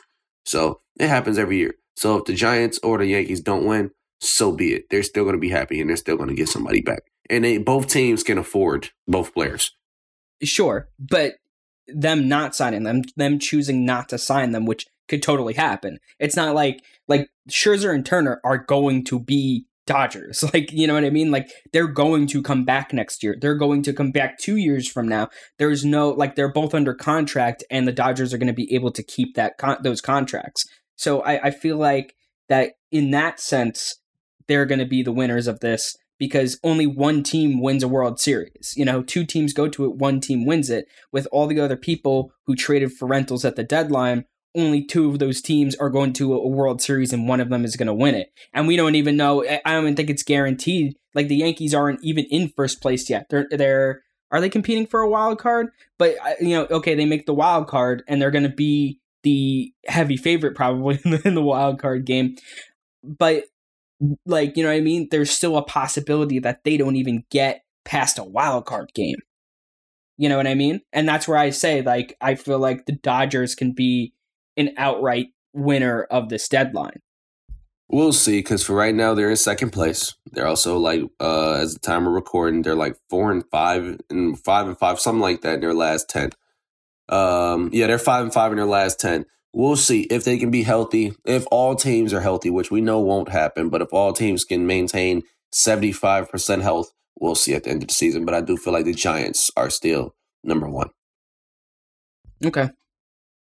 So 0.50 0.80
it 0.98 1.08
happens 1.08 1.38
every 1.38 1.58
year. 1.58 1.74
So 1.96 2.16
if 2.16 2.24
the 2.24 2.34
Giants 2.34 2.80
or 2.82 2.98
the 2.98 3.06
Yankees 3.06 3.40
don't 3.40 3.64
win, 3.64 3.92
so 4.20 4.50
be 4.50 4.72
it. 4.74 4.86
They're 4.90 5.04
still 5.04 5.22
going 5.22 5.36
to 5.36 5.40
be 5.40 5.48
happy, 5.48 5.80
and 5.80 5.88
they're 5.88 5.96
still 5.96 6.16
going 6.16 6.28
to 6.28 6.34
get 6.34 6.48
somebody 6.48 6.80
back. 6.80 7.04
And 7.30 7.44
they 7.44 7.58
both 7.58 7.86
teams 7.86 8.24
can 8.24 8.36
afford 8.36 8.90
both 9.06 9.32
players. 9.32 9.70
Sure, 10.42 10.88
but 10.98 11.34
them 11.86 12.28
not 12.28 12.56
signing 12.56 12.82
them, 12.82 13.02
them 13.16 13.38
choosing 13.38 13.84
not 13.84 14.08
to 14.08 14.18
sign 14.18 14.50
them, 14.50 14.66
which 14.66 14.86
could 15.08 15.22
totally 15.22 15.54
happen. 15.54 15.98
It's 16.18 16.36
not 16.36 16.56
like 16.56 16.82
like 17.06 17.28
Scherzer 17.48 17.94
and 17.94 18.04
Turner 18.04 18.40
are 18.42 18.58
going 18.58 19.04
to 19.04 19.20
be 19.20 19.66
Dodgers. 19.86 20.44
Like, 20.54 20.72
you 20.72 20.86
know 20.86 20.94
what 20.94 21.04
I 21.04 21.10
mean? 21.10 21.30
Like, 21.30 21.50
they're 21.72 21.86
going 21.86 22.26
to 22.28 22.42
come 22.42 22.64
back 22.64 22.92
next 22.92 23.22
year. 23.22 23.36
They're 23.40 23.54
going 23.54 23.82
to 23.82 23.92
come 23.92 24.10
back 24.10 24.38
two 24.38 24.56
years 24.56 24.88
from 24.88 25.08
now. 25.08 25.28
There's 25.58 25.84
no, 25.84 26.10
like, 26.10 26.34
they're 26.34 26.52
both 26.52 26.74
under 26.74 26.94
contract, 26.94 27.64
and 27.70 27.86
the 27.86 27.92
Dodgers 27.92 28.34
are 28.34 28.38
going 28.38 28.46
to 28.48 28.52
be 28.52 28.72
able 28.74 28.90
to 28.92 29.02
keep 29.02 29.34
that 29.36 29.58
con- 29.58 29.78
those 29.82 30.00
contracts. 30.00 30.64
So 30.96 31.22
I, 31.22 31.46
I 31.46 31.50
feel 31.50 31.76
like 31.76 32.14
that 32.48 32.72
in 32.92 33.10
that 33.12 33.40
sense, 33.40 33.96
they're 34.48 34.66
going 34.66 34.80
to 34.80 34.86
be 34.86 35.02
the 35.02 35.12
winners 35.12 35.46
of 35.46 35.60
this 35.60 35.96
because 36.18 36.60
only 36.62 36.86
one 36.86 37.22
team 37.22 37.60
wins 37.62 37.82
a 37.82 37.88
World 37.88 38.20
Series. 38.20 38.74
You 38.76 38.84
know, 38.84 39.02
two 39.02 39.24
teams 39.24 39.54
go 39.54 39.68
to 39.68 39.86
it, 39.86 39.96
one 39.96 40.20
team 40.20 40.44
wins 40.44 40.68
it. 40.68 40.86
With 41.10 41.26
all 41.32 41.46
the 41.46 41.60
other 41.60 41.76
people 41.76 42.32
who 42.46 42.54
traded 42.54 42.92
for 42.92 43.08
rentals 43.08 43.44
at 43.44 43.56
the 43.56 43.64
deadline, 43.64 44.26
only 44.56 44.84
two 44.84 45.08
of 45.08 45.18
those 45.18 45.40
teams 45.40 45.76
are 45.76 45.90
going 45.90 46.12
to 46.14 46.34
a 46.34 46.48
World 46.48 46.82
Series 46.82 47.12
and 47.12 47.28
one 47.28 47.40
of 47.40 47.50
them 47.50 47.64
is 47.64 47.76
going 47.76 47.86
to 47.86 47.94
win 47.94 48.14
it. 48.14 48.32
And 48.52 48.66
we 48.66 48.76
don't 48.76 48.96
even 48.96 49.16
know. 49.16 49.44
I 49.44 49.60
don't 49.72 49.84
even 49.84 49.96
think 49.96 50.10
it's 50.10 50.22
guaranteed. 50.22 50.96
Like 51.14 51.28
the 51.28 51.36
Yankees 51.36 51.74
aren't 51.74 52.00
even 52.02 52.24
in 52.26 52.52
first 52.56 52.80
place 52.80 53.08
yet. 53.08 53.26
They're 53.30 53.46
they're 53.50 54.02
are 54.32 54.40
they 54.40 54.50
competing 54.50 54.86
for 54.86 55.00
a 55.00 55.08
wild 55.08 55.38
card? 55.38 55.68
But 55.98 56.16
you 56.40 56.50
know, 56.50 56.66
okay, 56.70 56.94
they 56.94 57.06
make 57.06 57.26
the 57.26 57.34
wild 57.34 57.68
card 57.68 58.02
and 58.08 58.20
they're 58.20 58.30
going 58.30 58.44
to 58.44 58.48
be 58.48 59.00
the 59.22 59.72
heavy 59.86 60.16
favorite 60.16 60.54
probably 60.54 60.98
in 61.04 61.10
the, 61.12 61.28
in 61.28 61.34
the 61.34 61.42
wild 61.42 61.78
card 61.78 62.04
game. 62.04 62.36
But 63.04 63.44
like 64.26 64.56
you 64.56 64.62
know 64.62 64.70
what 64.70 64.76
I 64.76 64.80
mean? 64.80 65.08
There's 65.10 65.30
still 65.30 65.56
a 65.56 65.62
possibility 65.62 66.38
that 66.40 66.64
they 66.64 66.76
don't 66.76 66.96
even 66.96 67.24
get 67.30 67.64
past 67.84 68.18
a 68.18 68.24
wild 68.24 68.66
card 68.66 68.90
game. 68.94 69.18
You 70.16 70.28
know 70.28 70.36
what 70.36 70.46
I 70.46 70.54
mean? 70.54 70.80
And 70.92 71.08
that's 71.08 71.26
where 71.26 71.38
I 71.38 71.50
say 71.50 71.82
like 71.82 72.16
I 72.20 72.34
feel 72.34 72.58
like 72.58 72.86
the 72.86 72.92
Dodgers 72.92 73.54
can 73.54 73.72
be 73.72 74.12
an 74.60 74.74
outright 74.76 75.28
winner 75.52 76.04
of 76.04 76.28
this 76.28 76.48
deadline. 76.48 77.00
We'll 77.88 78.12
see, 78.12 78.38
because 78.38 78.62
for 78.62 78.76
right 78.76 78.94
now 78.94 79.14
they're 79.14 79.30
in 79.30 79.36
second 79.36 79.70
place. 79.70 80.14
They're 80.30 80.46
also 80.46 80.78
like, 80.78 81.02
uh, 81.18 81.54
as 81.54 81.74
the 81.74 81.80
time 81.80 82.06
of 82.06 82.12
recording, 82.12 82.62
they're 82.62 82.76
like 82.76 82.96
four 83.08 83.32
and 83.32 83.42
five 83.50 83.98
and 84.08 84.38
five 84.38 84.68
and 84.68 84.78
five, 84.78 85.00
something 85.00 85.20
like 85.20 85.40
that 85.40 85.54
in 85.54 85.60
their 85.60 85.74
last 85.74 86.08
ten. 86.08 86.30
Um, 87.08 87.70
yeah, 87.72 87.88
they're 87.88 87.98
five 87.98 88.22
and 88.22 88.32
five 88.32 88.52
in 88.52 88.58
their 88.58 88.66
last 88.66 89.00
ten. 89.00 89.26
We'll 89.52 89.74
see 89.74 90.02
if 90.02 90.22
they 90.22 90.38
can 90.38 90.52
be 90.52 90.62
healthy. 90.62 91.14
If 91.24 91.44
all 91.50 91.74
teams 91.74 92.14
are 92.14 92.20
healthy, 92.20 92.50
which 92.50 92.70
we 92.70 92.80
know 92.80 93.00
won't 93.00 93.30
happen, 93.30 93.68
but 93.68 93.82
if 93.82 93.92
all 93.92 94.12
teams 94.12 94.44
can 94.44 94.68
maintain 94.68 95.24
seventy 95.50 95.90
five 95.90 96.30
percent 96.30 96.62
health, 96.62 96.92
we'll 97.18 97.34
see 97.34 97.54
at 97.54 97.64
the 97.64 97.70
end 97.70 97.82
of 97.82 97.88
the 97.88 97.94
season. 97.94 98.24
But 98.24 98.34
I 98.34 98.40
do 98.40 98.56
feel 98.56 98.72
like 98.72 98.84
the 98.84 98.94
Giants 98.94 99.50
are 99.56 99.68
still 99.68 100.14
number 100.44 100.68
one. 100.68 100.90
Okay. 102.44 102.70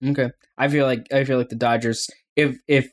Okay. 0.04 0.30
I 0.58 0.68
feel 0.68 0.86
like 0.86 1.12
I 1.12 1.24
feel 1.24 1.38
like 1.38 1.48
the 1.48 1.56
Dodgers 1.56 2.08
if 2.36 2.56
if 2.66 2.88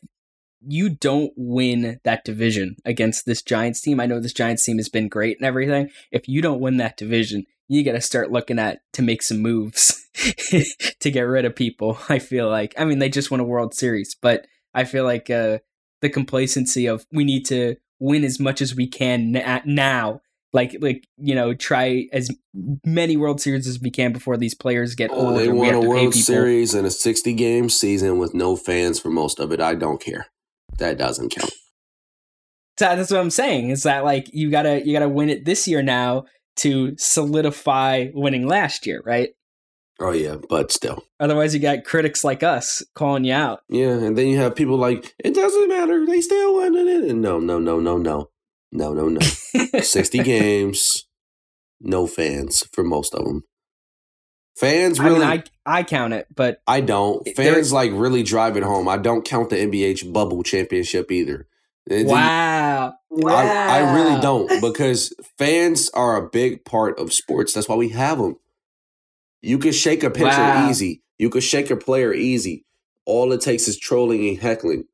you 0.62 0.90
don't 0.90 1.32
win 1.38 2.00
that 2.04 2.26
division 2.26 2.76
against 2.86 3.26
this 3.26 3.42
Giants 3.42 3.82
team, 3.82 4.00
I 4.00 4.06
know 4.06 4.20
this 4.20 4.34
Giants 4.34 4.64
team 4.64 4.78
has 4.78 4.90
been 4.90 5.08
great 5.08 5.38
and 5.38 5.46
everything. 5.46 5.90
If 6.12 6.28
you 6.28 6.42
don't 6.42 6.60
win 6.60 6.78
that 6.78 6.98
division, 6.98 7.46
you 7.68 7.84
got 7.84 7.94
to 7.94 8.02
start 8.02 8.32
looking 8.32 8.60
at 8.60 8.80
to 8.94 9.02
make 9.02 9.22
some 9.22 9.42
moves 9.42 10.06
to 11.00 11.12
get 11.12 11.22
rid 11.22 11.46
of 11.46 11.56
people. 11.56 11.98
I 12.10 12.20
feel 12.20 12.50
like 12.50 12.74
I 12.78 12.86
mean 12.86 13.00
they 13.00 13.10
just 13.10 13.32
won 13.32 13.40
a 13.40 13.46
World 13.46 13.74
Series, 13.74 14.16
but 14.22 14.48
I 14.74 14.84
feel 14.84 15.04
like 15.04 15.30
uh, 15.30 15.60
the 16.02 16.10
complacency 16.10 16.88
of 16.88 17.06
we 17.12 17.24
need 17.24 17.46
to 17.48 17.76
win 18.00 18.24
as 18.24 18.40
much 18.40 18.62
as 18.62 18.76
we 18.76 18.88
can 18.88 19.32
now 19.66 20.22
like 20.54 20.76
like 20.82 21.08
you 21.18 21.36
know 21.36 21.54
try 21.54 22.08
as 22.12 22.30
many 22.86 23.18
World 23.18 23.42
Series 23.42 23.68
as 23.68 23.80
we 23.80 23.92
can 23.92 24.12
before 24.12 24.38
these 24.38 24.56
players 24.56 24.96
get 24.96 25.12
oh, 25.14 25.38
They 25.38 25.50
won 25.50 25.74
a 25.74 25.82
World 25.82 26.16
Series 26.16 26.74
in 26.74 26.86
a 26.86 26.92
sixty 26.92 27.34
game 27.34 27.70
season 27.70 28.18
with 28.18 28.34
no 28.34 28.56
fans 28.56 29.00
for 29.00 29.10
most 29.10 29.40
of 29.40 29.52
it. 29.52 29.62
I 29.62 29.76
don't 29.76 30.02
care. 30.02 30.28
That 30.78 30.98
doesn't 30.98 31.30
count. 31.30 31.54
So 32.80 32.96
that's 32.96 33.12
what 33.12 33.20
I'm 33.20 33.30
saying. 33.30 33.70
Is 33.70 33.84
that 33.84 34.04
like 34.04 34.34
you 34.34 34.50
gotta 34.50 34.86
you 34.86 34.94
gotta 34.94 35.10
win 35.10 35.30
it 35.30 35.46
this 35.46 35.68
year 35.68 35.84
now 35.84 36.26
to 36.58 36.96
solidify 36.98 38.08
winning 38.14 38.48
last 38.48 38.88
year, 38.88 39.02
right? 39.06 39.30
Oh 40.00 40.12
yeah, 40.12 40.38
but 40.50 40.72
still. 40.72 41.04
Otherwise, 41.20 41.54
you 41.54 41.60
got 41.60 41.84
critics 41.84 42.24
like 42.24 42.42
us 42.42 42.82
calling 42.96 43.26
you 43.26 43.34
out. 43.34 43.62
Yeah, 43.68 43.92
and 43.92 44.18
then 44.18 44.28
you 44.28 44.38
have 44.38 44.56
people 44.56 44.78
like 44.78 45.14
it 45.20 45.36
doesn't 45.36 45.68
matter. 45.68 46.06
They 46.06 46.22
still 46.22 46.56
win 46.56 46.76
it. 46.76 47.16
No, 47.16 47.40
no, 47.40 47.60
no, 47.60 47.80
no, 47.80 47.98
no. 47.98 48.30
No, 48.72 48.94
no, 48.94 49.10
no. 49.10 49.20
60 49.20 50.20
games, 50.24 51.06
no 51.82 52.08
fans 52.08 52.64
for 52.72 52.84
most 52.84 53.14
of 53.14 53.26
them. 53.26 53.44
Fans 54.56 55.00
really. 55.00 55.24
I, 55.24 55.38
mean, 55.38 55.44
I, 55.66 55.80
I 55.80 55.84
count 55.84 56.14
it, 56.14 56.28
but. 56.36 56.62
I 56.68 56.82
don't. 56.82 57.28
Fans 57.36 57.72
like 57.72 57.92
really 57.94 58.24
drive 58.24 58.58
it 58.58 58.64
home. 58.64 58.90
I 58.90 58.98
don't 58.98 59.24
count 59.24 59.50
the 59.50 59.56
NBA 59.56 60.12
bubble 60.12 60.44
championship 60.44 61.12
either. 61.12 61.48
Wow. 61.90 62.94
wow. 63.10 63.34
I, 63.34 63.80
I 63.80 63.96
really 63.96 64.22
don't 64.22 64.62
because 64.62 65.14
fans 65.38 65.90
are 65.94 66.18
a 66.18 66.30
big 66.30 66.66
part 66.66 67.00
of 67.00 67.14
sports. 67.14 67.54
That's 67.54 67.68
why 67.68 67.76
we 67.76 67.90
have 67.90 68.20
them. 68.20 68.36
You 69.42 69.58
can 69.58 69.72
shake 69.72 70.04
a 70.04 70.10
pitcher 70.10 70.28
wow. 70.28 70.70
easy. 70.70 71.02
You 71.18 71.30
can 71.30 71.42
shake 71.42 71.72
a 71.72 71.78
player 71.78 72.14
easy. 72.14 72.66
All 73.06 73.32
it 73.32 73.42
takes 73.42 73.68
is 73.68 73.80
trolling 73.80 74.28
and 74.28 74.38
heckling. 74.38 74.86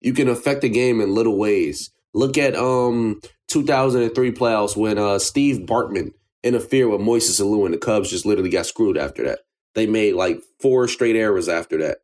You 0.00 0.12
can 0.12 0.28
affect 0.28 0.62
the 0.62 0.68
game 0.68 1.00
in 1.00 1.14
little 1.14 1.38
ways 1.38 1.90
Look 2.14 2.38
at 2.38 2.54
um 2.56 3.20
2003 3.48 4.32
playoffs 4.32 4.76
when 4.76 4.98
uh 4.98 5.18
Steve 5.18 5.66
Bartman 5.66 6.12
interfered 6.42 6.90
with 6.90 7.00
Moises 7.00 7.40
Alou 7.40 7.64
and 7.64 7.74
the 7.74 7.78
Cubs 7.78 8.10
just 8.10 8.26
literally 8.26 8.50
got 8.50 8.66
screwed 8.66 8.98
after 8.98 9.24
that. 9.24 9.40
They 9.74 9.86
made 9.86 10.14
like 10.14 10.40
four 10.60 10.88
straight 10.88 11.16
errors 11.16 11.48
after 11.48 11.78
that. 11.78 11.98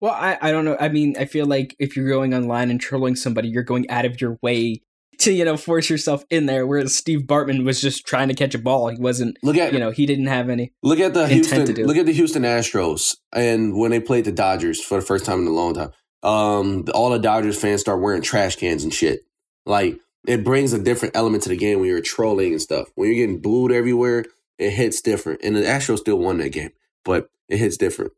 Well, 0.00 0.12
I, 0.12 0.38
I 0.40 0.50
don't 0.50 0.64
know. 0.64 0.76
I 0.80 0.88
mean, 0.88 1.14
I 1.18 1.26
feel 1.26 1.46
like 1.46 1.76
if 1.78 1.94
you're 1.94 2.08
going 2.08 2.34
online 2.34 2.70
and 2.70 2.80
trolling 2.80 3.16
somebody, 3.16 3.48
you're 3.48 3.62
going 3.62 3.88
out 3.90 4.06
of 4.06 4.20
your 4.20 4.38
way 4.42 4.82
to, 5.18 5.32
you 5.32 5.44
know, 5.44 5.58
force 5.58 5.90
yourself 5.90 6.24
in 6.30 6.46
there. 6.46 6.66
Whereas 6.66 6.96
Steve 6.96 7.20
Bartman 7.20 7.64
was 7.64 7.82
just 7.82 8.06
trying 8.06 8.28
to 8.28 8.34
catch 8.34 8.54
a 8.54 8.58
ball. 8.58 8.88
He 8.88 8.98
wasn't 8.98 9.36
look 9.42 9.56
at 9.56 9.74
you 9.74 9.78
know, 9.78 9.90
he 9.90 10.06
didn't 10.06 10.26
have 10.26 10.48
any 10.48 10.72
look 10.82 11.00
at 11.00 11.12
the 11.12 11.28
Houston 11.28 11.66
look 11.86 11.98
at 11.98 12.06
the 12.06 12.12
Houston 12.12 12.42
Astros 12.42 13.16
and 13.32 13.76
when 13.76 13.90
they 13.90 14.00
played 14.00 14.24
the 14.24 14.32
Dodgers 14.32 14.80
for 14.82 14.98
the 14.98 15.04
first 15.04 15.26
time 15.26 15.40
in 15.40 15.46
a 15.46 15.50
long 15.50 15.74
time. 15.74 15.90
Um 16.22 16.84
all 16.94 17.10
the 17.10 17.18
Dodgers 17.18 17.60
fans 17.60 17.80
start 17.80 18.00
wearing 18.00 18.22
trash 18.22 18.56
cans 18.56 18.84
and 18.84 18.92
shit. 18.92 19.20
Like 19.66 19.98
it 20.26 20.44
brings 20.44 20.72
a 20.72 20.82
different 20.82 21.16
element 21.16 21.42
to 21.44 21.48
the 21.48 21.56
game 21.56 21.80
when 21.80 21.88
you're 21.88 22.00
trolling 22.00 22.52
and 22.52 22.60
stuff. 22.60 22.88
When 22.94 23.08
you're 23.08 23.26
getting 23.26 23.40
booed 23.40 23.72
everywhere, 23.72 24.26
it 24.58 24.70
hits 24.70 25.00
different. 25.00 25.40
And 25.42 25.56
the 25.56 25.62
Astros 25.62 26.00
still 26.00 26.18
won 26.18 26.38
that 26.38 26.50
game, 26.50 26.70
but 27.04 27.30
it 27.48 27.56
hits 27.56 27.76
different. 27.76 28.12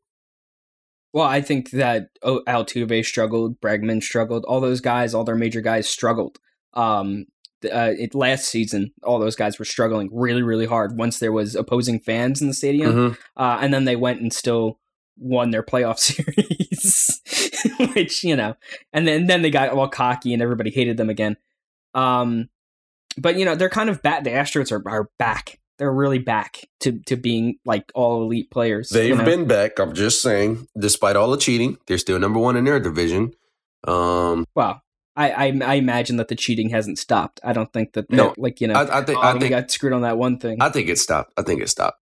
Well, 1.12 1.26
I 1.26 1.42
think 1.42 1.70
that 1.70 2.08
Altuve 2.24 3.04
struggled, 3.04 3.60
Bregman 3.60 4.02
struggled, 4.02 4.44
all 4.46 4.60
those 4.60 4.80
guys, 4.80 5.14
all 5.14 5.24
their 5.24 5.36
major 5.36 5.60
guys 5.60 5.86
struggled. 5.86 6.38
Um, 6.72 7.26
uh, 7.64 7.92
it, 7.98 8.14
last 8.14 8.46
season, 8.46 8.92
all 9.02 9.18
those 9.18 9.36
guys 9.36 9.58
were 9.58 9.64
struggling 9.64 10.08
really, 10.12 10.42
really 10.42 10.66
hard 10.66 10.96
once 10.96 11.18
there 11.18 11.32
was 11.32 11.54
opposing 11.54 12.00
fans 12.00 12.40
in 12.40 12.48
the 12.48 12.54
stadium, 12.54 12.92
mm-hmm. 12.92 13.40
uh, 13.40 13.58
and 13.60 13.72
then 13.72 13.84
they 13.84 13.94
went 13.94 14.20
and 14.20 14.32
still 14.32 14.80
won 15.16 15.50
their 15.50 15.62
playoff 15.62 15.98
series, 15.98 17.20
which 17.94 18.24
you 18.24 18.36
know, 18.36 18.54
and 18.92 19.06
then 19.06 19.26
then 19.26 19.42
they 19.42 19.50
got 19.50 19.70
all 19.70 19.88
cocky 19.88 20.32
and 20.32 20.42
everybody 20.42 20.70
hated 20.70 20.96
them 20.96 21.10
again. 21.10 21.36
Um, 21.94 22.48
but 23.16 23.36
you 23.38 23.44
know, 23.44 23.54
they're 23.54 23.68
kind 23.68 23.90
of 23.90 24.02
back. 24.02 24.24
The 24.24 24.30
Astros 24.30 24.72
are, 24.72 24.82
are 24.88 25.10
back 25.18 25.58
they're 25.78 25.92
really 25.92 26.18
back 26.18 26.68
to 26.78 27.00
to 27.06 27.16
being 27.16 27.58
like 27.64 27.90
all 27.94 28.22
elite 28.22 28.50
players. 28.50 28.90
They've 28.90 29.08
you 29.08 29.16
know? 29.16 29.24
been 29.24 29.46
back. 29.46 29.78
I'm 29.80 29.94
just 29.94 30.22
saying, 30.22 30.68
despite 30.78 31.16
all 31.16 31.30
the 31.30 31.36
cheating, 31.36 31.76
they're 31.86 31.98
still 31.98 32.18
number 32.18 32.38
one 32.38 32.56
in 32.56 32.64
their 32.64 32.78
division. 32.78 33.32
Um, 33.86 34.46
well, 34.54 34.80
I, 35.16 35.30
I, 35.30 35.60
I 35.64 35.74
imagine 35.74 36.18
that 36.18 36.28
the 36.28 36.36
cheating 36.36 36.70
hasn't 36.70 36.98
stopped. 36.98 37.40
I 37.42 37.52
don't 37.52 37.72
think 37.72 37.94
that 37.94 38.10
no, 38.10 38.34
like 38.36 38.60
you 38.60 38.68
know, 38.68 38.74
I, 38.74 39.00
I 39.00 39.04
think 39.04 39.18
oh, 39.18 39.22
I 39.22 39.38
think 39.38 39.50
got 39.50 39.70
screwed 39.70 39.92
on 39.92 40.02
that 40.02 40.18
one 40.18 40.38
thing. 40.38 40.58
I 40.60 40.68
think 40.68 40.88
it 40.88 40.98
stopped. 40.98 41.32
I 41.36 41.42
think 41.42 41.60
it 41.60 41.68
stopped. 41.68 41.98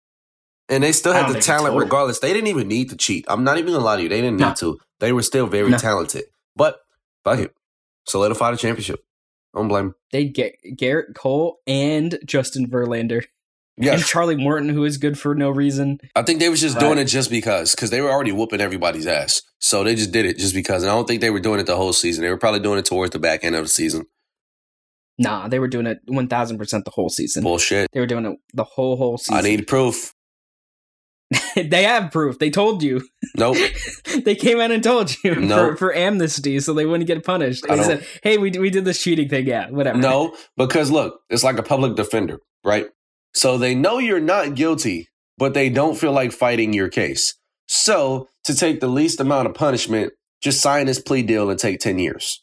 And 0.68 0.82
they 0.82 0.92
still 0.92 1.12
had 1.12 1.32
the 1.32 1.40
talent 1.40 1.76
regardless. 1.76 2.20
They 2.20 2.32
didn't 2.32 2.48
even 2.48 2.68
need 2.68 2.90
to 2.90 2.96
cheat. 2.96 3.24
I'm 3.28 3.44
not 3.44 3.58
even 3.58 3.72
gonna 3.72 3.84
lie 3.84 3.96
to 3.96 4.02
you. 4.02 4.08
They 4.08 4.20
didn't 4.20 4.38
no. 4.38 4.48
need 4.48 4.56
to. 4.56 4.78
They 5.00 5.12
were 5.12 5.22
still 5.22 5.46
very 5.46 5.70
no. 5.70 5.78
talented. 5.78 6.24
But 6.56 6.78
fuck 7.24 7.38
it. 7.38 7.54
Solidify 8.06 8.52
the 8.52 8.56
championship. 8.56 9.00
I 9.54 9.58
Don't 9.58 9.68
blame. 9.68 9.84
Them. 9.86 9.94
They 10.12 10.24
get 10.26 10.56
Gerrit 10.76 11.14
Cole 11.14 11.60
and 11.66 12.18
Justin 12.24 12.68
Verlander. 12.68 13.24
Yeah. 13.76 13.94
And 13.94 14.04
Charlie 14.04 14.36
Morton, 14.36 14.68
who 14.68 14.84
is 14.84 14.98
good 14.98 15.18
for 15.18 15.34
no 15.34 15.50
reason. 15.50 15.98
I 16.14 16.22
think 16.22 16.38
they 16.38 16.48
was 16.48 16.60
just 16.60 16.76
right. 16.76 16.80
doing 16.80 16.98
it 16.98 17.06
just 17.06 17.28
because, 17.28 17.74
because 17.74 17.90
they 17.90 18.00
were 18.00 18.10
already 18.10 18.30
whooping 18.30 18.60
everybody's 18.60 19.06
ass. 19.06 19.42
So 19.58 19.82
they 19.82 19.96
just 19.96 20.12
did 20.12 20.26
it 20.26 20.38
just 20.38 20.54
because. 20.54 20.84
And 20.84 20.92
I 20.92 20.94
don't 20.94 21.08
think 21.08 21.20
they 21.20 21.30
were 21.30 21.40
doing 21.40 21.58
it 21.58 21.66
the 21.66 21.76
whole 21.76 21.92
season. 21.92 22.22
They 22.22 22.30
were 22.30 22.38
probably 22.38 22.60
doing 22.60 22.78
it 22.78 22.84
towards 22.84 23.12
the 23.12 23.18
back 23.18 23.42
end 23.42 23.56
of 23.56 23.64
the 23.64 23.68
season. 23.68 24.06
Nah, 25.18 25.48
they 25.48 25.58
were 25.58 25.68
doing 25.68 25.86
it 25.86 25.98
1000% 26.08 26.84
the 26.84 26.90
whole 26.90 27.08
season. 27.08 27.42
Bullshit. 27.42 27.88
They 27.92 28.00
were 28.00 28.06
doing 28.06 28.26
it 28.26 28.38
the 28.52 28.64
whole, 28.64 28.96
whole 28.96 29.18
season. 29.18 29.36
I 29.36 29.40
need 29.40 29.66
proof. 29.66 30.14
they 31.56 31.84
have 31.84 32.12
proof. 32.12 32.38
They 32.38 32.50
told 32.50 32.82
you. 32.82 33.06
Nope. 33.36 33.56
they 34.24 34.34
came 34.34 34.60
out 34.60 34.70
and 34.70 34.82
told 34.82 35.14
you 35.24 35.34
nope. 35.34 35.72
for, 35.72 35.76
for 35.76 35.94
amnesty 35.94 36.60
so 36.60 36.74
they 36.74 36.86
wouldn't 36.86 37.06
get 37.06 37.24
punished. 37.24 37.66
They 37.66 37.82
said, 37.82 38.06
hey, 38.22 38.38
we, 38.38 38.50
we 38.50 38.70
did 38.70 38.84
this 38.84 39.02
cheating 39.02 39.28
thing. 39.28 39.46
Yeah, 39.46 39.70
whatever. 39.70 39.98
No, 39.98 40.36
because 40.56 40.90
look, 40.90 41.20
it's 41.30 41.44
like 41.44 41.58
a 41.58 41.62
public 41.62 41.96
defender, 41.96 42.38
right? 42.64 42.86
So 43.34 43.58
they 43.58 43.74
know 43.74 43.98
you're 43.98 44.20
not 44.20 44.54
guilty, 44.54 45.08
but 45.38 45.54
they 45.54 45.68
don't 45.68 45.96
feel 45.96 46.12
like 46.12 46.32
fighting 46.32 46.72
your 46.72 46.88
case. 46.88 47.34
So 47.66 48.28
to 48.44 48.54
take 48.54 48.80
the 48.80 48.88
least 48.88 49.20
amount 49.20 49.48
of 49.48 49.54
punishment, 49.54 50.12
just 50.42 50.60
sign 50.60 50.86
this 50.86 51.00
plea 51.00 51.22
deal 51.22 51.50
and 51.50 51.58
take 51.58 51.80
10 51.80 51.98
years. 51.98 52.42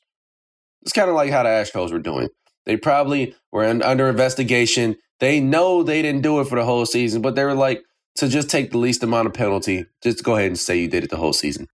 It's 0.82 0.92
kind 0.92 1.10
of 1.10 1.16
like 1.16 1.32
how 1.32 1.44
the 1.44 1.50
Astros 1.50 1.92
were 1.92 2.00
doing. 2.00 2.30
They 2.66 2.76
probably 2.76 3.36
were 3.52 3.64
under 3.64 4.10
investigation. 4.10 4.98
They 5.20 5.40
know 5.40 5.84
they 5.84 6.02
didn't 6.02 6.22
do 6.22 6.40
it 6.40 6.48
for 6.48 6.58
the 6.58 6.66
whole 6.66 6.86
season, 6.86 7.22
but 7.22 7.36
they 7.36 7.44
were 7.44 7.54
like, 7.54 7.84
to 8.16 8.28
just 8.28 8.50
take 8.50 8.72
the 8.72 8.78
least 8.78 9.04
amount 9.04 9.28
of 9.28 9.34
penalty, 9.34 9.86
just 10.04 10.24
go 10.24 10.36
ahead 10.36 10.48
and 10.48 10.60
say 10.60 10.80
you 10.80 10.88
did 10.88 11.04
it 11.04 11.10
the 11.10 11.18
whole 11.18 11.34
season. 11.34 11.68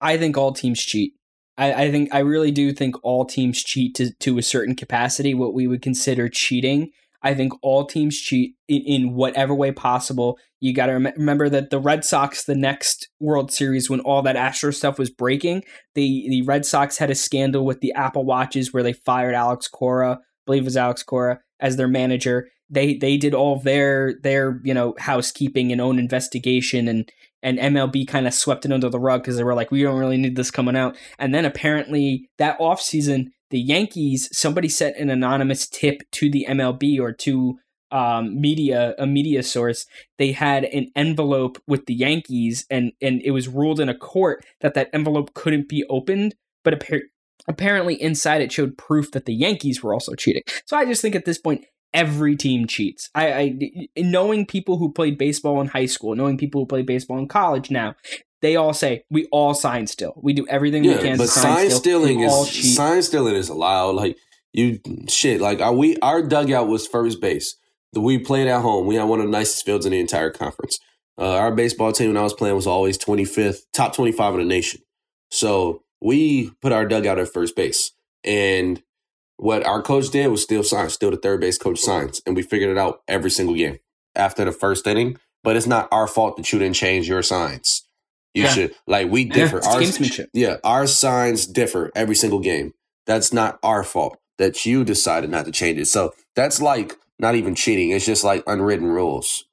I 0.00 0.16
think 0.16 0.36
all 0.36 0.52
teams 0.52 0.80
cheat. 0.80 1.12
I, 1.58 1.84
I 1.84 1.90
think 1.90 2.14
I 2.14 2.20
really 2.20 2.50
do 2.50 2.72
think 2.72 2.96
all 3.02 3.24
teams 3.24 3.62
cheat 3.62 3.94
to, 3.96 4.12
to 4.20 4.38
a 4.38 4.42
certain 4.42 4.74
capacity, 4.74 5.34
what 5.34 5.54
we 5.54 5.66
would 5.66 5.82
consider 5.82 6.28
cheating. 6.28 6.90
I 7.22 7.34
think 7.34 7.52
all 7.62 7.84
teams 7.84 8.18
cheat 8.18 8.54
in, 8.66 8.82
in 8.82 9.14
whatever 9.14 9.54
way 9.54 9.72
possible. 9.72 10.38
You 10.60 10.74
got 10.74 10.86
to 10.86 10.92
rem- 10.92 11.12
remember 11.16 11.50
that 11.50 11.68
the 11.68 11.78
Red 11.78 12.04
Sox, 12.04 12.44
the 12.44 12.54
next 12.54 13.08
World 13.20 13.52
Series, 13.52 13.90
when 13.90 14.00
all 14.00 14.22
that 14.22 14.36
Astro 14.36 14.70
stuff 14.70 14.98
was 14.98 15.10
breaking, 15.10 15.64
the 15.94 16.26
the 16.30 16.42
Red 16.42 16.64
Sox 16.64 16.96
had 16.96 17.10
a 17.10 17.14
scandal 17.14 17.66
with 17.66 17.80
the 17.80 17.92
Apple 17.92 18.24
Watches 18.24 18.72
where 18.72 18.82
they 18.82 18.94
fired 18.94 19.34
Alex 19.34 19.68
Cora, 19.68 20.12
I 20.12 20.18
believe 20.46 20.62
it 20.62 20.64
was 20.64 20.76
Alex 20.78 21.02
Cora, 21.02 21.40
as 21.60 21.76
their 21.76 21.88
manager. 21.88 22.48
They 22.70 22.94
they 22.94 23.16
did 23.16 23.34
all 23.34 23.58
their 23.58 24.14
their 24.22 24.60
you 24.64 24.74
know 24.74 24.94
housekeeping 24.98 25.72
and 25.72 25.80
own 25.80 25.98
investigation 25.98 26.88
and 26.88 27.10
and 27.42 27.58
MLB 27.58 28.06
kind 28.06 28.26
of 28.26 28.34
swept 28.34 28.64
it 28.64 28.72
under 28.72 28.88
the 28.88 29.00
rug 29.00 29.22
because 29.22 29.36
they 29.36 29.44
were 29.44 29.54
like, 29.54 29.70
we 29.70 29.82
don't 29.82 29.98
really 29.98 30.18
need 30.18 30.36
this 30.36 30.50
coming 30.50 30.76
out. 30.76 30.96
And 31.18 31.34
then 31.34 31.44
apparently 31.44 32.28
that 32.38 32.58
offseason, 32.58 33.28
the 33.50 33.58
Yankees, 33.58 34.28
somebody 34.32 34.68
sent 34.68 34.96
an 34.96 35.08
anonymous 35.08 35.66
tip 35.66 36.02
to 36.12 36.30
the 36.30 36.46
MLB 36.48 37.00
or 37.00 37.12
to 37.12 37.58
um, 37.92 38.40
media, 38.40 38.94
a 38.98 39.06
media 39.06 39.42
source. 39.42 39.86
They 40.18 40.32
had 40.32 40.64
an 40.64 40.90
envelope 40.94 41.60
with 41.66 41.86
the 41.86 41.94
Yankees, 41.94 42.66
and 42.70 42.92
and 43.02 43.20
it 43.24 43.32
was 43.32 43.48
ruled 43.48 43.80
in 43.80 43.88
a 43.88 43.96
court 43.96 44.44
that 44.60 44.74
that 44.74 44.90
envelope 44.92 45.34
couldn't 45.34 45.68
be 45.68 45.84
opened. 45.90 46.34
But 46.62 46.74
appa- 46.74 47.08
apparently, 47.48 48.00
inside 48.00 48.42
it 48.42 48.52
showed 48.52 48.78
proof 48.78 49.10
that 49.12 49.24
the 49.24 49.34
Yankees 49.34 49.82
were 49.82 49.92
also 49.92 50.14
cheating. 50.14 50.42
So 50.66 50.76
I 50.76 50.84
just 50.84 51.02
think 51.02 51.14
at 51.14 51.24
this 51.24 51.38
point, 51.38 51.64
every 51.92 52.36
team 52.36 52.66
cheats. 52.66 53.10
I, 53.14 53.32
I 53.32 53.88
knowing 53.96 54.46
people 54.46 54.78
who 54.78 54.92
played 54.92 55.18
baseball 55.18 55.60
in 55.60 55.68
high 55.68 55.86
school, 55.86 56.14
knowing 56.14 56.38
people 56.38 56.62
who 56.62 56.66
play 56.66 56.82
baseball 56.82 57.18
in 57.18 57.28
college 57.28 57.70
now, 57.70 57.96
they 58.42 58.56
all 58.56 58.72
say 58.72 59.04
we 59.10 59.26
all 59.32 59.54
sign 59.54 59.86
still. 59.86 60.14
We 60.22 60.32
do 60.32 60.46
everything 60.48 60.84
yeah, 60.84 60.96
we 60.96 61.02
can. 61.02 61.18
But 61.18 61.28
sign, 61.28 61.70
stealing 61.70 62.20
is 62.20 62.74
sign 62.76 63.02
stealing 63.02 63.34
is 63.34 63.48
allowed. 63.48 63.96
Like 63.96 64.16
you 64.52 64.80
shit. 65.08 65.40
Like 65.40 65.60
our, 65.60 65.72
we 65.72 65.98
our 65.98 66.22
dugout 66.22 66.68
was 66.68 66.86
first 66.86 67.20
base. 67.20 67.56
We 67.92 68.18
played 68.18 68.46
at 68.46 68.62
home. 68.62 68.86
We 68.86 68.94
had 68.94 69.04
one 69.04 69.20
of 69.20 69.26
the 69.26 69.32
nicest 69.32 69.66
fields 69.66 69.84
in 69.84 69.92
the 69.92 70.00
entire 70.00 70.30
conference. 70.30 70.78
Uh, 71.18 71.34
our 71.34 71.52
baseball 71.52 71.92
team 71.92 72.08
when 72.08 72.16
I 72.16 72.22
was 72.22 72.32
playing 72.32 72.54
was 72.54 72.66
always 72.66 72.96
twenty 72.96 73.24
fifth, 73.24 73.66
top 73.72 73.94
twenty 73.94 74.12
five 74.12 74.32
in 74.34 74.40
the 74.40 74.46
nation. 74.46 74.80
So 75.30 75.82
we 76.00 76.50
put 76.62 76.72
our 76.72 76.86
dugout 76.86 77.18
at 77.18 77.32
first 77.32 77.54
base, 77.56 77.92
and 78.24 78.82
what 79.40 79.66
our 79.66 79.80
coach 79.80 80.10
did 80.10 80.28
was 80.28 80.42
still 80.42 80.62
sign, 80.62 80.90
still 80.90 81.10
the 81.10 81.16
third 81.16 81.40
base 81.40 81.56
coach 81.56 81.80
signs, 81.80 82.20
and 82.26 82.36
we 82.36 82.42
figured 82.42 82.70
it 82.70 82.78
out 82.78 83.00
every 83.08 83.30
single 83.30 83.54
game 83.54 83.78
after 84.14 84.44
the 84.44 84.52
first 84.52 84.86
inning. 84.86 85.18
But 85.42 85.56
it's 85.56 85.66
not 85.66 85.88
our 85.90 86.06
fault 86.06 86.36
that 86.36 86.52
you 86.52 86.58
didn't 86.58 86.76
change 86.76 87.08
your 87.08 87.22
signs. 87.22 87.86
You 88.34 88.42
yeah. 88.44 88.48
should 88.50 88.74
like 88.86 89.10
we 89.10 89.24
differ. 89.24 89.60
Yeah, 89.62 89.70
our, 89.70 89.82
yeah, 90.34 90.56
our 90.62 90.86
signs 90.86 91.46
differ 91.46 91.90
every 91.94 92.14
single 92.14 92.40
game. 92.40 92.74
That's 93.06 93.32
not 93.32 93.58
our 93.62 93.82
fault 93.82 94.18
that 94.36 94.66
you 94.66 94.84
decided 94.84 95.30
not 95.30 95.46
to 95.46 95.52
change 95.52 95.78
it. 95.78 95.86
So 95.86 96.12
that's 96.36 96.60
like 96.60 96.96
not 97.18 97.34
even 97.34 97.54
cheating. 97.54 97.90
It's 97.90 98.04
just 98.04 98.22
like 98.22 98.44
unwritten 98.46 98.86
rules. 98.86 99.44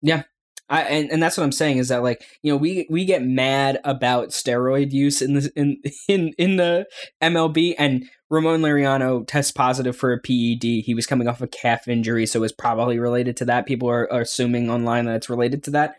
Yeah. 0.00 0.22
I, 0.70 0.82
and, 0.82 1.10
and 1.10 1.22
that's 1.22 1.36
what 1.36 1.42
I'm 1.42 1.52
saying 1.52 1.78
is 1.78 1.88
that 1.88 2.02
like 2.02 2.24
you 2.42 2.52
know 2.52 2.56
we 2.56 2.86
we 2.88 3.04
get 3.04 3.24
mad 3.24 3.80
about 3.84 4.28
steroid 4.28 4.92
use 4.92 5.20
in 5.20 5.34
the 5.34 5.52
in 5.56 5.82
in 6.08 6.32
in 6.38 6.56
the 6.56 6.86
MLB 7.20 7.74
and 7.78 8.08
Ramon 8.30 8.60
Laureano 8.60 9.26
tests 9.26 9.50
positive 9.50 9.96
for 9.96 10.12
a 10.12 10.18
PED. 10.18 10.84
He 10.84 10.94
was 10.94 11.06
coming 11.06 11.26
off 11.26 11.42
a 11.42 11.48
calf 11.48 11.88
injury, 11.88 12.26
so 12.26 12.38
it 12.38 12.42
was 12.42 12.52
probably 12.52 13.00
related 13.00 13.36
to 13.38 13.44
that. 13.46 13.66
People 13.66 13.90
are, 13.90 14.10
are 14.12 14.20
assuming 14.20 14.70
online 14.70 15.06
that 15.06 15.16
it's 15.16 15.28
related 15.28 15.64
to 15.64 15.72
that. 15.72 15.96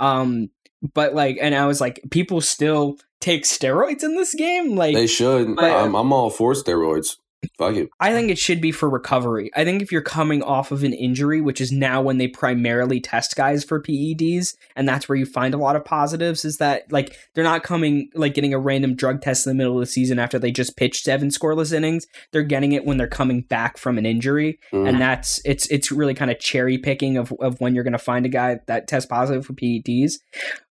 Um, 0.00 0.48
but 0.94 1.14
like, 1.14 1.36
and 1.40 1.54
I 1.54 1.66
was 1.66 1.82
like, 1.82 2.00
people 2.10 2.40
still 2.40 2.96
take 3.20 3.44
steroids 3.44 4.02
in 4.02 4.16
this 4.16 4.34
game. 4.34 4.76
Like 4.76 4.94
they 4.94 5.06
should. 5.06 5.56
But, 5.56 5.70
I'm, 5.70 5.94
I'm 5.94 6.12
all 6.12 6.30
for 6.30 6.54
steroids. 6.54 7.16
Fuck 7.58 7.76
it. 7.76 7.88
I 8.00 8.12
think 8.12 8.30
it 8.30 8.38
should 8.38 8.60
be 8.60 8.72
for 8.72 8.88
recovery. 8.88 9.50
I 9.54 9.64
think 9.64 9.82
if 9.82 9.92
you're 9.92 10.02
coming 10.02 10.42
off 10.42 10.72
of 10.72 10.82
an 10.84 10.92
injury, 10.92 11.40
which 11.40 11.60
is 11.60 11.72
now 11.72 12.02
when 12.02 12.18
they 12.18 12.28
primarily 12.28 13.00
test 13.00 13.36
guys 13.36 13.64
for 13.64 13.80
PEDs, 13.80 14.54
and 14.76 14.88
that's 14.88 15.08
where 15.08 15.16
you 15.16 15.26
find 15.26 15.54
a 15.54 15.58
lot 15.58 15.76
of 15.76 15.84
positives, 15.84 16.44
is 16.44 16.58
that 16.58 16.90
like 16.90 17.16
they're 17.34 17.44
not 17.44 17.62
coming 17.62 18.10
like 18.14 18.34
getting 18.34 18.54
a 18.54 18.58
random 18.58 18.94
drug 18.94 19.20
test 19.20 19.46
in 19.46 19.50
the 19.50 19.54
middle 19.54 19.74
of 19.74 19.80
the 19.80 19.86
season 19.86 20.18
after 20.18 20.38
they 20.38 20.50
just 20.50 20.76
pitched 20.76 21.04
seven 21.04 21.28
scoreless 21.28 21.72
innings. 21.72 22.06
They're 22.32 22.42
getting 22.42 22.72
it 22.72 22.84
when 22.84 22.96
they're 22.96 23.06
coming 23.06 23.42
back 23.42 23.78
from 23.78 23.98
an 23.98 24.06
injury, 24.06 24.58
mm. 24.72 24.88
and 24.88 25.00
that's 25.00 25.40
it's 25.44 25.66
it's 25.66 25.90
really 25.90 26.14
kind 26.14 26.30
of 26.30 26.38
cherry 26.38 26.78
picking 26.78 27.16
of 27.16 27.32
of 27.40 27.60
when 27.60 27.74
you're 27.74 27.84
going 27.84 27.92
to 27.92 27.98
find 27.98 28.26
a 28.26 28.30
guy 28.30 28.60
that 28.66 28.88
tests 28.88 29.08
positive 29.08 29.46
for 29.46 29.52
PEDs. 29.52 30.14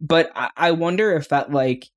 But 0.02 0.32
I, 0.36 0.50
I 0.56 0.72
wonder 0.72 1.16
if 1.16 1.30
that 1.30 1.52
like 1.52 1.90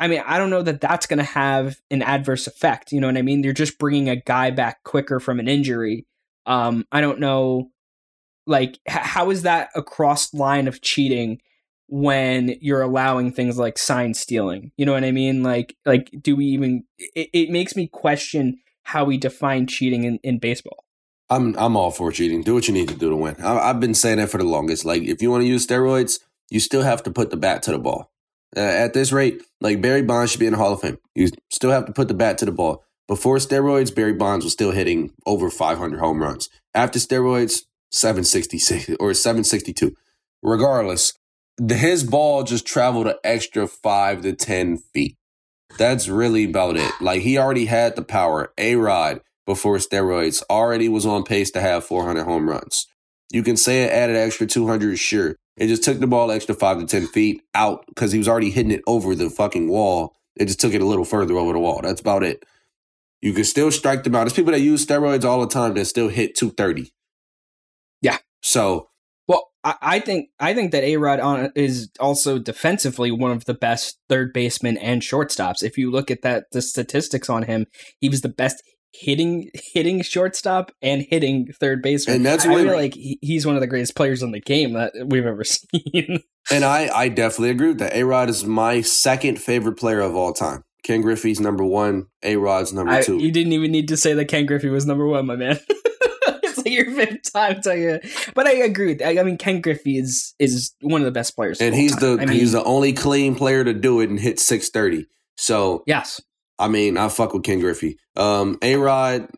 I 0.00 0.08
mean, 0.08 0.22
I 0.26 0.38
don't 0.38 0.48
know 0.48 0.62
that 0.62 0.80
that's 0.80 1.06
going 1.06 1.18
to 1.18 1.24
have 1.24 1.78
an 1.90 2.00
adverse 2.00 2.46
effect. 2.46 2.90
You 2.90 3.00
know 3.00 3.06
what 3.06 3.18
I 3.18 3.22
mean? 3.22 3.44
You're 3.44 3.52
just 3.52 3.78
bringing 3.78 4.08
a 4.08 4.16
guy 4.16 4.50
back 4.50 4.82
quicker 4.82 5.20
from 5.20 5.38
an 5.38 5.46
injury. 5.46 6.06
Um, 6.46 6.86
I 6.90 7.02
don't 7.02 7.20
know, 7.20 7.70
like, 8.46 8.78
h- 8.88 8.96
how 8.96 9.30
is 9.30 9.42
that 9.42 9.68
a 9.74 9.82
cross 9.82 10.32
line 10.32 10.66
of 10.68 10.80
cheating 10.80 11.42
when 11.86 12.56
you're 12.62 12.80
allowing 12.80 13.30
things 13.30 13.58
like 13.58 13.76
sign 13.76 14.14
stealing? 14.14 14.72
You 14.78 14.86
know 14.86 14.92
what 14.92 15.04
I 15.04 15.12
mean? 15.12 15.42
Like, 15.42 15.76
like, 15.84 16.10
do 16.18 16.34
we 16.34 16.46
even? 16.46 16.84
It, 16.98 17.28
it 17.34 17.50
makes 17.50 17.76
me 17.76 17.86
question 17.86 18.58
how 18.84 19.04
we 19.04 19.18
define 19.18 19.66
cheating 19.66 20.04
in, 20.04 20.18
in 20.22 20.38
baseball. 20.38 20.86
I'm 21.28 21.54
I'm 21.58 21.76
all 21.76 21.90
for 21.90 22.10
cheating. 22.10 22.42
Do 22.42 22.54
what 22.54 22.66
you 22.66 22.74
need 22.74 22.88
to 22.88 22.94
do 22.94 23.10
to 23.10 23.16
win. 23.16 23.36
I, 23.38 23.68
have 23.68 23.80
been 23.80 23.94
saying 23.94 24.16
that 24.16 24.30
for 24.30 24.38
the 24.38 24.44
longest. 24.44 24.86
Like, 24.86 25.02
if 25.02 25.20
you 25.20 25.30
want 25.30 25.42
to 25.42 25.46
use 25.46 25.66
steroids, 25.66 26.20
you 26.48 26.58
still 26.58 26.82
have 26.82 27.02
to 27.02 27.10
put 27.10 27.30
the 27.30 27.36
bat 27.36 27.62
to 27.64 27.72
the 27.72 27.78
ball. 27.78 28.10
Uh, 28.56 28.60
at 28.60 28.94
this 28.94 29.12
rate, 29.12 29.42
like 29.60 29.80
Barry 29.80 30.02
Bonds 30.02 30.30
should 30.32 30.40
be 30.40 30.46
in 30.46 30.52
the 30.52 30.58
Hall 30.58 30.72
of 30.72 30.80
Fame. 30.80 30.98
You 31.14 31.28
still 31.50 31.70
have 31.70 31.86
to 31.86 31.92
put 31.92 32.08
the 32.08 32.14
bat 32.14 32.38
to 32.38 32.44
the 32.44 32.52
ball. 32.52 32.84
Before 33.06 33.36
steroids, 33.36 33.94
Barry 33.94 34.12
Bonds 34.12 34.44
was 34.44 34.52
still 34.52 34.72
hitting 34.72 35.12
over 35.26 35.50
500 35.50 35.98
home 35.98 36.20
runs. 36.20 36.48
After 36.74 36.98
steroids, 36.98 37.62
766 37.92 38.96
or 39.00 39.14
762. 39.14 39.94
Regardless, 40.42 41.12
his 41.68 42.04
ball 42.04 42.44
just 42.44 42.66
traveled 42.66 43.06
an 43.06 43.16
extra 43.24 43.66
five 43.66 44.22
to 44.22 44.32
10 44.32 44.78
feet. 44.78 45.16
That's 45.78 46.08
really 46.08 46.44
about 46.44 46.76
it. 46.76 46.92
Like 47.00 47.22
he 47.22 47.38
already 47.38 47.66
had 47.66 47.96
the 47.96 48.02
power. 48.02 48.52
A 48.58 48.76
Rod 48.76 49.20
before 49.46 49.76
steroids 49.76 50.42
already 50.48 50.88
was 50.88 51.06
on 51.06 51.24
pace 51.24 51.50
to 51.52 51.60
have 51.60 51.84
400 51.84 52.24
home 52.24 52.48
runs. 52.48 52.86
You 53.32 53.42
can 53.42 53.56
say 53.56 53.84
it 53.84 53.92
added 53.92 54.16
extra 54.16 54.46
200, 54.46 54.98
sure. 54.98 55.36
It 55.60 55.66
just 55.66 55.84
took 55.84 56.00
the 56.00 56.06
ball 56.06 56.30
extra 56.30 56.54
five 56.54 56.78
to 56.78 56.86
10 56.86 57.08
feet 57.08 57.42
out 57.54 57.84
because 57.86 58.12
he 58.12 58.18
was 58.18 58.26
already 58.26 58.50
hitting 58.50 58.72
it 58.72 58.80
over 58.86 59.14
the 59.14 59.28
fucking 59.28 59.68
wall. 59.68 60.16
It 60.34 60.46
just 60.46 60.58
took 60.58 60.72
it 60.72 60.80
a 60.80 60.86
little 60.86 61.04
further 61.04 61.36
over 61.36 61.52
the 61.52 61.58
wall. 61.58 61.80
That's 61.82 62.00
about 62.00 62.24
it. 62.24 62.46
You 63.20 63.34
can 63.34 63.44
still 63.44 63.70
strike 63.70 64.02
them 64.02 64.14
out. 64.14 64.20
There's 64.20 64.32
people 64.32 64.52
that 64.52 64.60
use 64.60 64.86
steroids 64.86 65.26
all 65.26 65.42
the 65.42 65.46
time 65.46 65.74
that 65.74 65.84
still 65.84 66.08
hit 66.08 66.34
230. 66.34 66.90
Yeah. 68.00 68.16
So. 68.40 68.88
Well, 69.28 69.50
I, 69.62 69.74
I 69.82 70.00
think 70.00 70.30
I 70.40 70.54
think 70.54 70.72
that 70.72 70.82
A 70.82 70.96
Rod 70.96 71.52
is 71.54 71.90
also 72.00 72.38
defensively 72.38 73.10
one 73.10 73.30
of 73.30 73.44
the 73.44 73.52
best 73.52 73.98
third 74.08 74.32
basemen 74.32 74.78
and 74.78 75.02
shortstops. 75.02 75.62
If 75.62 75.76
you 75.76 75.90
look 75.90 76.10
at 76.10 76.22
that, 76.22 76.46
the 76.52 76.62
statistics 76.62 77.28
on 77.28 77.42
him, 77.42 77.66
he 78.00 78.08
was 78.08 78.22
the 78.22 78.30
best 78.30 78.62
hitting 78.92 79.50
hitting 79.54 80.02
shortstop 80.02 80.72
and 80.82 81.02
hitting 81.02 81.52
third 81.60 81.82
baseman. 81.82 82.16
And 82.16 82.26
that's 82.26 82.44
I 82.44 82.54
feel 82.54 82.72
like 82.72 82.94
he's 82.94 83.46
one 83.46 83.54
of 83.54 83.60
the 83.60 83.66
greatest 83.66 83.94
players 83.94 84.22
in 84.22 84.32
the 84.32 84.40
game 84.40 84.72
that 84.74 84.92
we've 85.06 85.26
ever 85.26 85.44
seen. 85.44 86.20
and 86.50 86.64
I 86.64 86.88
I 86.94 87.08
definitely 87.08 87.50
agree 87.50 87.68
with 87.68 87.78
that. 87.78 87.94
A 87.94 88.04
Rod 88.04 88.28
is 88.28 88.44
my 88.44 88.80
second 88.80 89.40
favorite 89.40 89.76
player 89.76 90.00
of 90.00 90.14
all 90.14 90.32
time. 90.32 90.64
Ken 90.82 91.02
Griffey's 91.02 91.40
number 91.40 91.64
one. 91.64 92.06
A 92.22 92.36
Rod's 92.36 92.72
number 92.72 92.92
I, 92.92 93.02
two. 93.02 93.18
You 93.18 93.30
didn't 93.30 93.52
even 93.52 93.70
need 93.70 93.88
to 93.88 93.96
say 93.96 94.14
that 94.14 94.26
Ken 94.26 94.46
Griffey 94.46 94.70
was 94.70 94.86
number 94.86 95.06
one, 95.06 95.26
my 95.26 95.36
man. 95.36 95.58
it's 95.68 96.58
like 96.58 96.70
your 96.70 96.90
fifth 96.92 97.32
time 97.32 97.60
telling 97.60 97.82
you. 97.82 98.00
But 98.34 98.46
I 98.46 98.52
agree 98.52 98.88
with 98.88 98.98
that. 98.98 99.18
I 99.18 99.22
mean, 99.22 99.38
Ken 99.38 99.60
Griffey 99.60 99.98
is 99.98 100.34
is 100.38 100.74
one 100.80 101.00
of 101.00 101.04
the 101.04 101.12
best 101.12 101.36
players, 101.36 101.60
and 101.60 101.74
he's 101.74 101.94
time. 101.96 102.16
the 102.16 102.22
I 102.22 102.26
mean, 102.26 102.38
he's 102.38 102.52
the 102.52 102.64
only 102.64 102.92
clean 102.92 103.34
player 103.34 103.62
to 103.62 103.72
do 103.74 104.00
it 104.00 104.10
and 104.10 104.18
hit 104.18 104.40
six 104.40 104.70
thirty. 104.70 105.06
So 105.36 105.82
yes, 105.86 106.20
I 106.60 106.68
mean, 106.68 106.98
I 106.98 107.08
fuck 107.08 107.32
with 107.32 107.42
Ken 107.42 107.58
Griffey. 107.58 107.98
Um, 108.16 108.58
A 108.62 108.76
Rod, 108.76 109.28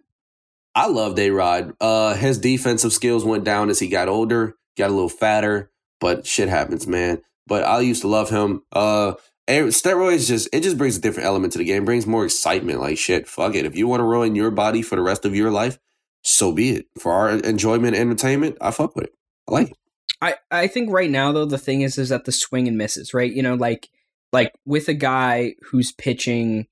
I 0.74 0.88
loved 0.88 1.18
A 1.18 1.30
Rod. 1.30 1.74
Uh, 1.80 2.14
his 2.14 2.38
defensive 2.38 2.92
skills 2.92 3.24
went 3.24 3.44
down 3.44 3.70
as 3.70 3.78
he 3.78 3.88
got 3.88 4.08
older, 4.08 4.56
got 4.76 4.90
a 4.90 4.92
little 4.92 5.08
fatter, 5.08 5.70
but 6.00 6.26
shit 6.26 6.48
happens, 6.48 6.86
man. 6.86 7.22
But 7.46 7.64
I 7.64 7.80
used 7.80 8.02
to 8.02 8.08
love 8.08 8.30
him. 8.30 8.62
Uh, 8.72 9.14
steroids 9.48 10.26
just 10.26 10.48
it 10.52 10.62
just 10.62 10.78
brings 10.78 10.96
a 10.96 11.00
different 11.00 11.26
element 11.26 11.52
to 11.52 11.58
the 11.58 11.64
game, 11.64 11.84
brings 11.84 12.06
more 12.06 12.24
excitement. 12.24 12.80
Like 12.80 12.98
shit, 12.98 13.28
fuck 13.28 13.54
it. 13.54 13.66
If 13.66 13.76
you 13.76 13.86
want 13.86 14.00
to 14.00 14.04
ruin 14.04 14.34
your 14.34 14.50
body 14.50 14.82
for 14.82 14.96
the 14.96 15.02
rest 15.02 15.24
of 15.24 15.34
your 15.34 15.50
life, 15.50 15.78
so 16.22 16.52
be 16.52 16.70
it. 16.70 16.86
For 16.98 17.12
our 17.12 17.30
enjoyment, 17.30 17.94
and 17.94 18.10
entertainment, 18.10 18.56
I 18.60 18.72
fuck 18.72 18.96
with 18.96 19.06
it. 19.06 19.14
I 19.48 19.52
like 19.52 19.70
it. 19.70 19.76
I 20.20 20.36
I 20.50 20.66
think 20.66 20.90
right 20.90 21.10
now 21.10 21.32
though 21.32 21.44
the 21.44 21.58
thing 21.58 21.82
is 21.82 21.98
is 21.98 22.08
that 22.08 22.24
the 22.24 22.32
swing 22.32 22.66
and 22.68 22.78
misses, 22.78 23.14
right? 23.14 23.32
You 23.32 23.42
know, 23.42 23.54
like 23.54 23.88
like 24.32 24.52
with 24.64 24.88
a 24.88 24.94
guy 24.94 25.54
who's 25.70 25.92
pitching 25.92 26.66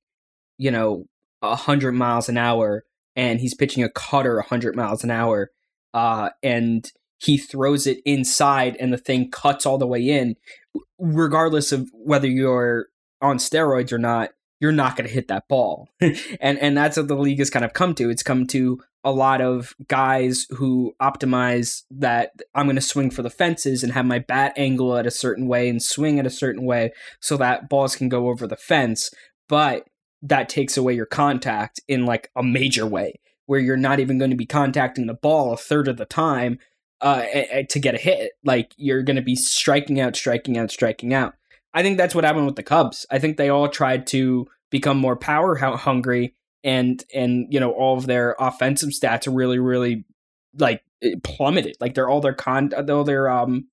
you 0.61 0.71
know, 0.71 1.07
100 1.41 1.93
miles 1.93 2.29
an 2.29 2.37
hour 2.37 2.85
and 3.17 3.41
he's 3.41 3.55
pitching 3.55 3.83
a 3.83 3.89
cutter 3.89 4.37
100 4.37 4.77
miles 4.77 5.03
an 5.03 5.11
hour 5.11 5.51
uh, 5.95 6.29
and 6.43 6.93
he 7.19 7.39
throws 7.39 7.87
it 7.87 8.01
inside 8.05 8.77
and 8.79 8.93
the 8.93 8.99
thing 8.99 9.31
cuts 9.31 9.65
all 9.65 9.79
the 9.79 9.87
way 9.87 10.07
in. 10.07 10.37
Regardless 10.99 11.73
of 11.73 11.91
whether 11.95 12.29
you're 12.29 12.89
on 13.23 13.39
steroids 13.39 13.91
or 13.91 13.99
not 13.99 14.31
you're 14.61 14.73
not 14.73 14.95
going 14.95 15.09
to 15.09 15.15
hit 15.15 15.29
that 15.29 15.49
ball. 15.49 15.89
And 16.41 16.59
and 16.59 16.77
that's 16.77 16.99
what 16.99 17.09
the 17.09 17.17
league 17.17 17.39
has 17.39 17.49
kind 17.49 17.65
of 17.65 17.73
come 17.73 17.95
to. 17.95 18.11
It's 18.11 18.23
come 18.23 18.47
to 18.49 18.81
a 19.03 19.11
lot 19.11 19.41
of 19.41 19.75
guys 19.89 20.47
who 20.51 20.95
optimize 21.01 21.85
that 21.91 22.33
I'm 22.55 22.67
going 22.67 22.77
to 22.77 22.83
swing 22.83 23.11
for 23.11 23.23
the 23.23 23.31
fences 23.31 23.83
and 23.83 23.95
have 23.95 24.05
my 24.05 24.19
bat 24.19 24.53
angle 24.57 24.95
at 24.97 25.07
a 25.07 25.11
certain 25.11 25.47
way 25.49 25.71
and 25.71 25.83
swing 25.83 26.19
at 26.19 26.27
a 26.27 26.31
certain 26.31 26.67
way 26.67 26.93
so 27.21 27.39
that 27.39 27.71
balls 27.71 27.97
can 27.97 28.11
go 28.11 28.29
over 28.29 28.47
the 28.47 28.57
fence. 28.57 29.11
But 29.49 29.89
that 30.23 30.49
takes 30.49 30.77
away 30.77 30.95
your 30.95 31.07
contact 31.07 31.81
in 31.89 32.05
like 32.05 32.31
a 32.37 32.43
major 32.43 32.87
way 32.87 33.21
where 33.47 33.61
you're 33.61 33.77
not 33.77 34.01
even 34.01 34.19
going 34.19 34.31
to 34.31 34.37
be 34.37 34.47
contacting 34.47 35.07
the 35.07 35.15
ball 35.15 35.53
a 35.53 35.57
third 35.57 35.89
of 35.89 35.97
the 35.97 36.05
time 36.05 36.59
uh, 37.01 37.23
to 37.69 37.81
get 37.81 37.95
a 37.95 37.99
hit. 37.99 38.33
Like 38.45 38.73
you're 38.77 39.03
going 39.03 39.17
to 39.17 39.23
be 39.23 39.37
striking 39.37 40.01
out, 40.01 40.17
striking 40.17 40.59
out, 40.59 40.71
striking 40.71 41.15
out. 41.15 41.35
I 41.73 41.83
think 41.83 41.97
that's 41.97 42.15
what 42.15 42.25
happened 42.25 42.47
with 42.47 42.57
the 42.57 42.63
Cubs. 42.63 43.07
I 43.11 43.19
think 43.19 43.37
they 43.37 43.49
all 43.49 43.69
tried 43.69 44.07
to 44.09 44.47
become 44.71 44.99
more 44.99 45.17
power 45.17 45.57
hungry, 45.57 46.35
and 46.63 47.03
and 47.15 47.47
you 47.53 47.61
know 47.61 47.73
all 47.73 47.97
of 47.97 48.07
their 48.07 48.37
offensive 48.39 48.91
stats 48.91 49.27
are 49.27 49.33
really 49.33 49.59
really 49.59 50.05
like 50.59 50.83
plummeted. 51.23 51.77
Like 51.81 51.95
they're 51.95 52.09
all 52.09 52.21
their 52.21 52.35
con, 52.35 52.73
all 52.89 53.05
their 53.05 53.29
um 53.29 53.69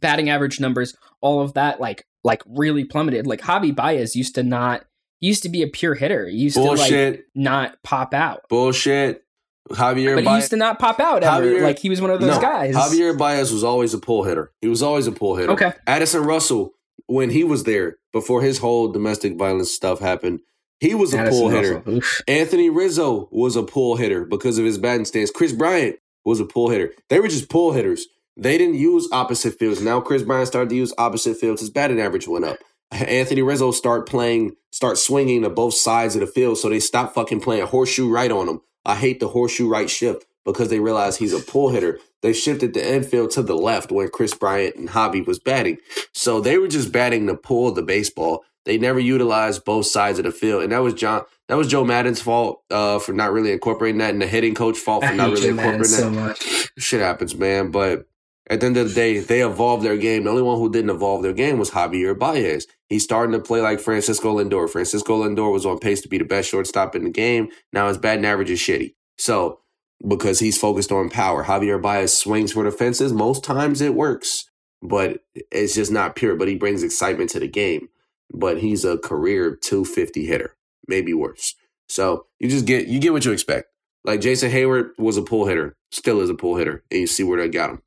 batting 0.00 0.28
average 0.28 0.60
numbers, 0.60 0.96
all 1.20 1.40
of 1.40 1.54
that 1.54 1.80
like 1.80 2.06
like 2.24 2.42
really 2.46 2.84
plummeted. 2.84 3.26
Like 3.26 3.40
Javi 3.40 3.74
Baez 3.74 4.16
used 4.16 4.34
to 4.34 4.42
not 4.42 4.84
used 5.26 5.42
to 5.44 5.48
be 5.48 5.62
a 5.62 5.68
pure 5.68 5.94
hitter. 5.94 6.28
He 6.28 6.36
used 6.36 6.56
Bullshit. 6.56 7.12
to 7.12 7.18
like 7.18 7.26
not 7.34 7.82
pop 7.82 8.14
out. 8.14 8.48
Bullshit. 8.48 9.24
Javier 9.70 10.16
but 10.16 10.24
Baez, 10.24 10.32
he 10.32 10.36
used 10.36 10.50
to 10.50 10.56
not 10.56 10.78
pop 10.78 11.00
out 11.00 11.22
ever. 11.22 11.42
Javier, 11.46 11.62
like 11.62 11.78
he 11.78 11.88
was 11.88 12.00
one 12.00 12.10
of 12.10 12.20
those 12.20 12.36
no, 12.36 12.40
guys. 12.40 12.74
Javier 12.74 13.16
Baez 13.16 13.50
was 13.50 13.64
always 13.64 13.94
a 13.94 13.98
pull 13.98 14.24
hitter. 14.24 14.52
He 14.60 14.68
was 14.68 14.82
always 14.82 15.06
a 15.06 15.12
pull 15.12 15.36
hitter. 15.36 15.52
Okay. 15.52 15.72
Addison 15.86 16.22
Russell, 16.22 16.74
when 17.06 17.30
he 17.30 17.44
was 17.44 17.64
there 17.64 17.96
before 18.12 18.42
his 18.42 18.58
whole 18.58 18.88
domestic 18.92 19.38
violence 19.38 19.70
stuff 19.72 20.00
happened, 20.00 20.40
he 20.80 20.94
was 20.94 21.14
a 21.14 21.18
Addison 21.20 21.40
pull 21.40 21.48
hitter. 21.48 22.02
Anthony 22.28 22.68
Rizzo 22.68 23.28
was 23.32 23.56
a 23.56 23.62
pull 23.62 23.96
hitter 23.96 24.26
because 24.26 24.58
of 24.58 24.66
his 24.66 24.76
batting 24.76 25.06
stance. 25.06 25.30
Kris 25.30 25.52
Bryant 25.52 25.96
was 26.26 26.40
a 26.40 26.44
pull 26.44 26.68
hitter. 26.68 26.92
They 27.08 27.20
were 27.20 27.28
just 27.28 27.48
pull 27.48 27.72
hitters. 27.72 28.06
They 28.36 28.58
didn't 28.58 28.74
use 28.74 29.08
opposite 29.12 29.58
fields. 29.58 29.80
Now 29.80 30.00
Kris 30.00 30.24
Bryant 30.24 30.48
started 30.48 30.68
to 30.70 30.76
use 30.76 30.92
opposite 30.98 31.38
fields. 31.38 31.62
His 31.62 31.70
batting 31.70 32.00
average 32.00 32.28
went 32.28 32.44
up. 32.44 32.58
Anthony 33.02 33.42
Rizzo 33.42 33.70
start 33.70 34.08
playing, 34.08 34.56
start 34.70 34.98
swinging 34.98 35.42
to 35.42 35.50
both 35.50 35.74
sides 35.74 36.14
of 36.14 36.20
the 36.20 36.26
field, 36.26 36.58
so 36.58 36.68
they 36.68 36.80
stop 36.80 37.14
fucking 37.14 37.40
playing 37.40 37.66
horseshoe 37.66 38.10
right 38.10 38.30
on 38.30 38.48
him. 38.48 38.60
I 38.84 38.96
hate 38.96 39.20
the 39.20 39.28
horseshoe 39.28 39.68
right 39.68 39.90
shift 39.90 40.26
because 40.44 40.68
they 40.68 40.80
realize 40.80 41.16
he's 41.16 41.32
a 41.32 41.40
pull 41.40 41.70
hitter. 41.70 41.98
They 42.22 42.32
shifted 42.32 42.74
the 42.74 42.94
infield 42.94 43.30
to 43.32 43.42
the 43.42 43.56
left 43.56 43.90
when 43.90 44.08
Kris 44.08 44.34
Bryant 44.34 44.76
and 44.76 44.88
Javi 44.88 45.26
was 45.26 45.38
batting. 45.38 45.78
So 46.12 46.40
they 46.40 46.58
were 46.58 46.68
just 46.68 46.92
batting 46.92 47.26
the 47.26 47.34
pull 47.34 47.72
the 47.72 47.82
baseball. 47.82 48.44
They 48.64 48.78
never 48.78 48.98
utilized 48.98 49.64
both 49.64 49.86
sides 49.86 50.18
of 50.18 50.24
the 50.24 50.32
field, 50.32 50.62
and 50.62 50.72
that 50.72 50.78
was 50.78 50.94
John. 50.94 51.22
That 51.48 51.58
was 51.58 51.68
Joe 51.68 51.84
Maddon's 51.84 52.22
fault 52.22 52.62
uh, 52.70 52.98
for 52.98 53.12
not 53.12 53.32
really 53.32 53.52
incorporating 53.52 53.98
that, 53.98 54.10
and 54.10 54.22
the 54.22 54.26
hitting 54.26 54.54
coach 54.54 54.78
fault 54.78 55.04
for 55.04 55.12
not 55.12 55.30
really 55.30 55.48
incorporating 55.48 55.84
so 55.84 56.08
that. 56.08 56.28
Much. 56.28 56.72
Shit 56.78 57.00
happens, 57.00 57.34
man. 57.34 57.70
But 57.70 58.06
at 58.50 58.60
the 58.60 58.66
end 58.66 58.76
of 58.76 58.88
the 58.88 58.94
day, 58.94 59.18
they 59.20 59.42
evolved 59.42 59.84
their 59.84 59.96
game. 59.96 60.24
The 60.24 60.30
only 60.30 60.42
one 60.42 60.58
who 60.58 60.70
didn't 60.70 60.90
evolve 60.90 61.22
their 61.22 61.32
game 61.32 61.58
was 61.58 61.70
Javier 61.70 62.18
Baez. 62.18 62.66
He's 62.88 63.04
starting 63.04 63.32
to 63.32 63.40
play 63.40 63.62
like 63.62 63.80
Francisco 63.80 64.36
Lindor. 64.36 64.68
Francisco 64.68 65.24
Lindor 65.24 65.50
was 65.50 65.64
on 65.64 65.78
pace 65.78 66.02
to 66.02 66.08
be 66.08 66.18
the 66.18 66.24
best 66.24 66.50
shortstop 66.50 66.94
in 66.94 67.04
the 67.04 67.10
game. 67.10 67.48
Now 67.72 67.88
his 67.88 67.96
batting 67.96 68.26
average 68.26 68.50
is 68.50 68.60
shitty. 68.60 68.94
So, 69.16 69.60
because 70.06 70.40
he's 70.40 70.58
focused 70.58 70.92
on 70.92 71.08
power, 71.08 71.44
Javier 71.44 71.80
Baez 71.80 72.16
swings 72.16 72.52
for 72.52 72.64
the 72.64 72.70
fences. 72.70 73.14
Most 73.14 73.44
times 73.44 73.80
it 73.80 73.94
works, 73.94 74.50
but 74.82 75.20
it's 75.50 75.74
just 75.74 75.90
not 75.90 76.16
pure. 76.16 76.36
But 76.36 76.48
he 76.48 76.56
brings 76.56 76.82
excitement 76.82 77.30
to 77.30 77.40
the 77.40 77.48
game. 77.48 77.88
But 78.32 78.58
he's 78.58 78.84
a 78.84 78.98
career 78.98 79.56
250 79.56 80.26
hitter, 80.26 80.56
maybe 80.86 81.14
worse. 81.14 81.54
So 81.88 82.26
you 82.40 82.48
just 82.48 82.66
get 82.66 82.88
you 82.88 82.98
get 82.98 83.12
what 83.12 83.24
you 83.24 83.32
expect. 83.32 83.68
Like 84.04 84.20
Jason 84.20 84.50
Heyward 84.50 84.90
was 84.98 85.16
a 85.16 85.22
pull 85.22 85.46
hitter, 85.46 85.76
still 85.90 86.20
is 86.20 86.28
a 86.28 86.34
pull 86.34 86.56
hitter, 86.56 86.84
and 86.90 87.00
you 87.00 87.06
see 87.06 87.22
where 87.22 87.40
they 87.40 87.48
got 87.48 87.70
him. 87.70 87.82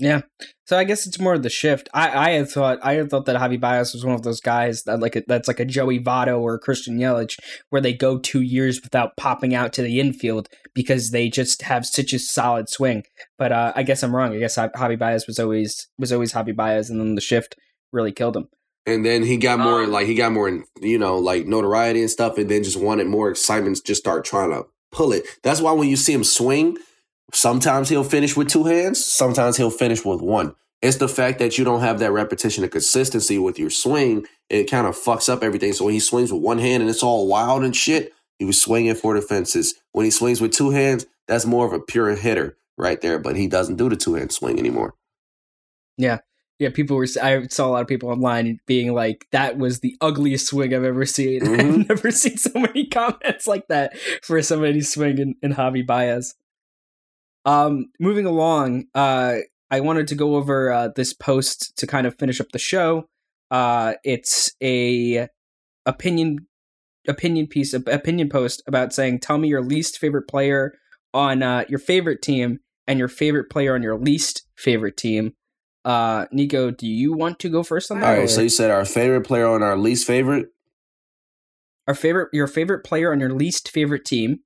Yeah. 0.00 0.20
So 0.66 0.78
I 0.78 0.84
guess 0.84 1.06
it's 1.06 1.18
more 1.18 1.34
of 1.34 1.42
the 1.42 1.50
shift. 1.50 1.88
I, 1.92 2.28
I 2.28 2.30
had 2.30 2.48
thought 2.48 2.78
I 2.84 2.94
had 2.94 3.10
thought 3.10 3.26
that 3.26 3.34
Javi 3.36 3.58
Baez 3.60 3.92
was 3.92 4.04
one 4.04 4.14
of 4.14 4.22
those 4.22 4.40
guys 4.40 4.84
that 4.84 5.00
like 5.00 5.16
a, 5.16 5.24
that's 5.26 5.48
like 5.48 5.58
a 5.58 5.64
Joey 5.64 5.98
Votto 5.98 6.38
or 6.40 6.54
a 6.54 6.58
Christian 6.58 6.98
Yelich, 6.98 7.36
where 7.70 7.82
they 7.82 7.92
go 7.92 8.16
two 8.18 8.40
years 8.42 8.80
without 8.82 9.16
popping 9.16 9.54
out 9.56 9.72
to 9.72 9.82
the 9.82 9.98
infield 9.98 10.48
because 10.74 11.10
they 11.10 11.28
just 11.28 11.62
have 11.62 11.84
such 11.84 12.12
a 12.12 12.18
solid 12.20 12.68
swing. 12.68 13.02
But 13.38 13.50
uh, 13.50 13.72
I 13.74 13.82
guess 13.82 14.02
I'm 14.04 14.14
wrong. 14.14 14.32
I 14.34 14.38
guess 14.38 14.56
Javi 14.56 14.96
Baez 14.98 15.26
was 15.26 15.40
always 15.40 15.88
was 15.98 16.12
always 16.12 16.32
Javi 16.32 16.54
Baez, 16.54 16.90
and 16.90 17.00
then 17.00 17.16
the 17.16 17.20
shift 17.20 17.56
really 17.92 18.12
killed 18.12 18.36
him. 18.36 18.48
and 18.86 19.04
then 19.04 19.24
he 19.24 19.36
got 19.36 19.58
more 19.58 19.82
Um, 19.82 19.90
like 19.90 20.06
he 20.06 20.14
got 20.14 20.30
more 20.32 20.62
you 20.80 20.98
know 20.98 21.18
like 21.18 21.46
notoriety 21.46 22.00
and 22.02 22.10
stuff 22.10 22.38
and 22.38 22.48
then 22.48 22.62
just 22.62 22.78
wanted 22.80 23.06
more 23.08 23.30
excitement 23.30 23.80
just 23.84 24.00
start 24.00 24.24
trying 24.24 24.50
to 24.50 24.64
pull 24.92 25.12
it 25.12 25.24
that's 25.42 25.60
why 25.60 25.72
when 25.72 25.88
you 25.88 25.96
see 25.96 26.12
him 26.12 26.22
swing 26.24 26.76
sometimes 27.32 27.88
he'll 27.88 28.04
finish 28.04 28.36
with 28.36 28.48
two 28.48 28.64
hands 28.64 29.04
sometimes 29.04 29.56
he'll 29.56 29.70
finish 29.70 30.04
with 30.04 30.20
one 30.20 30.54
it's 30.80 30.98
the 30.98 31.08
fact 31.08 31.40
that 31.40 31.58
you 31.58 31.64
don't 31.64 31.80
have 31.80 31.98
that 31.98 32.12
repetition 32.12 32.62
and 32.62 32.72
consistency 32.72 33.38
with 33.38 33.58
your 33.58 33.70
swing 33.70 34.24
it 34.48 34.70
kind 34.70 34.86
of 34.86 34.96
fucks 34.96 35.28
up 35.28 35.42
everything 35.42 35.72
so 35.72 35.84
when 35.84 35.94
he 35.94 36.00
swings 36.00 36.32
with 36.32 36.42
one 36.42 36.58
hand 36.58 36.82
and 36.82 36.88
it's 36.90 37.02
all 37.02 37.26
wild 37.28 37.62
and 37.64 37.76
shit 37.76 38.12
he 38.38 38.44
was 38.44 38.60
swinging 38.60 38.94
for 38.94 39.14
the 39.14 39.20
fences 39.20 39.74
when 39.92 40.04
he 40.04 40.10
swings 40.10 40.40
with 40.40 40.52
two 40.52 40.70
hands 40.70 41.06
that's 41.26 41.44
more 41.44 41.66
of 41.66 41.72
a 41.72 41.80
pure 41.80 42.14
hitter 42.14 42.56
right 42.78 43.00
there 43.02 43.18
but 43.18 43.36
he 43.36 43.46
doesn't 43.46 43.76
do 43.76 43.88
the 43.88 43.96
two 43.96 44.14
hand 44.14 44.32
swing 44.32 44.58
anymore 44.58 44.94
Yeah, 45.98 46.18
Yeah, 46.60 46.70
people 46.70 46.96
were. 46.96 47.06
I 47.22 47.46
saw 47.48 47.66
a 47.66 47.70
lot 47.70 47.82
of 47.82 47.88
people 47.88 48.08
online 48.08 48.60
being 48.66 48.92
like, 48.92 49.26
"That 49.32 49.58
was 49.58 49.80
the 49.80 49.96
ugliest 50.00 50.46
swing 50.46 50.72
I've 50.74 50.84
ever 50.84 51.04
seen." 51.06 51.40
Mhm. 51.44 51.60
I've 51.60 51.88
never 51.88 52.10
seen 52.10 52.36
so 52.36 52.50
many 52.54 52.86
comments 52.86 53.46
like 53.46 53.68
that 53.68 53.96
for 54.22 54.40
somebody 54.42 54.80
swing 54.80 55.18
in, 55.18 55.34
in 55.42 55.52
Javi 55.54 55.84
Baez. 55.86 56.34
Um, 57.44 57.86
moving 57.98 58.26
along, 58.26 58.84
uh, 58.94 59.36
I 59.70 59.80
wanted 59.80 60.08
to 60.08 60.14
go 60.14 60.36
over 60.36 60.70
uh, 60.72 60.88
this 60.94 61.12
post 61.12 61.76
to 61.76 61.86
kind 61.86 62.06
of 62.06 62.16
finish 62.18 62.40
up 62.40 62.48
the 62.52 62.58
show. 62.58 63.08
Uh, 63.50 63.94
it's 64.04 64.52
a 64.62 65.28
opinion 65.86 66.46
opinion 67.06 67.46
piece, 67.46 67.72
opinion 67.72 68.28
post 68.28 68.62
about 68.66 68.92
saying, 68.92 69.20
"Tell 69.20 69.38
me 69.38 69.48
your 69.48 69.62
least 69.62 69.98
favorite 69.98 70.28
player 70.28 70.74
on 71.14 71.42
uh, 71.42 71.64
your 71.68 71.78
favorite 71.78 72.22
team 72.22 72.60
and 72.86 72.98
your 72.98 73.08
favorite 73.08 73.50
player 73.50 73.74
on 73.74 73.82
your 73.82 73.98
least 73.98 74.46
favorite 74.56 74.96
team." 74.96 75.34
Uh, 75.84 76.26
Nico, 76.32 76.70
do 76.70 76.86
you 76.86 77.14
want 77.14 77.38
to 77.38 77.48
go 77.48 77.62
first 77.62 77.90
on 77.90 78.00
that? 78.00 78.06
all 78.06 78.12
right 78.14 78.24
or- 78.24 78.28
so 78.28 78.40
you 78.42 78.48
said 78.50 78.70
our 78.70 78.84
favorite 78.84 79.22
player 79.22 79.46
on 79.46 79.62
our 79.62 79.76
least 79.76 80.06
favorite 80.06 80.48
our 81.86 81.94
favorite, 81.94 82.28
your 82.34 82.46
favorite 82.46 82.84
player 82.84 83.12
on 83.12 83.20
your 83.20 83.32
least 83.32 83.70
favorite 83.70 84.04
team, 84.04 84.40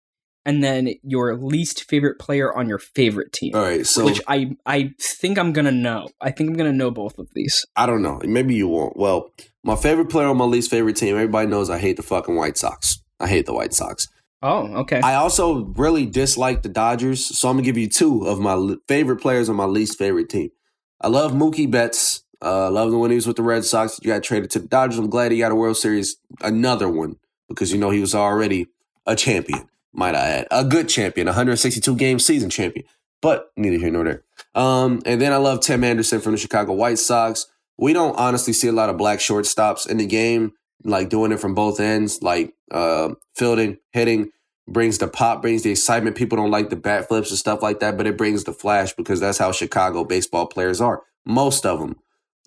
and 0.44 0.62
then 0.62 0.94
your 1.02 1.36
least 1.36 1.84
favorite 1.84 2.18
player 2.18 2.54
on 2.54 2.68
your 2.68 2.78
favorite 2.78 3.32
team. 3.32 3.54
all 3.54 3.62
right 3.62 3.86
so 3.86 4.04
which 4.04 4.20
I 4.26 4.56
I 4.66 4.94
think 5.00 5.38
I'm 5.38 5.52
gonna 5.52 5.70
know. 5.72 6.08
I 6.20 6.30
think 6.30 6.50
I'm 6.50 6.56
gonna 6.56 6.72
know 6.72 6.90
both 6.90 7.18
of 7.18 7.28
these. 7.34 7.64
I 7.76 7.86
don't 7.86 8.02
know. 8.02 8.20
Maybe 8.24 8.54
you 8.54 8.68
won't. 8.68 8.96
Well, 8.96 9.30
my 9.64 9.76
favorite 9.76 10.10
player 10.10 10.26
on 10.26 10.36
my 10.36 10.44
least 10.44 10.70
favorite 10.70 10.96
team, 10.96 11.14
everybody 11.14 11.46
knows 11.48 11.70
I 11.70 11.78
hate 11.78 11.96
the 11.96 12.02
fucking 12.02 12.34
White 12.36 12.56
Sox. 12.56 13.02
I 13.20 13.28
hate 13.28 13.46
the 13.46 13.54
White 13.54 13.72
Sox. 13.72 14.08
Oh, 14.42 14.66
okay. 14.78 15.00
I 15.00 15.14
also 15.14 15.66
really 15.76 16.04
dislike 16.04 16.62
the 16.62 16.68
Dodgers, 16.68 17.38
so 17.38 17.48
I'm 17.48 17.56
gonna 17.56 17.64
give 17.64 17.78
you 17.78 17.88
two 17.88 18.26
of 18.26 18.40
my 18.40 18.74
favorite 18.88 19.20
players 19.20 19.48
on 19.48 19.54
my 19.56 19.66
least 19.66 19.96
favorite 19.96 20.28
team. 20.28 20.50
I 21.00 21.08
love 21.08 21.32
Mookie 21.32 21.70
Betts. 21.70 22.24
Uh, 22.44 22.66
I 22.66 22.68
love 22.68 22.90
the 22.90 22.98
when 22.98 23.10
he 23.10 23.14
was 23.14 23.26
with 23.26 23.36
the 23.36 23.42
Red 23.44 23.64
Sox. 23.64 24.00
You 24.02 24.08
got 24.08 24.24
traded 24.24 24.50
to 24.50 24.58
the 24.58 24.66
Dodgers. 24.66 24.98
I'm 24.98 25.08
glad 25.08 25.30
he 25.30 25.38
got 25.38 25.52
a 25.52 25.54
World 25.54 25.76
Series, 25.76 26.16
another 26.40 26.88
one, 26.88 27.16
because 27.48 27.70
you 27.72 27.78
know 27.78 27.90
he 27.90 28.00
was 28.00 28.16
already 28.16 28.66
a 29.06 29.14
champion. 29.14 29.68
Might 29.92 30.14
I 30.14 30.28
add, 30.28 30.48
a 30.50 30.64
good 30.64 30.88
champion, 30.88 31.26
162 31.26 31.96
game 31.96 32.18
season 32.18 32.50
champion. 32.50 32.86
But 33.20 33.52
neither 33.56 33.78
here 33.78 33.90
nor 33.90 34.04
there. 34.04 34.22
Um, 34.54 35.00
and 35.06 35.20
then 35.20 35.32
I 35.32 35.36
love 35.36 35.60
Tim 35.60 35.84
Anderson 35.84 36.20
from 36.20 36.32
the 36.32 36.38
Chicago 36.38 36.72
White 36.72 36.98
Sox. 36.98 37.46
We 37.78 37.92
don't 37.92 38.18
honestly 38.18 38.52
see 38.52 38.68
a 38.68 38.72
lot 38.72 38.90
of 38.90 38.96
black 38.96 39.18
shortstops 39.18 39.88
in 39.88 39.98
the 39.98 40.06
game, 40.06 40.52
like 40.84 41.08
doing 41.08 41.32
it 41.32 41.40
from 41.40 41.54
both 41.54 41.78
ends, 41.78 42.22
like 42.22 42.54
uh, 42.70 43.14
fielding, 43.34 43.78
hitting 43.92 44.30
brings 44.68 44.98
the 44.98 45.08
pop, 45.08 45.42
brings 45.42 45.62
the 45.62 45.70
excitement. 45.70 46.16
People 46.16 46.36
don't 46.36 46.50
like 46.50 46.70
the 46.70 46.76
bat 46.76 47.08
flips 47.08 47.30
and 47.30 47.38
stuff 47.38 47.62
like 47.62 47.80
that, 47.80 47.96
but 47.96 48.06
it 48.06 48.16
brings 48.16 48.44
the 48.44 48.52
flash 48.52 48.92
because 48.92 49.20
that's 49.20 49.38
how 49.38 49.52
Chicago 49.52 50.04
baseball 50.04 50.46
players 50.46 50.80
are. 50.80 51.02
Most 51.24 51.66
of 51.66 51.80
them. 51.80 51.96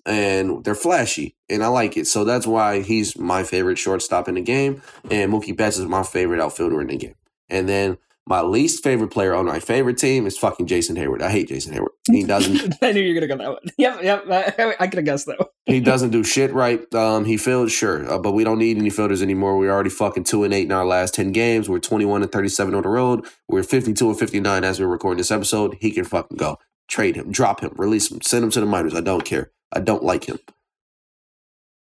And 0.04 0.62
they're 0.62 0.76
flashy, 0.76 1.34
and 1.48 1.64
I 1.64 1.66
like 1.66 1.96
it. 1.96 2.06
So 2.06 2.22
that's 2.22 2.46
why 2.46 2.80
he's 2.80 3.18
my 3.18 3.42
favorite 3.42 3.76
shortstop 3.76 4.28
in 4.28 4.36
the 4.36 4.40
game, 4.40 4.80
and 5.10 5.32
Mookie 5.32 5.56
Betts 5.56 5.78
is 5.78 5.86
my 5.86 6.04
favorite 6.04 6.40
outfielder 6.40 6.80
in 6.80 6.86
the 6.86 6.96
game. 6.96 7.16
And 7.48 7.68
then 7.68 7.98
my 8.28 8.40
least 8.42 8.82
favorite 8.82 9.12
player 9.12 9.34
on 9.34 9.44
my 9.44 9.60
favorite 9.60 9.98
team 9.98 10.26
is 10.26 10.36
fucking 10.36 10.66
Jason 10.66 10.96
Heyward. 10.96 11.22
I 11.22 11.30
hate 11.30 11.48
Jason 11.48 11.72
Heyward. 11.72 11.90
He 12.10 12.24
doesn't 12.24 12.74
I 12.82 12.90
knew 12.90 13.00
you 13.00 13.14
were 13.14 13.20
gonna 13.20 13.36
go 13.36 13.36
that 13.36 13.50
one. 13.50 13.62
Yep, 13.78 14.02
yep. 14.02 14.24
I, 14.28 14.74
I 14.80 14.86
could 14.88 14.98
have 14.98 15.04
guessed 15.04 15.26
though. 15.26 15.50
he 15.66 15.80
doesn't 15.80 16.10
do 16.10 16.24
shit 16.24 16.52
right. 16.52 16.92
Um, 16.92 17.24
he 17.24 17.36
fields, 17.36 17.72
sure, 17.72 18.10
uh, 18.10 18.18
but 18.18 18.32
we 18.32 18.42
don't 18.42 18.58
need 18.58 18.78
any 18.78 18.90
fielders 18.90 19.22
anymore. 19.22 19.56
We're 19.56 19.70
already 19.70 19.90
fucking 19.90 20.24
two 20.24 20.42
and 20.42 20.52
eight 20.52 20.64
in 20.64 20.72
our 20.72 20.84
last 20.84 21.14
ten 21.14 21.30
games. 21.30 21.68
We're 21.68 21.78
twenty 21.78 22.04
one 22.04 22.22
and 22.22 22.32
thirty 22.32 22.48
seven 22.48 22.74
on 22.74 22.82
the 22.82 22.88
road. 22.88 23.26
We're 23.48 23.62
fifty 23.62 23.92
two 23.92 24.08
and 24.08 24.18
fifty 24.18 24.40
nine 24.40 24.64
as 24.64 24.80
we're 24.80 24.86
recording 24.88 25.18
this 25.18 25.30
episode. 25.30 25.76
He 25.80 25.92
can 25.92 26.04
fucking 26.04 26.36
go. 26.36 26.58
Trade 26.88 27.16
him, 27.16 27.30
drop 27.30 27.60
him, 27.60 27.72
release 27.76 28.10
him, 28.10 28.20
send 28.22 28.44
him 28.44 28.50
to 28.52 28.60
the 28.60 28.66
minors. 28.66 28.94
I 28.94 29.00
don't 29.00 29.24
care. 29.24 29.52
I 29.72 29.80
don't 29.80 30.02
like 30.02 30.24
him. 30.24 30.38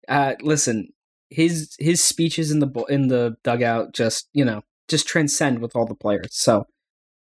Uh, 0.07 0.35
listen, 0.41 0.89
his 1.29 1.75
his 1.79 2.03
speeches 2.03 2.49
in 2.49 2.59
the 2.59 2.85
in 2.89 3.07
the 3.07 3.35
dugout 3.43 3.93
just 3.93 4.29
you 4.33 4.45
know 4.45 4.63
just 4.89 5.07
transcend 5.07 5.59
with 5.59 5.75
all 5.75 5.85
the 5.85 5.95
players. 5.95 6.29
So 6.31 6.65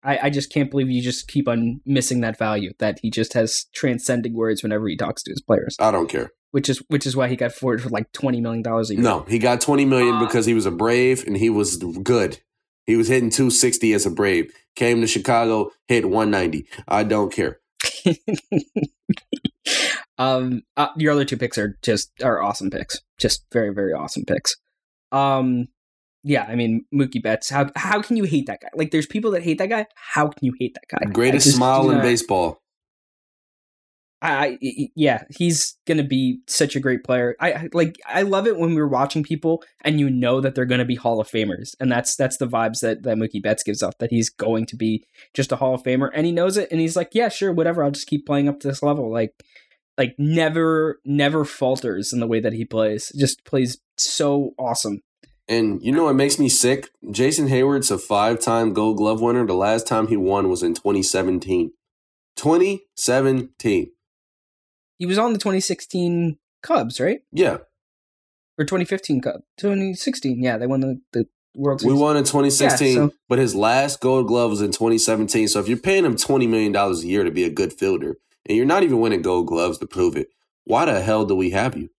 I, 0.04 0.18
I 0.24 0.30
just 0.30 0.52
can't 0.52 0.70
believe 0.70 0.90
you 0.90 1.02
just 1.02 1.28
keep 1.28 1.48
on 1.48 1.80
missing 1.86 2.20
that 2.20 2.38
value 2.38 2.72
that 2.78 2.98
he 3.00 3.10
just 3.10 3.32
has 3.32 3.66
transcending 3.74 4.34
words 4.34 4.62
whenever 4.62 4.86
he 4.86 4.96
talks 4.96 5.22
to 5.22 5.30
his 5.30 5.40
players. 5.40 5.76
I 5.80 5.90
don't 5.90 6.08
care. 6.08 6.30
Which 6.50 6.68
is 6.68 6.78
which 6.88 7.06
is 7.06 7.16
why 7.16 7.26
he 7.28 7.34
got 7.34 7.52
forward 7.52 7.82
for 7.82 7.88
like 7.88 8.12
twenty 8.12 8.40
million 8.40 8.62
dollars 8.62 8.90
a 8.90 8.94
year. 8.94 9.02
No, 9.02 9.22
he 9.22 9.40
got 9.40 9.60
twenty 9.60 9.84
million 9.84 10.16
Uh, 10.16 10.24
because 10.24 10.46
he 10.46 10.54
was 10.54 10.66
a 10.66 10.70
Brave 10.70 11.26
and 11.26 11.36
he 11.36 11.50
was 11.50 11.78
good. 11.78 12.38
He 12.86 12.94
was 12.94 13.08
hitting 13.08 13.30
two 13.30 13.50
sixty 13.50 13.92
as 13.92 14.06
a 14.06 14.10
Brave. 14.10 14.52
Came 14.76 15.00
to 15.00 15.06
Chicago, 15.08 15.70
hit 15.88 16.08
one 16.08 16.30
ninety. 16.30 16.68
I 16.86 17.02
don't 17.02 17.32
care. 17.32 17.58
um, 20.18 20.62
uh, 20.76 20.88
your 20.96 21.12
other 21.12 21.24
two 21.24 21.36
picks 21.36 21.58
are 21.58 21.76
just 21.82 22.12
are 22.22 22.40
awesome 22.40 22.70
picks, 22.70 23.00
just 23.18 23.46
very 23.52 23.74
very 23.74 23.92
awesome 23.92 24.24
picks. 24.24 24.54
Um, 25.10 25.66
yeah, 26.24 26.46
I 26.48 26.56
mean 26.56 26.84
Mookie 26.92 27.22
Betts. 27.22 27.50
How 27.50 27.70
how 27.76 28.02
can 28.02 28.16
you 28.16 28.24
hate 28.24 28.46
that 28.46 28.60
guy? 28.62 28.68
Like, 28.74 28.90
there's 28.90 29.06
people 29.06 29.30
that 29.32 29.42
hate 29.42 29.58
that 29.58 29.68
guy. 29.68 29.86
How 29.94 30.26
can 30.28 30.44
you 30.44 30.54
hate 30.58 30.74
that 30.74 30.88
guy? 30.88 31.10
Greatest 31.12 31.44
just 31.44 31.56
smile 31.56 31.84
do 31.84 31.90
in 31.90 31.96
not- 31.98 32.02
baseball. 32.02 32.60
I, 34.22 34.46
I 34.46 34.58
yeah, 34.96 35.24
he's 35.36 35.76
gonna 35.86 36.02
be 36.04 36.40
such 36.46 36.76
a 36.76 36.80
great 36.80 37.04
player. 37.04 37.36
I 37.40 37.52
I- 37.52 37.68
like 37.74 37.96
I 38.06 38.22
love 38.22 38.46
it 38.46 38.56
when 38.58 38.74
we're 38.74 38.88
watching 38.88 39.22
people 39.22 39.62
and 39.82 40.00
you 40.00 40.08
know 40.08 40.40
that 40.40 40.54
they're 40.54 40.64
gonna 40.64 40.86
be 40.86 40.94
Hall 40.94 41.20
of 41.20 41.28
Famers, 41.28 41.74
and 41.78 41.92
that's 41.92 42.16
that's 42.16 42.38
the 42.38 42.48
vibes 42.48 42.80
that 42.80 43.02
that 43.02 43.18
Mookie 43.18 43.42
Betts 43.42 43.62
gives 43.62 43.82
off. 43.82 43.98
That 43.98 44.10
he's 44.10 44.30
going 44.30 44.64
to 44.66 44.76
be 44.76 45.04
just 45.34 45.52
a 45.52 45.56
Hall 45.56 45.74
of 45.74 45.82
Famer, 45.82 46.08
and 46.14 46.24
he 46.24 46.32
knows 46.32 46.56
it, 46.56 46.68
and 46.70 46.80
he's 46.80 46.96
like, 46.96 47.10
yeah, 47.12 47.28
sure, 47.28 47.52
whatever. 47.52 47.84
I'll 47.84 47.90
just 47.90 48.06
keep 48.06 48.24
playing 48.24 48.48
up 48.48 48.60
to 48.60 48.68
this 48.68 48.82
level. 48.82 49.12
Like 49.12 49.34
like 49.98 50.14
never 50.18 51.00
never 51.04 51.44
falters 51.44 52.12
in 52.12 52.20
the 52.20 52.26
way 52.26 52.40
that 52.40 52.54
he 52.54 52.64
plays. 52.64 53.12
Just 53.18 53.44
plays 53.44 53.76
so 53.98 54.54
awesome. 54.58 55.02
And 55.46 55.82
you 55.82 55.92
know 55.92 56.04
what 56.04 56.14
makes 56.16 56.38
me 56.38 56.48
sick? 56.48 56.90
Jason 57.10 57.48
Heyward's 57.48 57.90
a 57.90 57.98
five 57.98 58.40
time 58.40 58.72
gold 58.72 58.96
glove 58.96 59.20
winner. 59.20 59.46
The 59.46 59.54
last 59.54 59.86
time 59.86 60.06
he 60.08 60.16
won 60.16 60.48
was 60.48 60.62
in 60.62 60.74
2017. 60.74 61.72
2017. 62.36 63.90
He 64.98 65.06
was 65.06 65.18
on 65.18 65.32
the 65.32 65.38
2016 65.38 66.38
Cubs, 66.62 67.00
right? 67.00 67.20
Yeah. 67.32 67.58
Or 68.58 68.64
2015 68.64 69.20
Cubs. 69.20 69.42
2016. 69.58 70.42
Yeah, 70.42 70.56
they 70.56 70.66
won 70.66 70.80
the, 70.80 71.00
the 71.12 71.26
World 71.54 71.80
Series. 71.80 71.94
We 71.94 72.00
won 72.00 72.16
in 72.16 72.24
2016, 72.24 72.88
Yeah, 72.88 72.94
so- 72.94 73.12
but 73.28 73.38
his 73.38 73.54
last 73.54 74.00
gold 74.00 74.26
glove 74.28 74.50
was 74.50 74.62
in 74.62 74.70
2017. 74.72 75.48
So 75.48 75.60
if 75.60 75.68
you're 75.68 75.76
paying 75.78 76.04
him 76.04 76.16
$20 76.16 76.48
million 76.48 76.74
a 76.74 76.92
year 76.94 77.24
to 77.24 77.30
be 77.30 77.44
a 77.44 77.50
good 77.50 77.72
fielder, 77.72 78.16
and 78.46 78.56
you're 78.56 78.66
not 78.66 78.82
even 78.82 79.00
winning 79.00 79.22
gold 79.22 79.46
gloves 79.48 79.78
to 79.78 79.86
prove 79.86 80.16
it, 80.16 80.28
why 80.64 80.84
the 80.86 81.00
hell 81.02 81.24
do 81.26 81.34
we 81.34 81.50
have 81.50 81.76
you? 81.76 81.90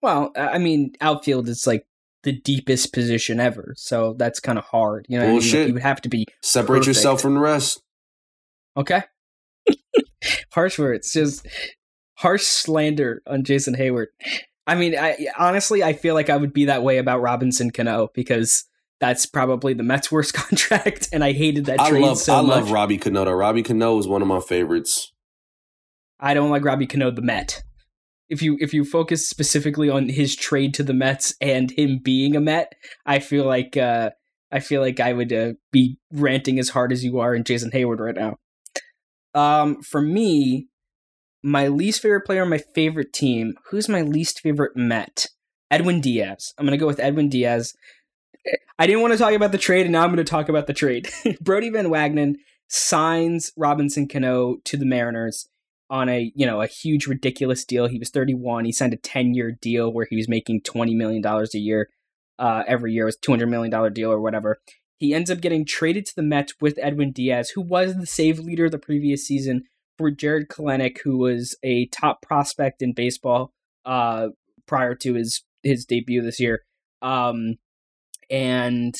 Well, 0.00 0.30
I 0.36 0.40
I 0.50 0.58
mean, 0.58 0.92
outfield 1.00 1.48
is 1.48 1.66
like 1.66 1.84
the 2.28 2.40
deepest 2.40 2.92
position 2.92 3.40
ever, 3.40 3.72
so 3.76 4.14
that's 4.18 4.38
kind 4.38 4.58
of 4.58 4.64
hard. 4.64 5.06
You 5.08 5.18
know, 5.18 5.24
I 5.24 5.28
mean? 5.28 5.40
Like, 5.40 5.52
you 5.68 5.72
would 5.72 5.82
have 5.82 6.02
to 6.02 6.10
be 6.10 6.26
Separate 6.42 6.86
yourself 6.86 7.22
from 7.22 7.34
the 7.34 7.40
rest. 7.40 7.82
okay. 8.76 9.02
harsh 10.52 10.78
words, 10.78 11.10
just 11.12 11.46
harsh 12.16 12.42
slander 12.42 13.22
on 13.26 13.44
Jason 13.44 13.74
Heyward. 13.74 14.06
I 14.66 14.74
mean, 14.74 14.94
I 14.98 15.28
honestly, 15.38 15.82
I 15.82 15.94
feel 15.94 16.14
like 16.14 16.28
I 16.28 16.36
would 16.36 16.52
be 16.52 16.66
that 16.66 16.82
way 16.82 16.98
about 16.98 17.22
Robinson 17.22 17.70
Cano 17.70 18.08
because 18.14 18.64
that's 19.00 19.24
probably 19.24 19.72
the 19.72 19.82
Mets' 19.82 20.12
worst 20.12 20.34
contract, 20.34 21.08
and 21.12 21.24
I 21.24 21.32
hated 21.32 21.64
that 21.66 21.80
I 21.80 21.88
trade 21.90 22.02
love 22.02 22.18
so 22.18 22.34
I 22.34 22.42
much. 22.42 22.48
love 22.50 22.70
Robbie 22.72 22.98
Cano. 22.98 23.30
Robbie 23.32 23.62
Cano 23.62 23.98
is 23.98 24.06
one 24.06 24.20
of 24.20 24.28
my 24.28 24.40
favorites. 24.40 25.12
I 26.20 26.34
don't 26.34 26.50
like 26.50 26.64
Robbie 26.64 26.86
Cano 26.86 27.10
the 27.10 27.22
Met. 27.22 27.62
If 28.28 28.42
you 28.42 28.58
if 28.60 28.74
you 28.74 28.84
focus 28.84 29.26
specifically 29.26 29.88
on 29.88 30.08
his 30.08 30.36
trade 30.36 30.74
to 30.74 30.82
the 30.82 30.94
Mets 30.94 31.34
and 31.40 31.70
him 31.70 31.98
being 32.02 32.36
a 32.36 32.40
Met, 32.40 32.74
I 33.06 33.20
feel 33.20 33.44
like 33.44 33.76
uh, 33.76 34.10
I 34.52 34.60
feel 34.60 34.80
like 34.80 35.00
I 35.00 35.12
would 35.12 35.32
uh, 35.32 35.52
be 35.72 35.98
ranting 36.12 36.58
as 36.58 36.70
hard 36.70 36.92
as 36.92 37.04
you 37.04 37.18
are 37.20 37.34
in 37.34 37.44
Jason 37.44 37.70
Heyward 37.70 38.00
right 38.00 38.14
now. 38.14 38.36
Um, 39.34 39.82
for 39.82 40.00
me, 40.00 40.68
my 41.42 41.68
least 41.68 42.02
favorite 42.02 42.26
player 42.26 42.42
on 42.42 42.50
my 42.50 42.58
favorite 42.58 43.12
team. 43.12 43.54
Who's 43.70 43.88
my 43.88 44.02
least 44.02 44.40
favorite 44.40 44.76
Met? 44.76 45.26
Edwin 45.70 46.00
Diaz. 46.00 46.54
I'm 46.58 46.66
gonna 46.66 46.76
go 46.76 46.86
with 46.86 47.00
Edwin 47.00 47.28
Diaz. 47.28 47.74
I 48.78 48.86
didn't 48.86 49.02
want 49.02 49.12
to 49.12 49.18
talk 49.18 49.32
about 49.32 49.52
the 49.52 49.58
trade, 49.58 49.86
and 49.86 49.92
now 49.92 50.04
I'm 50.04 50.10
going 50.10 50.18
to 50.18 50.24
talk 50.24 50.48
about 50.48 50.66
the 50.66 50.72
trade. 50.72 51.08
Brodie 51.40 51.70
Van 51.70 51.86
Wagenen 51.86 52.36
signs 52.68 53.52
Robinson 53.56 54.06
Cano 54.06 54.56
to 54.64 54.76
the 54.76 54.86
Mariners 54.86 55.48
on 55.90 56.08
a 56.08 56.32
you 56.34 56.46
know 56.46 56.60
a 56.60 56.66
huge 56.66 57.06
ridiculous 57.06 57.64
deal. 57.64 57.86
He 57.86 57.98
was 57.98 58.10
31. 58.10 58.64
He 58.64 58.72
signed 58.72 58.94
a 58.94 58.98
10 58.98 59.34
year 59.34 59.52
deal 59.52 59.92
where 59.92 60.06
he 60.08 60.16
was 60.16 60.28
making 60.28 60.62
20 60.62 60.94
million 60.94 61.22
dollars 61.22 61.54
a 61.54 61.58
year 61.58 61.88
uh, 62.38 62.62
every 62.66 62.92
year. 62.92 63.04
It 63.04 63.06
was 63.06 63.16
200 63.16 63.46
million 63.46 63.70
dollar 63.70 63.90
deal 63.90 64.10
or 64.10 64.20
whatever. 64.20 64.60
He 64.98 65.14
ends 65.14 65.30
up 65.30 65.40
getting 65.40 65.64
traded 65.64 66.06
to 66.06 66.16
the 66.16 66.22
Mets 66.22 66.54
with 66.60 66.78
Edwin 66.82 67.12
Diaz, 67.12 67.50
who 67.50 67.60
was 67.60 67.94
the 67.94 68.06
save 68.06 68.40
leader 68.40 68.68
the 68.68 68.78
previous 68.78 69.24
season, 69.24 69.62
for 69.96 70.10
Jarred 70.10 70.48
Kelenic, 70.48 70.98
who 71.04 71.18
was 71.18 71.56
a 71.62 71.86
top 71.86 72.20
prospect 72.20 72.82
in 72.82 72.92
baseball 72.92 73.52
uh, 73.84 74.28
prior 74.66 74.94
to 74.96 75.14
his 75.14 75.44
his 75.62 75.84
debut 75.84 76.22
this 76.22 76.40
year. 76.40 76.62
Um, 77.00 77.56
and 78.30 78.94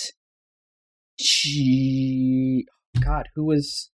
she, 1.21 2.67
God, 3.05 3.29
who 3.35 3.45
was 3.45 3.91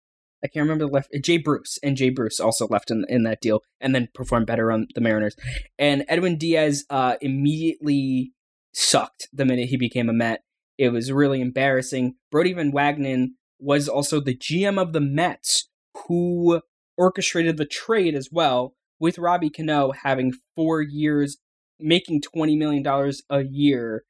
I 0.43 0.47
can't 0.47 0.63
remember 0.63 0.85
the 0.85 0.91
left. 0.91 1.09
Jay 1.21 1.37
Bruce 1.37 1.77
and 1.83 1.97
Jay 1.97 2.09
Bruce 2.09 2.39
also 2.39 2.67
left 2.67 2.91
in 2.91 3.05
in 3.09 3.23
that 3.23 3.41
deal, 3.41 3.61
and 3.81 3.93
then 3.93 4.09
performed 4.13 4.47
better 4.47 4.71
on 4.71 4.87
the 4.95 5.01
Mariners. 5.01 5.35
And 5.77 6.05
Edwin 6.07 6.37
Diaz 6.37 6.85
uh, 6.89 7.15
immediately 7.21 8.33
sucked 8.73 9.27
the 9.33 9.45
minute 9.45 9.69
he 9.69 9.77
became 9.77 10.09
a 10.09 10.13
Met. 10.13 10.41
It 10.77 10.89
was 10.89 11.11
really 11.11 11.41
embarrassing. 11.41 12.15
Brodie 12.31 12.53
Van 12.53 12.71
Wagenen 12.71 13.31
was 13.59 13.89
also 13.89 14.21
the 14.21 14.35
GM 14.35 14.81
of 14.81 14.93
the 14.93 15.01
Mets, 15.01 15.69
who 16.07 16.61
orchestrated 16.97 17.57
the 17.57 17.65
trade 17.65 18.15
as 18.15 18.29
well, 18.31 18.75
with 18.99 19.17
Robbie 19.17 19.49
Cano 19.49 19.91
having 20.03 20.33
four 20.55 20.81
years, 20.81 21.37
making 21.79 22.21
twenty 22.21 22.55
million 22.55 22.83
dollars 22.83 23.23
a 23.29 23.43
year 23.43 24.03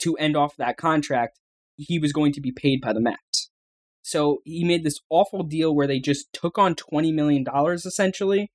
to 0.00 0.16
end 0.16 0.36
off 0.36 0.56
that 0.56 0.76
contract. 0.76 1.40
He 1.76 1.98
was 1.98 2.12
going 2.12 2.32
to 2.34 2.40
be 2.40 2.52
paid 2.52 2.80
by 2.80 2.92
the 2.92 3.00
Mets. 3.00 3.43
So 4.04 4.42
he 4.44 4.64
made 4.64 4.84
this 4.84 5.00
awful 5.08 5.42
deal 5.42 5.74
where 5.74 5.86
they 5.86 5.98
just 5.98 6.30
took 6.34 6.58
on 6.58 6.74
$20 6.74 7.12
million 7.14 7.46
essentially. 7.74 8.50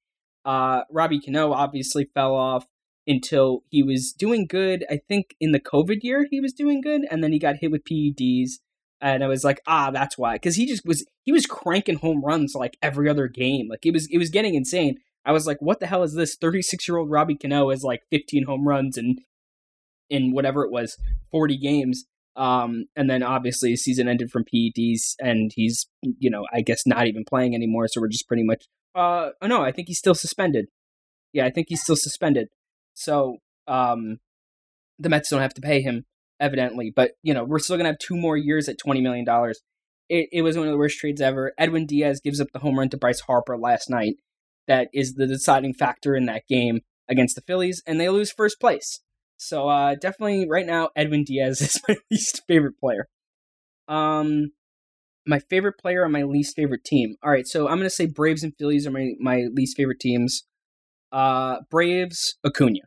Uh, 0.45 0.83
Robbie 0.91 1.19
Cano 1.19 1.53
obviously 1.53 2.07
fell 2.13 2.35
off 2.35 2.67
until 3.07 3.63
he 3.71 3.81
was 3.81 4.13
doing 4.13 4.45
good. 4.45 4.85
I 4.91 5.01
think 5.07 5.35
in 5.39 5.51
the 5.51 5.59
COVID 5.59 6.03
year 6.03 6.27
he 6.29 6.39
was 6.39 6.53
doing 6.53 6.81
good, 6.81 7.01
and 7.09 7.23
then 7.23 7.31
he 7.31 7.39
got 7.39 7.57
hit 7.57 7.71
with 7.71 7.83
PEDs. 7.83 8.59
And 9.01 9.23
I 9.23 9.27
was 9.27 9.43
like, 9.43 9.61
ah, 9.65 9.89
that's 9.89 10.17
why, 10.17 10.35
because 10.35 10.55
he 10.55 10.67
just 10.67 10.85
was 10.85 11.05
he 11.23 11.31
was 11.31 11.47
cranking 11.47 11.97
home 11.97 12.23
runs 12.23 12.53
like 12.53 12.77
every 12.81 13.09
other 13.09 13.27
game. 13.27 13.69
Like 13.69 13.85
it 13.85 13.93
was 13.93 14.07
it 14.11 14.19
was 14.19 14.29
getting 14.29 14.53
insane. 14.53 14.99
I 15.25 15.31
was 15.31 15.47
like, 15.47 15.57
what 15.61 15.79
the 15.79 15.87
hell 15.87 16.03
is 16.03 16.13
this? 16.13 16.35
Thirty 16.35 16.61
six 16.61 16.87
year 16.87 16.97
old 16.97 17.09
Robbie 17.09 17.37
Cano 17.37 17.71
has 17.71 17.83
like 17.83 18.03
fifteen 18.11 18.43
home 18.43 18.67
runs 18.67 18.97
and 18.97 19.19
in 20.09 20.31
whatever 20.31 20.63
it 20.63 20.71
was, 20.71 20.97
forty 21.31 21.57
games. 21.57 22.05
Um, 22.35 22.85
and 22.95 23.09
then 23.09 23.23
obviously 23.23 23.75
season 23.75 24.07
ended 24.07 24.31
from 24.31 24.45
PEDs, 24.45 25.15
and 25.19 25.51
he's 25.53 25.87
you 26.01 26.29
know 26.29 26.45
I 26.53 26.61
guess 26.61 26.83
not 26.85 27.07
even 27.07 27.23
playing 27.27 27.55
anymore. 27.55 27.87
So 27.87 28.01
we're 28.01 28.07
just 28.07 28.27
pretty 28.27 28.43
much. 28.43 28.65
Uh, 28.95 29.31
oh 29.41 29.47
no, 29.47 29.61
I 29.61 29.71
think 29.71 29.87
he's 29.87 29.99
still 29.99 30.15
suspended. 30.15 30.67
Yeah, 31.33 31.45
I 31.45 31.51
think 31.51 31.67
he's 31.69 31.81
still 31.81 31.95
suspended. 31.95 32.47
So 32.93 33.37
um, 33.67 34.17
the 34.97 35.09
Mets 35.09 35.29
don't 35.29 35.41
have 35.41 35.53
to 35.55 35.61
pay 35.61 35.81
him 35.81 36.05
evidently, 36.39 36.91
but 36.95 37.11
you 37.23 37.33
know 37.33 37.43
we're 37.43 37.59
still 37.59 37.77
gonna 37.77 37.89
have 37.89 37.99
two 37.99 38.15
more 38.15 38.37
years 38.37 38.69
at 38.69 38.77
twenty 38.77 39.01
million 39.01 39.25
dollars. 39.25 39.59
It, 40.09 40.29
it 40.31 40.41
was 40.41 40.57
one 40.57 40.65
of 40.65 40.71
the 40.71 40.77
worst 40.77 40.97
trades 40.97 41.21
ever. 41.21 41.53
Edwin 41.57 41.85
Diaz 41.85 42.19
gives 42.23 42.41
up 42.41 42.47
the 42.51 42.59
home 42.59 42.79
run 42.79 42.89
to 42.89 42.97
Bryce 42.97 43.19
Harper 43.21 43.57
last 43.57 43.89
night. 43.89 44.15
That 44.67 44.89
is 44.93 45.13
the 45.13 45.27
deciding 45.27 45.75
factor 45.75 46.15
in 46.15 46.25
that 46.25 46.43
game 46.49 46.81
against 47.07 47.35
the 47.35 47.41
Phillies, 47.41 47.83
and 47.85 47.99
they 47.99 48.09
lose 48.09 48.31
first 48.31 48.59
place. 48.59 49.01
So 49.39 49.69
uh, 49.69 49.95
definitely 49.95 50.47
right 50.49 50.65
now, 50.65 50.89
Edwin 50.95 51.23
Diaz 51.23 51.61
is 51.61 51.81
my 51.87 51.95
least 52.11 52.43
favorite 52.47 52.77
player. 52.79 53.07
Um, 53.87 54.51
my 55.25 55.39
favorite 55.39 55.77
player 55.79 56.05
on 56.05 56.11
my 56.11 56.23
least 56.23 56.55
favorite 56.55 56.83
team. 56.83 57.15
All 57.23 57.31
right, 57.31 57.47
so 57.47 57.67
I'm 57.67 57.77
gonna 57.77 57.89
say 57.89 58.05
Braves 58.05 58.43
and 58.43 58.53
Phillies 58.57 58.85
are 58.85 58.91
my 58.91 59.13
my 59.19 59.45
least 59.53 59.77
favorite 59.77 59.99
teams. 59.99 60.43
Uh, 61.11 61.61
Braves, 61.71 62.37
Acuna. 62.45 62.81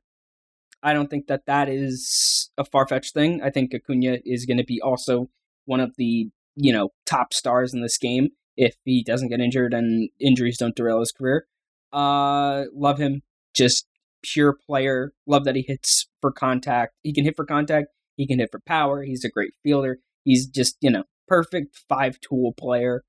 I 0.82 0.92
don't 0.92 1.08
think 1.08 1.26
that 1.28 1.46
that 1.46 1.68
is 1.68 2.50
a 2.58 2.64
far 2.64 2.86
fetched 2.86 3.14
thing. 3.14 3.40
I 3.42 3.50
think 3.50 3.72
Acuna 3.74 4.18
is 4.24 4.46
going 4.46 4.58
to 4.58 4.64
be 4.64 4.80
also 4.80 5.28
one 5.64 5.80
of 5.80 5.94
the 5.96 6.28
you 6.56 6.72
know 6.72 6.90
top 7.06 7.32
stars 7.32 7.72
in 7.72 7.80
this 7.80 7.98
game 7.98 8.30
if 8.56 8.76
he 8.84 9.02
doesn't 9.02 9.28
get 9.28 9.40
injured 9.40 9.72
and 9.72 10.10
injuries 10.20 10.58
don't 10.58 10.76
derail 10.76 11.00
his 11.00 11.12
career. 11.12 11.46
Uh, 11.92 12.64
love 12.74 12.98
him. 12.98 13.22
Just 13.54 13.86
pure 14.22 14.56
player. 14.66 15.12
Love 15.26 15.44
that 15.44 15.56
he 15.56 15.64
hits 15.66 16.08
for 16.20 16.32
contact. 16.32 16.94
He 17.02 17.12
can 17.12 17.24
hit 17.24 17.36
for 17.36 17.44
contact. 17.44 17.88
He 18.16 18.26
can 18.26 18.38
hit 18.38 18.50
for 18.50 18.60
power. 18.60 19.02
He's 19.02 19.24
a 19.24 19.30
great 19.30 19.54
fielder. 19.62 19.98
He's 20.24 20.46
just, 20.46 20.76
you 20.80 20.90
know, 20.90 21.04
perfect 21.28 21.78
five 21.88 22.18
tool 22.20 22.52
player. 22.58 23.02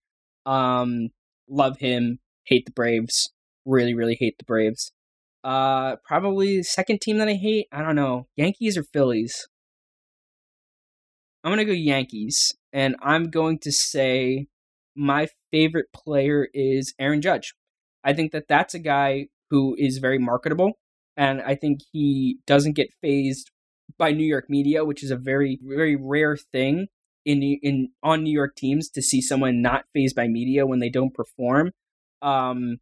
Um, 0.46 1.10
love 1.50 1.78
him. 1.80 2.20
Hate 2.46 2.66
the 2.66 2.72
Braves. 2.72 3.32
Really, 3.66 3.94
really 3.94 4.18
hate 4.20 4.38
the 4.38 4.46
Braves. 4.46 4.92
Uh, 5.44 5.98
probably 6.06 6.64
second 6.64 7.02
team 7.02 7.18
that 7.18 7.28
I 7.28 7.34
hate. 7.34 7.68
I 7.72 7.82
don't 7.82 7.96
know. 7.96 8.28
Yankees 8.36 8.78
or 8.78 8.84
Phillies. 8.84 9.48
I'm 11.44 11.52
gonna 11.52 11.66
go 11.66 11.74
Yankees, 11.74 12.56
and 12.72 12.96
I'm 13.02 13.30
going 13.30 13.60
to 13.60 13.72
say 13.72 14.48
my 14.96 15.28
favorite 15.52 15.88
player 15.94 16.48
is 16.54 16.94
Aaron 16.98 17.22
Judge. 17.22 17.54
I 18.04 18.14
think 18.14 18.32
that 18.32 18.48
that's 18.48 18.74
a 18.74 18.80
guy 18.80 19.28
who 19.50 19.76
is 19.78 19.98
very 19.98 20.18
marketable 20.18 20.74
and 21.18 21.42
I 21.42 21.56
think 21.56 21.82
he 21.92 22.40
doesn't 22.48 22.74
get 22.74 22.94
phased 23.02 23.52
by 23.98 24.12
New 24.12 24.26
York 24.26 24.46
media, 24.50 24.86
which 24.86 25.04
is 25.04 25.12
a 25.12 25.16
very 25.18 25.60
very 25.62 25.96
rare 25.96 26.38
thing 26.38 26.88
in 27.26 27.42
in 27.62 27.90
on 28.02 28.24
New 28.24 28.34
York 28.34 28.56
teams 28.56 28.90
to 28.90 29.02
see 29.02 29.22
someone 29.22 29.62
not 29.62 29.86
phased 29.94 30.16
by 30.16 30.28
media 30.28 30.66
when 30.66 30.80
they 30.80 30.90
don't 30.90 31.14
perform. 31.14 31.72
Um, 32.22 32.78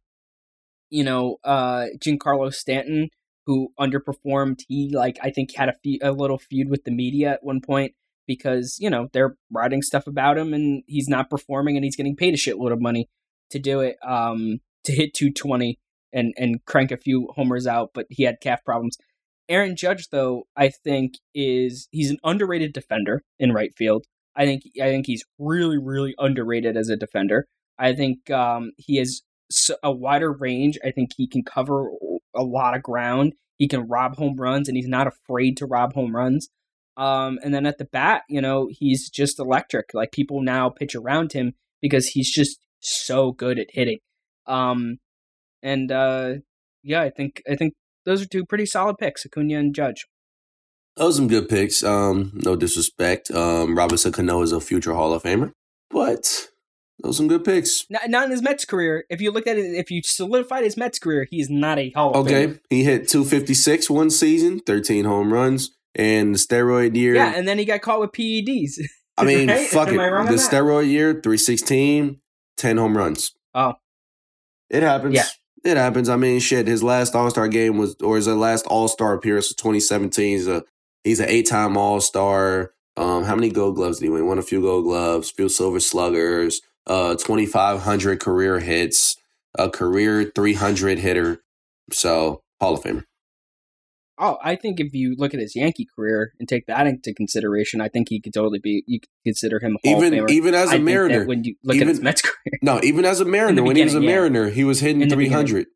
you 0.90 1.04
know, 1.04 1.38
uh, 1.44 1.86
Giancarlo 1.98 2.52
Stanton, 2.52 3.08
who 3.46 3.72
underperformed, 3.78 4.60
he 4.68 4.90
like 4.94 5.18
I 5.22 5.30
think 5.30 5.54
had 5.54 5.68
a, 5.68 5.74
fe- 5.84 6.00
a 6.02 6.12
little 6.12 6.38
feud 6.38 6.68
with 6.68 6.84
the 6.84 6.90
media 6.90 7.32
at 7.32 7.44
one 7.44 7.60
point 7.60 7.94
because 8.26 8.76
you 8.80 8.90
know 8.90 9.08
they're 9.12 9.36
writing 9.50 9.82
stuff 9.82 10.06
about 10.06 10.38
him 10.38 10.54
and 10.54 10.82
he's 10.86 11.08
not 11.08 11.30
performing 11.30 11.76
and 11.76 11.84
he's 11.84 11.96
getting 11.96 12.16
paid 12.16 12.34
a 12.34 12.36
shitload 12.36 12.72
of 12.72 12.80
money 12.80 13.08
to 13.50 13.58
do 13.58 13.80
it. 13.80 13.96
Um, 14.02 14.60
to 14.84 14.92
hit 14.92 15.14
220 15.14 15.78
and 16.12 16.34
and 16.36 16.64
crank 16.66 16.90
a 16.90 16.96
few 16.96 17.28
homers 17.34 17.66
out, 17.66 17.90
but 17.94 18.06
he 18.10 18.24
had 18.24 18.40
calf 18.40 18.60
problems. 18.64 18.96
Aaron 19.48 19.76
Judge, 19.76 20.08
though, 20.10 20.44
I 20.56 20.68
think 20.68 21.14
is 21.34 21.88
he's 21.90 22.10
an 22.10 22.18
underrated 22.24 22.72
defender 22.72 23.22
in 23.38 23.52
right 23.52 23.72
field. 23.76 24.06
I 24.36 24.46
think 24.46 24.62
I 24.80 24.88
think 24.88 25.06
he's 25.06 25.24
really 25.38 25.78
really 25.78 26.14
underrated 26.18 26.76
as 26.76 26.88
a 26.88 26.96
defender. 26.96 27.46
I 27.78 27.94
think 27.94 28.30
um, 28.30 28.72
he 28.76 28.96
has 28.98 29.22
a 29.82 29.92
wider 29.92 30.32
range. 30.32 30.78
I 30.84 30.90
think 30.90 31.10
he 31.16 31.26
can 31.26 31.42
cover 31.42 31.90
a 32.34 32.42
lot 32.42 32.74
of 32.76 32.82
ground. 32.82 33.34
He 33.58 33.68
can 33.68 33.88
rob 33.88 34.16
home 34.16 34.36
runs, 34.36 34.68
and 34.68 34.76
he's 34.76 34.88
not 34.88 35.06
afraid 35.06 35.56
to 35.58 35.66
rob 35.66 35.92
home 35.94 36.14
runs. 36.14 36.48
Um, 36.96 37.38
and 37.42 37.54
then 37.54 37.66
at 37.66 37.78
the 37.78 37.84
bat, 37.84 38.22
you 38.28 38.40
know, 38.40 38.68
he's 38.70 39.08
just 39.08 39.38
electric. 39.38 39.94
Like 39.94 40.12
people 40.12 40.42
now 40.42 40.68
pitch 40.68 40.94
around 40.94 41.32
him 41.32 41.54
because 41.80 42.08
he's 42.08 42.30
just 42.30 42.58
so 42.80 43.32
good 43.32 43.58
at 43.58 43.68
hitting. 43.70 43.98
Um, 44.46 44.98
and 45.62 45.90
uh, 45.90 46.34
yeah, 46.82 47.02
I 47.02 47.10
think 47.10 47.42
I 47.50 47.56
think 47.56 47.74
those 48.04 48.22
are 48.22 48.26
two 48.26 48.44
pretty 48.44 48.66
solid 48.66 48.98
picks, 48.98 49.24
Acuna 49.24 49.58
and 49.58 49.74
Judge. 49.74 50.06
Those 50.96 51.14
are 51.14 51.18
some 51.18 51.28
good 51.28 51.48
picks. 51.48 51.82
Um, 51.82 52.32
no 52.34 52.56
disrespect. 52.56 53.30
Um, 53.30 53.76
Robinson 53.76 54.12
Cano 54.12 54.42
is 54.42 54.52
a 54.52 54.60
future 54.60 54.92
Hall 54.92 55.14
of 55.14 55.22
Famer, 55.22 55.52
but 55.90 56.48
those 57.02 57.14
are 57.14 57.18
some 57.18 57.28
good 57.28 57.44
picks. 57.44 57.86
Not, 57.88 58.10
not 58.10 58.24
in 58.26 58.30
his 58.30 58.42
Mets 58.42 58.64
career. 58.64 59.04
If 59.08 59.20
you 59.20 59.30
looked 59.30 59.48
at 59.48 59.56
it, 59.56 59.74
if 59.74 59.90
you 59.90 60.02
solidified 60.04 60.64
his 60.64 60.76
Mets 60.76 60.98
career, 60.98 61.26
he's 61.30 61.48
not 61.48 61.78
a 61.78 61.90
Hall 61.90 62.10
of 62.10 62.26
okay. 62.26 62.46
Famer. 62.46 62.50
Okay, 62.50 62.60
he 62.70 62.84
hit 62.84 63.08
256 63.08 63.88
one 63.88 64.10
season, 64.10 64.60
13 64.60 65.04
home 65.04 65.32
runs, 65.32 65.70
and 65.94 66.34
the 66.34 66.38
steroid 66.38 66.94
year. 66.94 67.14
Yeah, 67.14 67.32
and 67.34 67.48
then 67.48 67.58
he 67.58 67.64
got 67.64 67.80
caught 67.80 68.00
with 68.00 68.12
PEDs. 68.12 68.80
I 69.18 69.24
mean, 69.24 69.48
right? 69.48 69.68
fuck 69.68 69.88
Am 69.88 69.94
it. 70.26 70.30
The 70.30 70.36
steroid 70.36 70.88
year, 70.88 71.12
316, 71.12 72.20
10 72.56 72.76
home 72.76 72.96
runs. 72.96 73.32
Oh. 73.54 73.74
It 74.70 74.82
happens. 74.82 75.14
Yeah. 75.14 75.26
It 75.64 75.76
happens. 75.76 76.08
I 76.08 76.16
mean, 76.16 76.40
shit. 76.40 76.66
His 76.66 76.82
last 76.82 77.14
All 77.14 77.30
Star 77.30 77.48
game 77.48 77.78
was, 77.78 77.94
or 78.02 78.16
his 78.16 78.26
last 78.26 78.66
All 78.66 78.88
Star 78.88 79.14
appearance 79.14 79.48
was 79.48 79.56
2017. 79.56 80.32
He's 80.32 80.48
a 80.48 80.64
he's 81.04 81.20
an 81.20 81.28
eight 81.28 81.48
time 81.48 81.76
All 81.76 82.00
Star. 82.00 82.72
Um, 82.96 83.24
how 83.24 83.34
many 83.34 83.50
Gold 83.50 83.76
Gloves 83.76 83.98
did 83.98 84.06
he 84.06 84.10
win? 84.10 84.26
Won 84.26 84.38
a 84.38 84.42
few 84.42 84.60
Gold 84.60 84.84
Gloves, 84.84 85.30
few 85.30 85.48
Silver 85.48 85.80
Sluggers, 85.80 86.60
uh, 86.86 87.14
2,500 87.14 88.20
career 88.20 88.58
hits, 88.60 89.16
a 89.58 89.70
career 89.70 90.30
300 90.34 90.98
hitter. 90.98 91.40
So 91.90 92.42
Hall 92.60 92.74
of 92.74 92.82
Famer. 92.82 93.04
Oh, 94.18 94.36
I 94.44 94.56
think 94.56 94.78
if 94.78 94.92
you 94.94 95.14
look 95.18 95.32
at 95.34 95.40
his 95.40 95.56
Yankee 95.56 95.86
career 95.96 96.32
and 96.38 96.48
take 96.48 96.66
that 96.66 96.86
into 96.86 97.14
consideration, 97.14 97.80
I 97.80 97.88
think 97.88 98.08
he 98.10 98.20
could 98.20 98.34
totally 98.34 98.58
be. 98.58 98.84
You 98.86 99.00
could 99.00 99.08
consider 99.24 99.58
him 99.58 99.76
a 99.82 99.88
Hall 99.88 100.04
Even 100.04 100.28
even 100.30 100.54
as 100.54 100.68
I 100.70 100.74
a 100.74 100.76
think 100.76 100.86
that 100.86 100.92
Mariner, 100.92 101.24
when 101.26 101.44
you 101.44 101.54
look 101.64 101.76
even- 101.76 101.88
at 101.88 101.92
his 101.94 102.00
Mets 102.02 102.22
career, 102.22 102.58
no, 102.62 102.80
even 102.82 103.04
as 103.04 103.20
a 103.20 103.24
Mariner, 103.36 103.62
when 103.62 103.76
he 103.76 103.84
was 103.84 103.94
a 103.94 104.00
yeah. 104.00 104.06
Mariner, 104.06 104.50
he 104.50 104.64
was 104.64 104.80
hitting 104.80 104.98
beginning. 105.00 105.26
300. 105.28 105.66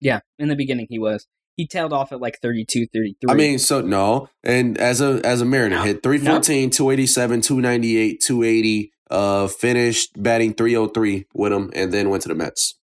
yeah, 0.00 0.20
in 0.38 0.48
the 0.48 0.56
beginning 0.56 0.86
he 0.88 0.98
was. 0.98 1.26
He 1.56 1.66
tailed 1.68 1.92
off 1.92 2.10
at 2.10 2.20
like 2.20 2.40
32, 2.42 2.86
33. 2.92 3.16
I 3.28 3.34
mean, 3.34 3.58
so 3.60 3.80
no, 3.80 4.28
and 4.42 4.76
as 4.78 5.00
a 5.00 5.20
as 5.24 5.40
a 5.40 5.44
Mariner, 5.44 5.76
No. 5.76 5.82
hit 5.82 6.02
314, 6.02 6.70
287, 6.70 7.40
298, 7.42 8.20
280. 8.20 8.90
Uh, 9.10 9.46
finished 9.46 10.10
batting 10.20 10.54
303 10.54 11.26
with 11.34 11.52
him, 11.52 11.70
and 11.74 11.92
then 11.92 12.08
went 12.10 12.22
to 12.22 12.28
the 12.28 12.34
Mets. 12.34 12.74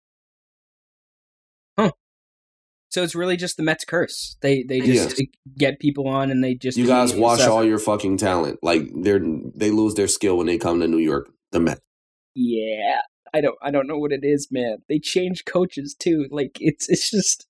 So 2.90 3.04
it's 3.04 3.14
really 3.14 3.36
just 3.36 3.56
the 3.56 3.62
Mets 3.62 3.84
curse. 3.84 4.36
They 4.40 4.64
they 4.64 4.80
just 4.80 5.22
get 5.56 5.78
people 5.78 6.08
on 6.08 6.30
and 6.30 6.42
they 6.42 6.54
just 6.54 6.76
you 6.76 6.86
guys 6.86 7.14
wash 7.14 7.40
all 7.42 7.64
your 7.64 7.78
fucking 7.78 8.16
talent. 8.16 8.58
Like 8.62 8.90
they're 8.92 9.20
they 9.20 9.70
lose 9.70 9.94
their 9.94 10.08
skill 10.08 10.36
when 10.36 10.48
they 10.48 10.58
come 10.58 10.80
to 10.80 10.88
New 10.88 10.98
York. 10.98 11.30
The 11.52 11.60
Mets. 11.60 11.80
Yeah, 12.34 13.00
I 13.32 13.40
don't 13.40 13.56
I 13.62 13.70
don't 13.70 13.86
know 13.86 13.98
what 13.98 14.12
it 14.12 14.24
is, 14.24 14.48
man. 14.50 14.78
They 14.88 14.98
change 14.98 15.44
coaches 15.44 15.94
too. 15.98 16.26
Like 16.32 16.58
it's 16.60 16.88
it's 16.88 17.10
just 17.10 17.46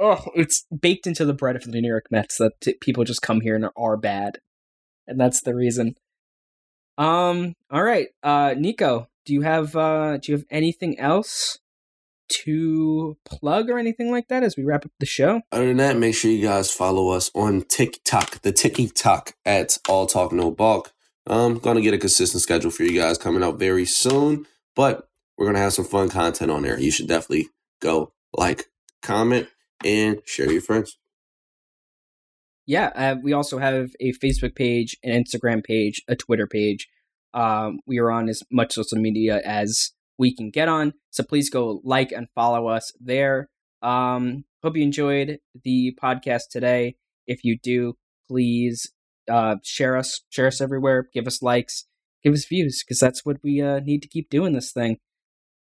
oh, 0.00 0.24
it's 0.34 0.66
baked 0.76 1.06
into 1.06 1.24
the 1.24 1.34
bread 1.34 1.54
of 1.54 1.62
the 1.62 1.80
New 1.80 1.88
York 1.88 2.06
Mets 2.10 2.38
that 2.38 2.60
t- 2.60 2.74
people 2.80 3.04
just 3.04 3.22
come 3.22 3.42
here 3.42 3.54
and 3.54 3.68
are 3.76 3.96
bad, 3.96 4.38
and 5.06 5.20
that's 5.20 5.40
the 5.40 5.54
reason. 5.54 5.94
Um. 6.98 7.54
All 7.70 7.84
right, 7.84 8.08
uh, 8.24 8.54
Nico, 8.58 9.08
do 9.24 9.34
you 9.34 9.42
have 9.42 9.76
uh, 9.76 10.16
do 10.16 10.32
you 10.32 10.38
have 10.38 10.46
anything 10.50 10.98
else 10.98 11.58
to 12.30 13.16
plug 13.24 13.68
or 13.70 13.78
anything 13.78 14.10
like 14.10 14.28
that 14.28 14.42
as 14.42 14.56
we 14.56 14.64
wrap 14.64 14.84
up 14.84 14.92
the 15.00 15.06
show? 15.06 15.42
Other 15.52 15.66
than 15.66 15.76
that, 15.78 15.96
make 15.96 16.14
sure 16.14 16.30
you 16.30 16.46
guys 16.46 16.70
follow 16.70 17.10
us 17.10 17.30
on 17.34 17.62
TikTok, 17.62 18.42
the 18.42 18.52
TikTok 18.52 19.34
at 19.44 19.78
All 19.88 20.06
Talk 20.06 20.32
No 20.32 20.50
Balk. 20.50 20.92
I'm 21.26 21.58
gonna 21.58 21.80
get 21.80 21.94
a 21.94 21.98
consistent 21.98 22.42
schedule 22.42 22.70
for 22.70 22.82
you 22.82 22.98
guys 22.98 23.18
coming 23.18 23.42
out 23.42 23.58
very 23.58 23.84
soon, 23.84 24.46
but 24.74 25.08
we're 25.36 25.46
gonna 25.46 25.58
have 25.58 25.72
some 25.72 25.84
fun 25.84 26.08
content 26.08 26.50
on 26.50 26.62
there. 26.62 26.78
You 26.78 26.90
should 26.90 27.08
definitely 27.08 27.48
go 27.80 28.12
like, 28.32 28.66
comment, 29.02 29.48
and 29.84 30.20
share 30.24 30.50
your 30.50 30.62
friends. 30.62 30.98
Yeah, 32.66 32.92
uh, 32.94 33.16
we 33.20 33.32
also 33.32 33.58
have 33.58 33.90
a 34.00 34.12
Facebook 34.12 34.54
page, 34.54 34.96
an 35.02 35.24
Instagram 35.24 35.64
page, 35.64 36.02
a 36.08 36.14
Twitter 36.14 36.46
page. 36.46 36.88
Um, 37.34 37.80
we 37.86 37.98
are 37.98 38.10
on 38.10 38.28
as 38.28 38.42
much 38.50 38.74
social 38.74 38.98
media 38.98 39.40
as 39.44 39.92
we 40.20 40.34
can 40.34 40.50
get 40.50 40.68
on. 40.68 40.92
So 41.08 41.24
please 41.24 41.48
go 41.48 41.80
like 41.82 42.12
and 42.12 42.28
follow 42.34 42.68
us 42.68 42.92
there. 43.00 43.48
Um, 43.80 44.44
hope 44.62 44.76
you 44.76 44.82
enjoyed 44.82 45.38
the 45.64 45.96
podcast 46.00 46.50
today. 46.50 46.96
If 47.26 47.42
you 47.42 47.58
do, 47.60 47.94
please 48.28 48.92
uh, 49.30 49.56
share 49.64 49.96
us, 49.96 50.20
share 50.28 50.48
us 50.48 50.60
everywhere. 50.60 51.08
Give 51.14 51.26
us 51.26 51.40
likes, 51.40 51.86
give 52.22 52.34
us 52.34 52.44
views, 52.44 52.84
because 52.84 52.98
that's 52.98 53.24
what 53.24 53.38
we 53.42 53.62
uh, 53.62 53.80
need 53.80 54.02
to 54.02 54.08
keep 54.08 54.28
doing 54.28 54.52
this 54.52 54.72
thing. 54.72 54.98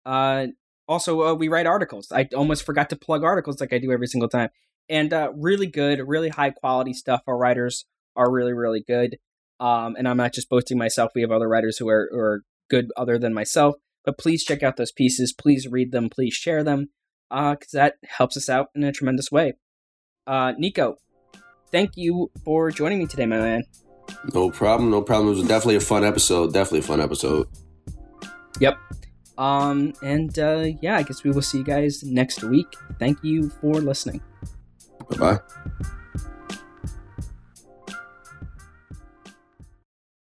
Uh, 0.07 0.47
also, 0.89 1.23
uh, 1.23 1.35
we 1.35 1.49
write 1.49 1.67
articles. 1.67 2.11
I 2.11 2.27
almost 2.35 2.65
forgot 2.65 2.89
to 2.91 2.97
plug 2.97 3.25
articles 3.25 3.61
like 3.61 3.75
I 3.75 3.79
do 3.79 3.93
every 3.93 4.07
single 4.07 4.29
time, 4.29 4.49
and 4.89 5.13
uh, 5.13 5.33
really 5.37 5.67
good, 5.67 6.01
really 6.07 6.31
high 6.31 6.51
quality 6.51 6.95
stuff. 6.95 7.21
Our 7.27 7.37
writers 7.37 7.85
are 8.15 8.33
really, 8.33 8.55
really 8.55 8.83
good. 8.87 9.19
Um, 9.61 9.97
and 9.99 10.09
I'm 10.09 10.17
not 10.17 10.33
just 10.33 10.49
boasting 10.49 10.79
myself. 10.79 11.11
We 11.15 11.21
have 11.21 11.31
other 11.31 11.49
writers 11.49 11.77
who 11.77 11.89
are, 11.89 12.09
who 12.11 12.19
are 12.19 12.43
good 12.71 12.91
other 12.97 13.19
than 13.19 13.35
myself. 13.35 13.75
But 14.07 14.17
please 14.17 14.45
check 14.45 14.63
out 14.63 14.77
those 14.77 14.93
pieces. 14.93 15.35
Please 15.35 15.69
read 15.69 15.93
them. 15.93 16.09
Please 16.09 16.33
share 16.33 16.65
them 16.65 16.89
because 17.29 17.75
uh, 17.75 17.79
that 17.79 17.95
helps 18.05 18.37
us 18.37 18.49
out 18.49 18.69
in 18.75 18.85
a 18.85 18.93
tremendous 18.93 19.31
way. 19.31 19.55
Uh, 20.27 20.53
Nico, 20.57 20.97
thank 21.71 21.97
you 21.97 22.31
for 22.45 22.71
joining 22.71 22.99
me 23.01 23.07
today, 23.07 23.27
my 23.27 23.39
man. 23.39 23.65
No 24.33 24.51
problem. 24.51 24.91
No 24.91 25.03
problem. 25.03 25.29
It 25.29 25.39
was 25.39 25.49
definitely 25.49 25.77
a 25.77 25.81
fun 25.81 26.05
episode. 26.05 26.53
Definitely 26.53 26.79
a 26.79 26.83
fun 26.83 27.01
episode. 27.01 27.49
Yep. 28.61 28.79
Um, 29.37 29.93
and 30.03 30.39
uh, 30.39 30.69
yeah, 30.81 30.97
I 30.97 31.03
guess 31.03 31.23
we 31.23 31.31
will 31.31 31.43
see 31.43 31.59
you 31.59 31.65
guys 31.65 32.03
next 32.03 32.43
week. 32.45 32.73
Thank 32.99 33.23
you 33.23 33.51
for 33.51 33.75
listening. 33.75 34.23
Bye 35.11 35.17
bye. 35.19 35.97